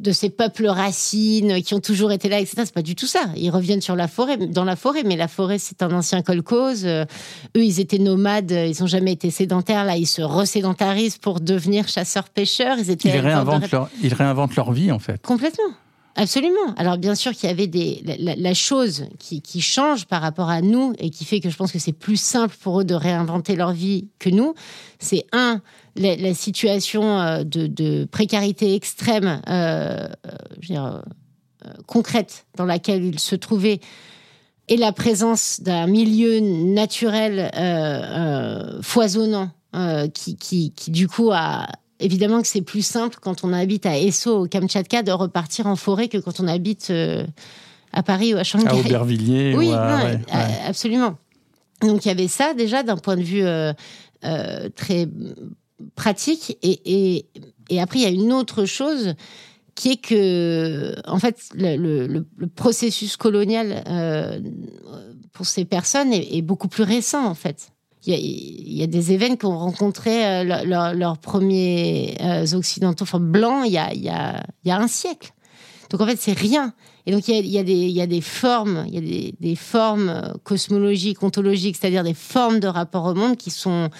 de 0.00 0.10
ces 0.10 0.30
peuples 0.30 0.66
racines 0.66 1.62
qui 1.62 1.74
ont 1.74 1.80
toujours 1.80 2.10
été 2.10 2.30
là, 2.30 2.40
etc. 2.40 2.62
C'est 2.64 2.72
pas 2.72 2.80
du 2.80 2.94
tout 2.94 3.06
ça. 3.06 3.20
Ils 3.36 3.50
reviennent 3.50 3.82
sur 3.82 3.96
la 3.96 4.08
forêt, 4.08 4.38
dans 4.38 4.64
la 4.64 4.76
forêt, 4.76 5.02
mais 5.04 5.16
la 5.16 5.28
forêt 5.28 5.58
c'est 5.58 5.82
un 5.82 5.92
ancien 5.92 6.22
colcose. 6.22 6.86
Euh, 6.86 7.04
eux, 7.54 7.64
ils 7.64 7.80
étaient 7.80 7.98
nomades, 7.98 8.50
ils 8.50 8.82
ont 8.82 8.86
jamais 8.86 9.12
été 9.12 9.30
sédentaires. 9.30 9.84
Là, 9.84 9.96
ils 9.96 10.06
se 10.06 10.22
resédentarisent 10.22 11.18
pour 11.18 11.40
devenir 11.40 11.86
chasseurs-pêcheurs. 11.86 12.78
Ils 12.78 12.90
étaient. 12.90 13.10
Ils 13.10 13.20
réinventent, 13.20 13.70
leur, 13.70 13.90
ils 14.02 14.14
réinventent 14.14 14.56
leur 14.56 14.72
vie 14.72 14.90
en 14.90 14.98
fait. 14.98 15.20
Complètement. 15.20 15.74
Absolument. 16.20 16.74
Alors 16.76 16.98
bien 16.98 17.14
sûr 17.14 17.32
qu'il 17.32 17.48
y 17.48 17.52
avait 17.52 17.66
des 17.66 18.02
la, 18.04 18.52
chose 18.52 19.06
qui, 19.18 19.60
change 19.62 20.04
par 20.04 20.20
rapport 20.20 20.50
à 20.50 20.60
nous 20.60 20.92
et 20.98 21.08
qui 21.08 21.24
fait 21.24 21.40
que 21.40 21.48
je 21.48 21.56
pense 21.56 21.72
que 21.72 21.78
c'est 21.78 21.94
plus 21.94 22.18
simple 22.18 22.54
pour 22.60 22.80
eux 22.80 22.84
de 22.84 22.94
réinventer 22.94 23.56
leur 23.56 23.72
vie 23.72 24.08
que 24.18 24.28
nous. 24.28 24.52
C'est 24.98 25.24
un 25.32 25.62
la, 25.96 26.34
situation 26.34 27.18
euh, 27.18 27.42
de, 27.42 28.04
précarité 28.04 28.74
extrême, 28.74 29.40
euh, 29.48 30.08
euh, 30.70 31.00
concrète 31.86 32.44
dans 32.54 32.66
laquelle 32.66 33.02
ils 33.02 33.18
se 33.18 33.34
trouvaient 33.34 33.80
et 34.68 34.76
la 34.76 34.92
présence 34.92 35.62
d'un 35.62 35.86
milieu 35.86 36.40
naturel 36.40 37.50
foisonnant 38.82 39.50
qui, 40.12 40.36
qui, 40.36 40.72
qui, 40.74 40.90
du 40.90 41.08
coup 41.08 41.30
a 41.32 41.66
évidemment 42.00 42.42
que 42.42 42.48
c'est 42.48 42.62
plus 42.62 42.84
simple 42.84 43.18
quand 43.20 43.44
on 43.44 43.52
habite 43.52 43.86
à 43.86 43.98
Esso, 43.98 44.42
au 44.42 44.46
Kamtchatka, 44.46 45.02
de 45.02 45.12
repartir 45.12 45.66
en 45.66 45.76
forêt 45.76 46.08
que 46.08 46.18
quand 46.18 46.40
on 46.40 46.48
habite 46.48 46.88
euh, 46.90 47.26
à 47.92 48.02
Paris 48.02 48.34
ou 48.34 48.38
à 48.38 48.44
Shanghai. 48.44 48.68
À 48.68 48.76
Aubervilliers. 48.76 49.54
Oui, 49.56 49.70
absolument. 50.66 51.16
Donc 51.82 52.04
il 52.04 52.08
y 52.08 52.10
avait 52.10 52.28
ça 52.28 52.54
déjà 52.54 52.82
d'un 52.82 52.96
point 52.96 53.16
de 53.16 53.22
vue 53.22 53.44
euh, 53.44 53.72
euh, 54.24 54.68
très 54.74 55.08
pratique. 55.94 56.58
Et, 56.62 57.26
et, 57.70 57.80
après, 57.80 58.00
il 58.00 58.02
y 58.02 58.06
a 58.06 58.10
une 58.10 58.32
autre 58.32 58.64
chose 58.64 59.14
qui 59.74 59.92
est 59.92 59.96
que, 59.96 60.94
en 61.06 61.18
fait, 61.18 61.48
le, 61.54 62.24
processus 62.54 63.16
colonial 63.16 63.82
pour 65.32 65.46
ces 65.46 65.64
personnes 65.64 66.12
est, 66.12 66.36
est, 66.36 66.42
beaucoup 66.42 66.68
plus 66.68 66.82
récent, 66.82 67.24
en 67.24 67.34
fait 67.34 67.70
il 68.06 68.78
y, 68.78 68.82
a 68.82 68.86
des 68.86 69.12
événements 69.12 69.36
qui 69.36 69.46
ont 69.46 69.58
rencontré 69.58 70.24
euh, 70.24 70.94
leurs 70.94 71.18
premiers 71.18 72.16
euh, 72.20 72.46
occidentaux 72.54 73.02
enfin, 73.02 73.20
blancs 73.20 73.64
il 73.66 73.72
y, 73.72 73.78
a, 73.78 73.92
y 73.92 74.08
a, 74.08 74.42
y 74.64 74.70
a 74.70 74.78
un 74.78 74.88
siècle. 74.88 75.32
Donc 75.90 76.00
en 76.00 76.06
fait, 76.06 76.16
c'est 76.16 76.32
rien. 76.32 76.72
Et 77.04 77.12
donc 77.12 77.28
il 77.28 77.34
y 77.34 77.58
a, 77.58 77.62
y 77.62 77.70
a, 77.70 77.88
y 77.88 78.00
a 78.00 78.06
des 78.06 78.20
formes, 78.20 78.84
il 78.88 78.94
y 78.94 78.98
a 78.98 79.00
des, 79.00 79.34
des 79.38 79.56
formes 79.56 80.08
euh, 80.08 80.32
cosmologiques, 80.44 81.22
ontologiques, 81.22 81.76
c'est-à-dire 81.78 82.04
des 82.04 82.14
formes 82.14 82.60
de 82.60 82.68
rapport 82.68 83.04
au 83.04 83.14
monde 83.14 83.36
qui 83.36 83.50
sont, 83.50 83.90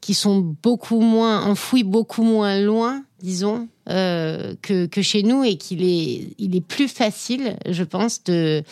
qui 0.00 0.14
sont 0.14 0.56
beaucoup 0.62 1.00
moins 1.00 1.44
enfouies, 1.44 1.84
beaucoup 1.84 2.22
moins 2.22 2.58
loin, 2.60 3.04
disons, 3.20 3.68
que, 3.86 4.86
que, 4.86 5.02
chez 5.02 5.24
nous, 5.24 5.44
et 5.44 5.56
qu'il 5.56 5.82
est, 5.82 6.34
il 6.38 6.56
est 6.56 6.64
plus 6.64 6.88
facile, 6.88 7.56
je 7.68 7.82
pense, 7.82 8.22
de 8.24 8.62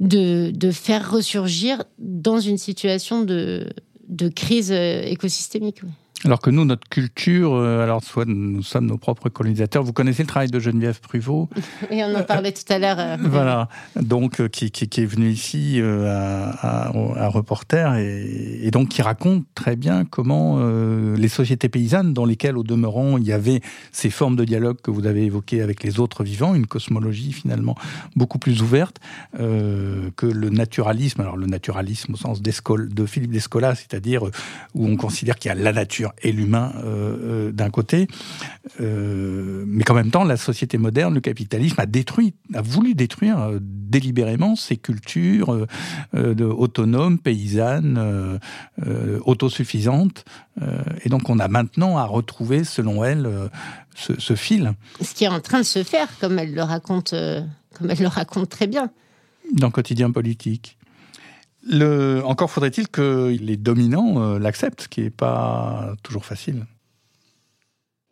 de, 0.00 0.50
de 0.50 0.70
faire 0.70 1.10
ressurgir 1.10 1.84
dans 1.98 2.40
une 2.40 2.58
situation 2.58 3.22
de, 3.22 3.68
de 4.08 4.28
crise 4.28 4.72
euh, 4.72 5.02
écosystémique. 5.02 5.82
Alors 6.24 6.40
que 6.40 6.50
nous, 6.50 6.64
notre 6.64 6.88
culture, 6.88 7.54
euh, 7.54 7.82
alors 7.82 8.02
soit 8.02 8.24
nous 8.24 8.62
sommes 8.62 8.86
nos 8.86 8.98
propres 8.98 9.28
colonisateurs. 9.28 9.82
Vous 9.82 9.92
connaissez 9.92 10.22
le 10.22 10.28
travail 10.28 10.48
de 10.48 10.58
Geneviève 10.58 11.00
Pruvot 11.00 11.48
Oui, 11.90 12.02
on 12.02 12.14
en 12.14 12.22
parlait 12.22 12.52
tout 12.52 12.70
à 12.72 12.78
l'heure. 12.78 12.98
Euh. 12.98 13.16
voilà, 13.20 13.68
donc 13.96 14.46
qui, 14.48 14.70
qui, 14.70 14.88
qui, 14.88 15.02
est 15.02 15.06
venu 15.06 15.28
ici 15.28 15.80
à, 15.82 16.88
à, 16.88 17.28
Reporter 17.28 17.94
et, 17.96 18.60
et, 18.62 18.70
donc 18.70 18.88
qui 18.88 19.02
raconte 19.02 19.44
très 19.54 19.76
bien 19.76 20.04
comment 20.04 20.60
les 21.16 21.28
sociétés 21.28 21.68
paysannes 21.68 22.12
dans 22.12 22.24
lesquelles, 22.24 22.56
au 22.56 22.62
demeurant, 22.62 23.18
il 23.18 23.24
y 23.24 23.32
avait 23.32 23.60
ces 23.92 24.10
formes 24.10 24.36
de 24.36 24.44
dialogue 24.44 24.78
que 24.82 24.90
vous 24.90 25.06
avez 25.06 25.24
évoquées 25.24 25.62
avec 25.62 25.82
les 25.82 26.00
autres 26.00 26.24
vivants, 26.24 26.54
une 26.54 26.66
cosmologie 26.66 27.32
finalement 27.32 27.76
beaucoup 28.16 28.38
plus 28.38 28.62
ouverte 28.62 28.98
euh, 29.38 30.10
que 30.16 30.26
le 30.26 30.50
naturalisme. 30.50 31.20
Alors 31.20 31.36
le 31.36 31.46
naturalisme 31.46 32.14
au 32.14 32.16
sens 32.16 32.40
de 32.42 33.06
Philippe 33.06 33.32
Descola, 33.32 33.74
c'est-à-dire 33.74 34.24
où 34.74 34.86
on 34.86 34.96
considère 34.96 35.36
qu'il 35.36 35.48
y 35.48 35.52
a 35.52 35.54
la 35.54 35.72
nature 35.72 36.12
et 36.22 36.32
l'humain 36.32 36.72
euh, 36.76 37.16
euh, 37.48 37.52
d'un 37.52 37.70
côté. 37.70 38.08
Euh, 38.80 39.64
mais 39.66 39.84
qu'en 39.84 39.94
même 39.94 40.10
temps, 40.10 40.24
la 40.24 40.36
société 40.36 40.78
moderne, 40.78 41.14
le 41.14 41.20
capitalisme, 41.20 41.80
a 41.80 41.86
détruit, 41.86 42.34
a 42.54 42.62
voulu 42.62 42.94
détruire 42.94 43.50
délibérément 43.60 44.56
ces 44.56 44.76
cultures 44.76 45.66
autonomes, 46.14 47.18
paysannes, 47.18 48.40
autosuffisantes. 49.24 50.24
et 51.04 51.08
donc, 51.08 51.28
on 51.30 51.38
a 51.38 51.48
maintenant 51.48 51.98
à 51.98 52.04
retrouver, 52.04 52.64
selon 52.64 53.04
elle, 53.04 53.28
ce, 53.94 54.34
fil. 54.34 54.72
Ce 55.00 55.14
qui 55.14 55.24
est 55.24 55.28
en 55.28 55.40
train 55.40 55.60
de 55.60 55.64
se 55.64 55.82
faire, 55.84 56.08
comme 56.20 56.38
elle 56.38 56.54
le 56.54 56.62
raconte, 56.62 57.14
comme 57.74 57.90
elle 57.90 58.00
le 58.00 58.08
raconte 58.08 58.48
très 58.48 58.66
bien. 58.66 58.90
Dans 59.52 59.68
le 59.68 59.72
quotidien 59.72 60.10
politique. 60.10 60.76
Le, 61.66 62.22
encore 62.24 62.50
faudrait-il 62.50 62.88
que 62.88 63.34
les 63.40 63.56
dominants 63.56 64.22
euh, 64.22 64.38
l'acceptent, 64.38 64.82
ce 64.82 64.88
qui 64.88 65.02
n'est 65.02 65.10
pas 65.10 65.94
toujours 66.02 66.24
facile. 66.24 66.66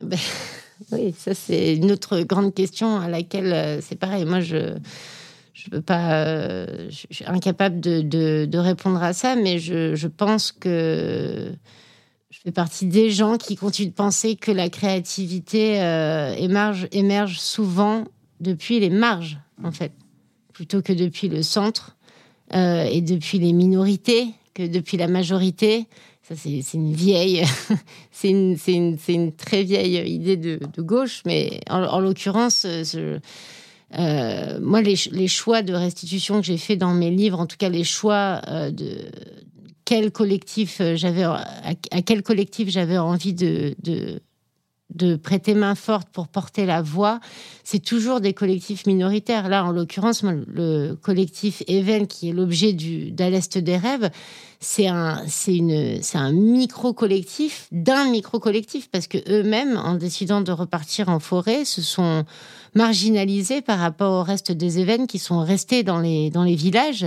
Ben, 0.03 0.19
oui, 0.93 1.15
ça 1.17 1.35
c'est 1.35 1.77
une 1.77 1.93
autre 1.93 2.21
grande 2.23 2.55
question 2.55 2.99
à 2.99 3.09
laquelle 3.09 3.53
euh, 3.53 3.81
c'est 3.83 3.97
pareil. 3.97 4.25
Moi, 4.25 4.41
je 4.41 4.75
je 5.53 5.69
peux 5.69 5.83
pas, 5.83 6.25
euh, 6.25 6.89
je 6.89 7.07
suis 7.11 7.27
incapable 7.27 7.79
de, 7.79 8.59
répondre 8.59 9.03
à 9.03 9.13
ça, 9.13 9.37
mais 9.37 9.59
je, 9.59 9.95
je, 9.95 10.09
pense 10.09 10.51
que 10.51 11.53
je 12.31 12.39
fais 12.41 12.51
partie 12.51 12.87
des 12.87 13.11
gens 13.11 13.37
qui 13.37 13.55
continuent 13.55 13.91
de 13.91 13.95
penser 13.95 14.35
que 14.35 14.51
la 14.51 14.71
créativité 14.71 15.75
émerge, 16.39 16.89
émerge 16.91 17.39
souvent 17.39 18.05
depuis 18.41 18.81
les 18.81 18.91
marges, 18.91 19.39
en 19.63 19.73
fait, 19.73 19.93
plutôt 20.55 20.81
que 20.81 20.93
depuis 20.93 21.29
le 21.29 21.43
centre. 21.43 21.97
Euh, 22.55 22.85
et 22.85 23.01
depuis 23.01 23.39
les 23.39 23.53
minorités 23.53 24.27
que 24.55 24.67
depuis 24.67 24.97
la 24.97 25.09
majorité. 25.09 25.87
Ça, 26.23 26.35
c'est 26.37 26.75
une 26.75 26.93
vieille, 26.93 27.43
c'est 28.13 28.29
une, 28.29 28.57
une, 28.69 28.99
une, 29.09 29.33
très 29.33 29.65
vieille 29.65 30.09
idée 30.09 30.37
de, 30.37 30.61
gauche, 30.79 31.23
mais 31.27 31.61
en, 31.69 31.99
l'occurrence, 31.99 32.65
euh, 33.99 34.59
moi, 34.61 34.83
les, 34.83 35.29
choix 35.29 35.63
de 35.63 35.73
restitution 35.73 36.41
que 36.41 36.47
j'ai 36.47 36.59
fait 36.59 36.77
dans 36.77 36.95
mes 36.95 37.11
livres, 37.11 37.41
en 37.41 37.47
tout 37.47 37.57
cas 37.57 37.69
les 37.69 37.83
choix 37.83 38.41
euh, 38.47 38.71
de 38.71 38.99
quel 39.85 40.13
collectif 40.13 40.81
j'avais, 40.95 41.25
à, 41.25 42.03
quel 42.07 42.23
collectif 42.23 42.69
j'avais 42.69 42.99
envie 42.99 43.35
de, 43.35 43.75
de 44.95 45.17
prêter 45.17 45.55
main 45.55 45.75
forte 45.75 46.09
pour 46.11 46.29
porter 46.29 46.67
la 46.67 46.83
voix, 46.83 47.21
c'est 47.65 47.83
toujours 47.83 48.21
des 48.21 48.33
collectifs 48.33 48.87
minoritaires. 48.87 49.49
Là, 49.49 49.65
en 49.65 49.73
l'occurrence, 49.73 50.23
le 50.23 50.95
collectif 50.95 51.63
Even, 51.69 52.07
qui 52.07 52.31
est 52.31 52.33
l'objet 52.33 52.73
d'À 52.73 53.31
l'Est 53.31 53.59
des 53.59 53.77
rêves, 53.77 54.11
c'est 54.61 54.87
un, 54.87 55.25
un 56.15 56.33
micro-collectif 56.33 57.67
d'un 57.73 58.11
micro-collectif, 58.11 58.89
parce 58.91 59.09
que 59.09 59.19
eux-mêmes, 59.29 59.77
en 59.77 59.95
décidant 59.95 60.41
de 60.41 60.53
repartir 60.53 61.09
en 61.09 61.19
forêt, 61.19 61.65
se 61.65 61.83
sont 61.83 62.25
marginalisés 62.75 63.61
par 63.61 63.79
rapport 63.79 64.21
au 64.21 64.23
reste 64.23 64.53
des 64.53 64.79
événements 64.79 65.07
qui 65.07 65.19
sont 65.19 65.41
restés 65.41 65.83
dans 65.83 65.99
les, 65.99 66.31
dans 66.31 66.45
les 66.45 66.55
villages 66.55 67.07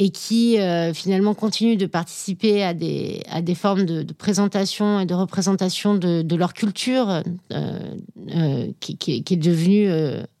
et 0.00 0.08
qui 0.08 0.58
euh, 0.58 0.94
finalement 0.94 1.34
continuent 1.34 1.76
de 1.76 1.84
participer 1.84 2.64
à 2.64 2.72
des, 2.72 3.22
à 3.30 3.42
des 3.42 3.54
formes 3.54 3.84
de, 3.84 4.12
présentation 4.14 4.98
et 4.98 5.04
de 5.04 5.12
représentation 5.12 5.94
de, 5.94 6.36
leur 6.36 6.54
culture 6.54 7.10
euh, 7.10 7.22
euh, 8.34 8.66
qui, 8.80 9.22
est 9.30 9.36
devenue 9.36 9.90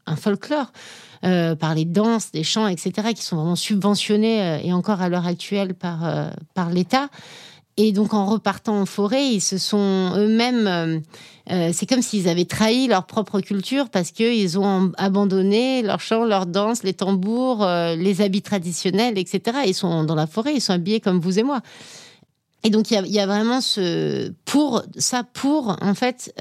un 0.06 0.16
folklore. 0.16 0.72
par 1.20 1.74
les 1.74 1.84
danses, 1.84 2.32
des 2.32 2.42
chants, 2.42 2.68
etc., 2.68 3.08
qui 3.14 3.22
sont 3.22 3.36
vraiment 3.36 3.54
subventionnés 3.54 4.66
et 4.66 4.72
encore 4.72 5.02
à 5.02 5.10
l'heure 5.10 5.26
actuelle 5.26 5.74
par, 5.74 6.30
par 6.54 6.70
l'État. 6.70 7.10
Et 7.82 7.92
donc 7.92 8.12
en 8.12 8.26
repartant 8.26 8.78
en 8.78 8.84
forêt, 8.84 9.26
ils 9.26 9.40
se 9.40 9.56
sont 9.56 10.12
eux-mêmes, 10.14 10.66
euh, 10.66 10.98
euh, 11.50 11.70
c'est 11.72 11.86
comme 11.86 12.02
s'ils 12.02 12.28
avaient 12.28 12.44
trahi 12.44 12.88
leur 12.88 13.06
propre 13.06 13.40
culture 13.40 13.88
parce 13.88 14.10
qu'ils 14.10 14.58
ont 14.58 14.92
abandonné 14.98 15.80
leur 15.80 15.98
chant, 15.98 16.26
leur 16.26 16.44
danse, 16.44 16.82
les 16.82 16.92
tambours, 16.92 17.64
euh, 17.64 17.96
les 17.96 18.20
habits 18.20 18.42
traditionnels, 18.42 19.16
etc. 19.16 19.60
Ils 19.66 19.72
sont 19.72 20.04
dans 20.04 20.14
la 20.14 20.26
forêt, 20.26 20.52
ils 20.56 20.60
sont 20.60 20.74
habillés 20.74 21.00
comme 21.00 21.20
vous 21.20 21.38
et 21.38 21.42
moi. 21.42 21.62
Et 22.64 22.68
donc 22.68 22.90
il 22.90 23.06
y 23.06 23.18
a, 23.18 23.26
vraiment 23.26 23.62
ce 23.62 24.30
pour 24.44 24.82
ça 24.98 25.24
pour 25.24 25.78
en 25.80 25.94
fait 25.94 26.34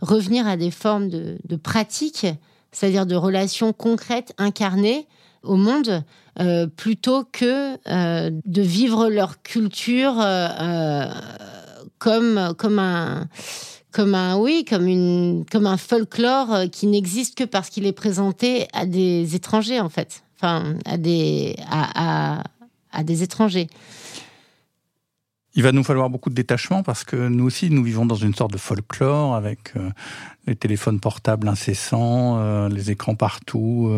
revenir 0.00 0.46
à 0.46 0.56
des 0.56 0.70
formes 0.70 1.10
de, 1.10 1.36
de 1.44 1.56
pratiques, 1.56 2.26
c'est-à-dire 2.72 3.04
de 3.04 3.14
relations 3.14 3.74
concrètes 3.74 4.32
incarnées 4.38 5.06
au 5.42 5.56
monde 5.56 6.04
euh, 6.38 6.66
plutôt 6.66 7.24
que 7.24 7.78
euh, 7.88 8.30
de 8.44 8.60
vivre 8.60 9.08
leur 9.08 9.42
culture 9.42 10.16
euh, 10.20 11.06
comme 11.98 12.54
comme 12.58 12.78
un 12.78 13.26
comme 13.90 14.14
un 14.14 14.36
oui 14.36 14.66
comme 14.68 14.86
une 14.86 15.46
comme 15.50 15.66
un 15.66 15.78
folklore 15.78 16.64
qui 16.70 16.88
n'existe 16.88 17.38
que 17.38 17.44
parce 17.44 17.70
qu'il 17.70 17.86
est 17.86 17.94
présenté 17.94 18.68
à 18.74 18.84
des 18.84 19.34
étrangers 19.34 19.80
en 19.80 19.88
fait. 19.88 20.24
Enfin 20.36 20.74
à 20.84 20.98
des 20.98 21.56
à, 21.70 22.42
des 23.02 23.22
étrangers. 23.22 23.68
Il 25.54 25.62
va 25.62 25.72
nous 25.72 25.84
falloir 25.84 26.10
beaucoup 26.10 26.28
de 26.28 26.34
détachement 26.34 26.82
parce 26.82 27.02
que 27.04 27.16
nous 27.28 27.44
aussi, 27.44 27.70
nous 27.70 27.82
vivons 27.82 28.04
dans 28.04 28.14
une 28.14 28.34
sorte 28.34 28.52
de 28.52 28.58
folklore 28.58 29.34
avec 29.34 29.72
les 30.46 30.56
téléphones 30.56 31.00
portables 31.00 31.48
incessants, 31.48 32.68
les 32.68 32.90
écrans 32.90 33.14
partout, 33.14 33.90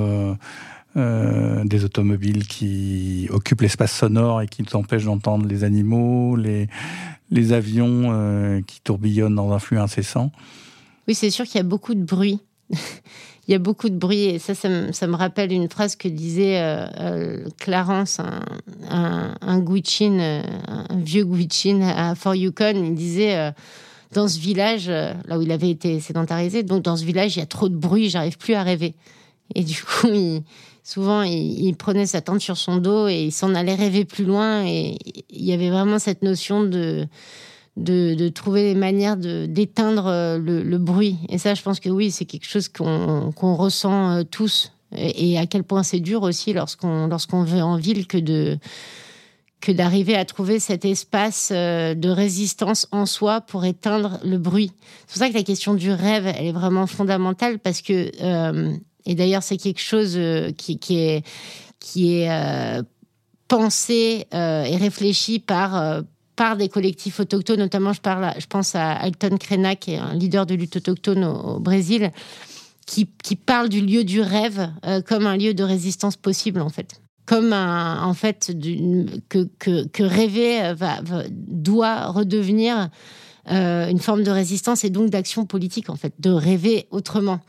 des 1.65 1.85
automobiles 1.85 2.47
qui 2.47 3.29
occupent 3.31 3.61
l'espace 3.61 3.93
sonore 3.93 4.43
et 4.43 4.49
qui 4.49 4.63
nous 4.63 4.77
empêchent 4.77 5.05
d'entendre 5.05 5.47
les 5.47 5.65
animaux, 5.65 6.37
les, 6.37 6.69
avions 7.53 8.11
euh, 8.13 8.61
qui 8.67 8.81
tourbillonnent 8.81 9.35
dans 9.35 9.53
un 9.53 9.59
flux 9.59 9.79
incessant. 9.79 10.33
Oui, 11.07 11.15
c'est 11.15 11.31
sûr 11.31 11.45
qu'il 11.45 11.57
y 11.57 11.61
a 11.61 11.65
beaucoup 11.65 11.95
de 11.95 12.03
bruit. 12.03 12.41
il 12.71 13.53
y 13.53 13.55
a 13.55 13.59
beaucoup 13.59 13.89
de 13.89 13.97
bruit 13.97 14.25
et 14.25 14.39
ça, 14.39 14.55
ça 14.55 14.69
me, 14.69 15.15
rappelle 15.15 15.53
une 15.53 15.69
phrase 15.69 15.97
que 15.97 16.09
disait 16.09 16.61
euh, 16.61 17.47
Clarence, 17.59 18.21
un, 18.21 18.45
un, 18.91 19.35
un 19.41 19.61
vieux 20.97 21.25
Guichin 21.25 21.81
à 21.81 22.15
Fort 22.15 22.35
Yukon. 22.35 22.75
Il 22.75 22.95
disait 22.95 23.53
dans 24.13 24.29
ce 24.29 24.39
village, 24.39 24.89
là 24.89 25.39
où 25.39 25.43
il 25.43 25.53
avait 25.53 25.71
été 25.71 26.01
sédentarisé, 26.01 26.63
donc 26.63 26.83
dans 26.83 26.97
ce 26.97 27.05
village, 27.05 27.37
il 27.37 27.41
y 27.41 27.43
a 27.43 27.47
trop 27.47 27.69
de 27.69 27.77
bruit, 27.77 28.11
j'arrive 28.11 28.37
plus 28.37 28.55
à 28.55 28.63
rêver. 28.63 28.95
Et 29.55 29.65
du 29.65 29.83
coup, 29.83 30.09
il, 30.13 30.43
souvent, 30.89 31.23
il, 31.23 31.75
prenait 31.77 32.07
sa 32.07 32.23
tente 32.23 32.41
sur 32.41 32.57
son 32.57 32.79
dos 32.79 33.09
et 33.09 33.25
il 33.25 33.33
s'en 33.33 33.55
allait 33.55 33.75
rêver 33.75 34.07
plus 34.07 34.25
loin. 34.25 34.65
Et 34.65 34.97
il 35.29 35.45
y 35.45 35.53
avait 35.53 35.69
vraiment 35.69 35.99
cette 35.99 36.23
notion 36.23 36.65
de, 36.65 37.07
de, 37.77 38.29
trouver 38.31 38.73
des 38.73 38.79
manières 38.79 39.19
d'éteindre 39.19 40.07
euh, 40.07 40.39
le, 40.39 40.79
bruit. 40.79 41.17
Et 41.29 41.37
ça, 41.37 41.55
je 41.55 41.61
pense 41.61 41.79
que 41.79 41.91
oui, 41.91 42.11
c'est 42.11 42.25
quelque 42.25 42.47
chose 42.47 42.69
qu'on 42.69 43.55
ressent 43.55 44.17
euh, 44.17 44.23
tous. 44.23 44.73
Et, 44.97 45.39
à 45.39 45.47
quel 45.47 45.63
point 45.63 45.83
c'est 45.83 46.01
dur 46.01 46.23
aussi 46.23 46.55
lorsqu'on 46.55 47.09
lorsqu'on 47.09 47.43
veut 47.43 47.61
en 47.61 47.77
ville 47.77 48.07
que 48.07 48.17
de 48.17 48.59
que 49.61 49.73
d'arriver 49.73 50.15
à 50.15 50.25
trouver 50.25 50.61
cet 50.61 50.87
espace 50.87 51.51
euh, 51.53 51.95
de 51.95 52.09
résistance 52.09 52.87
en 52.93 53.05
soi 53.05 53.43
pour 53.43 53.67
éteindre 53.67 54.21
le 54.25 54.39
bruit. 54.39 54.73
C'est 55.07 55.13
pour 55.13 55.19
ça 55.19 55.29
que 55.29 55.35
la 55.35 55.43
question 55.43 55.75
du 55.75 55.91
rêve, 55.91 56.27
elle 56.27 56.47
est 56.47 56.53
vraiment 56.53 56.87
fondamentale 56.87 57.59
parce 57.59 57.83
que 57.83 58.11
et 59.09 59.15
d'ailleurs, 59.15 59.43
c'est 59.43 59.57
quelque 59.57 59.81
chose 59.81 60.13
euh, 60.17 60.53
qui, 60.53 60.79
est, 60.91 61.25
qui 61.81 62.15
est 62.15 62.31
euh, 62.31 62.83
pensé 63.49 64.27
euh, 64.35 64.63
et 64.65 64.77
réfléchi 64.77 65.41
par 65.41 66.03
par 66.37 66.57
des 66.57 66.69
collectifs 66.69 67.19
autochtones, 67.19 67.59
notamment 67.59 67.93
je, 67.93 68.01
parle, 68.01 68.33
je 68.39 68.47
pense 68.47 68.77
à 68.77 68.93
Alton 68.93 69.39
Krena, 69.39 69.75
qui 69.75 69.95
est 69.95 69.99
un 69.99 70.15
leader 70.15 70.47
de 70.47 70.55
lutte 70.55 70.77
autochtone 70.77 71.25
au, 71.25 71.59
Brésil, 71.59 72.13
qui, 72.87 73.09
qui, 73.25 73.35
parle 73.35 73.69
du 73.69 73.81
lieu 73.81 74.05
du 74.05 74.21
rêve 74.21 74.71
comme 75.09 75.27
un 75.27 75.37
lieu 75.37 75.53
de 75.53 75.65
résistance 75.65 76.15
possible, 76.15 76.61
en 76.61 76.69
fait. 76.69 77.01
Comme 77.27 77.53
un, 77.53 78.05
en 78.05 78.15
fait, 78.15 78.53
que, 79.29 79.49
que, 79.59 80.03
rêver 80.05 80.75
doit 81.29 82.07
redevenir 82.07 82.89
une 83.49 83.99
forme 83.99 84.23
de 84.23 84.31
résistance 84.31 84.85
et 84.85 84.91
donc 84.91 85.11
d'action 85.11 85.45
politique, 85.45 85.91
en 85.91 85.97
fait, 85.97 86.15
de 86.21 86.31
rêver 86.31 86.87
autrement. 86.93 87.41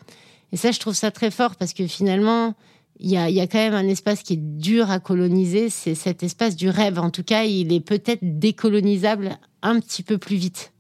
Et 0.52 0.58
ça, 0.58 0.72
je 0.72 0.80
trouve 0.80 0.96
ça 0.96 1.12
très 1.12 1.32
fort 1.32 1.56
parce 1.56 1.74
que 1.74 1.88
finalement, 1.88 2.56
il 3.00 3.10
y 3.10 3.18
a, 3.18 3.30
y 3.30 3.40
a, 3.40 3.48
quand 3.48 3.60
même 3.60 3.74
un 3.74 3.88
espace 3.88 4.24
qui 4.24 4.34
est 4.34 4.42
dur 4.42 4.92
à 4.92 5.00
coloniser, 5.00 5.70
c'est 5.70 5.96
cet 5.96 6.24
espace 6.24 6.56
du 6.56 6.70
rêve. 6.70 7.00
En 7.00 7.12
tout 7.12 7.24
cas, 7.24 7.44
il 7.44 7.72
est 7.72 7.80
peut-être 7.80 8.40
décolonisable 8.40 9.38
un 9.62 9.80
petit 9.80 10.04
peu 10.04 10.18
plus 10.18 10.36
vite. 10.36 10.74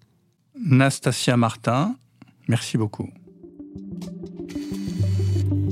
Nastasia 0.60 1.38
Martin, 1.38 1.96
merci 2.48 2.78
beaucoup. 2.78 3.10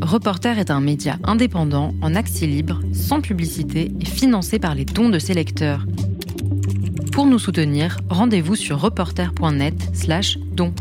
Reporter 0.02 0.58
est 0.58 0.72
un 0.72 0.80
média 0.80 1.18
indépendant, 1.24 1.94
en 2.02 2.16
accès 2.16 2.46
libre, 2.46 2.80
sans 2.94 3.20
publicité 3.20 3.92
et 4.00 4.06
financé 4.06 4.60
par 4.60 4.76
les 4.76 4.86
dons 4.86 5.10
de 5.10 5.20
ses 5.20 5.34
lecteurs. 5.34 5.86
Pour 7.12 7.26
nous 7.26 7.40
soutenir, 7.40 7.98
rendez-vous 8.10 8.56
sur 8.56 8.80
reporter.net 8.80 9.74
slash 9.94 10.38
dons. 10.38 10.74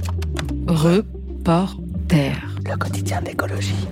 Reporter 0.69 2.56
le 2.67 2.77
quotidien 2.77 3.23
d'écologie. 3.23 3.89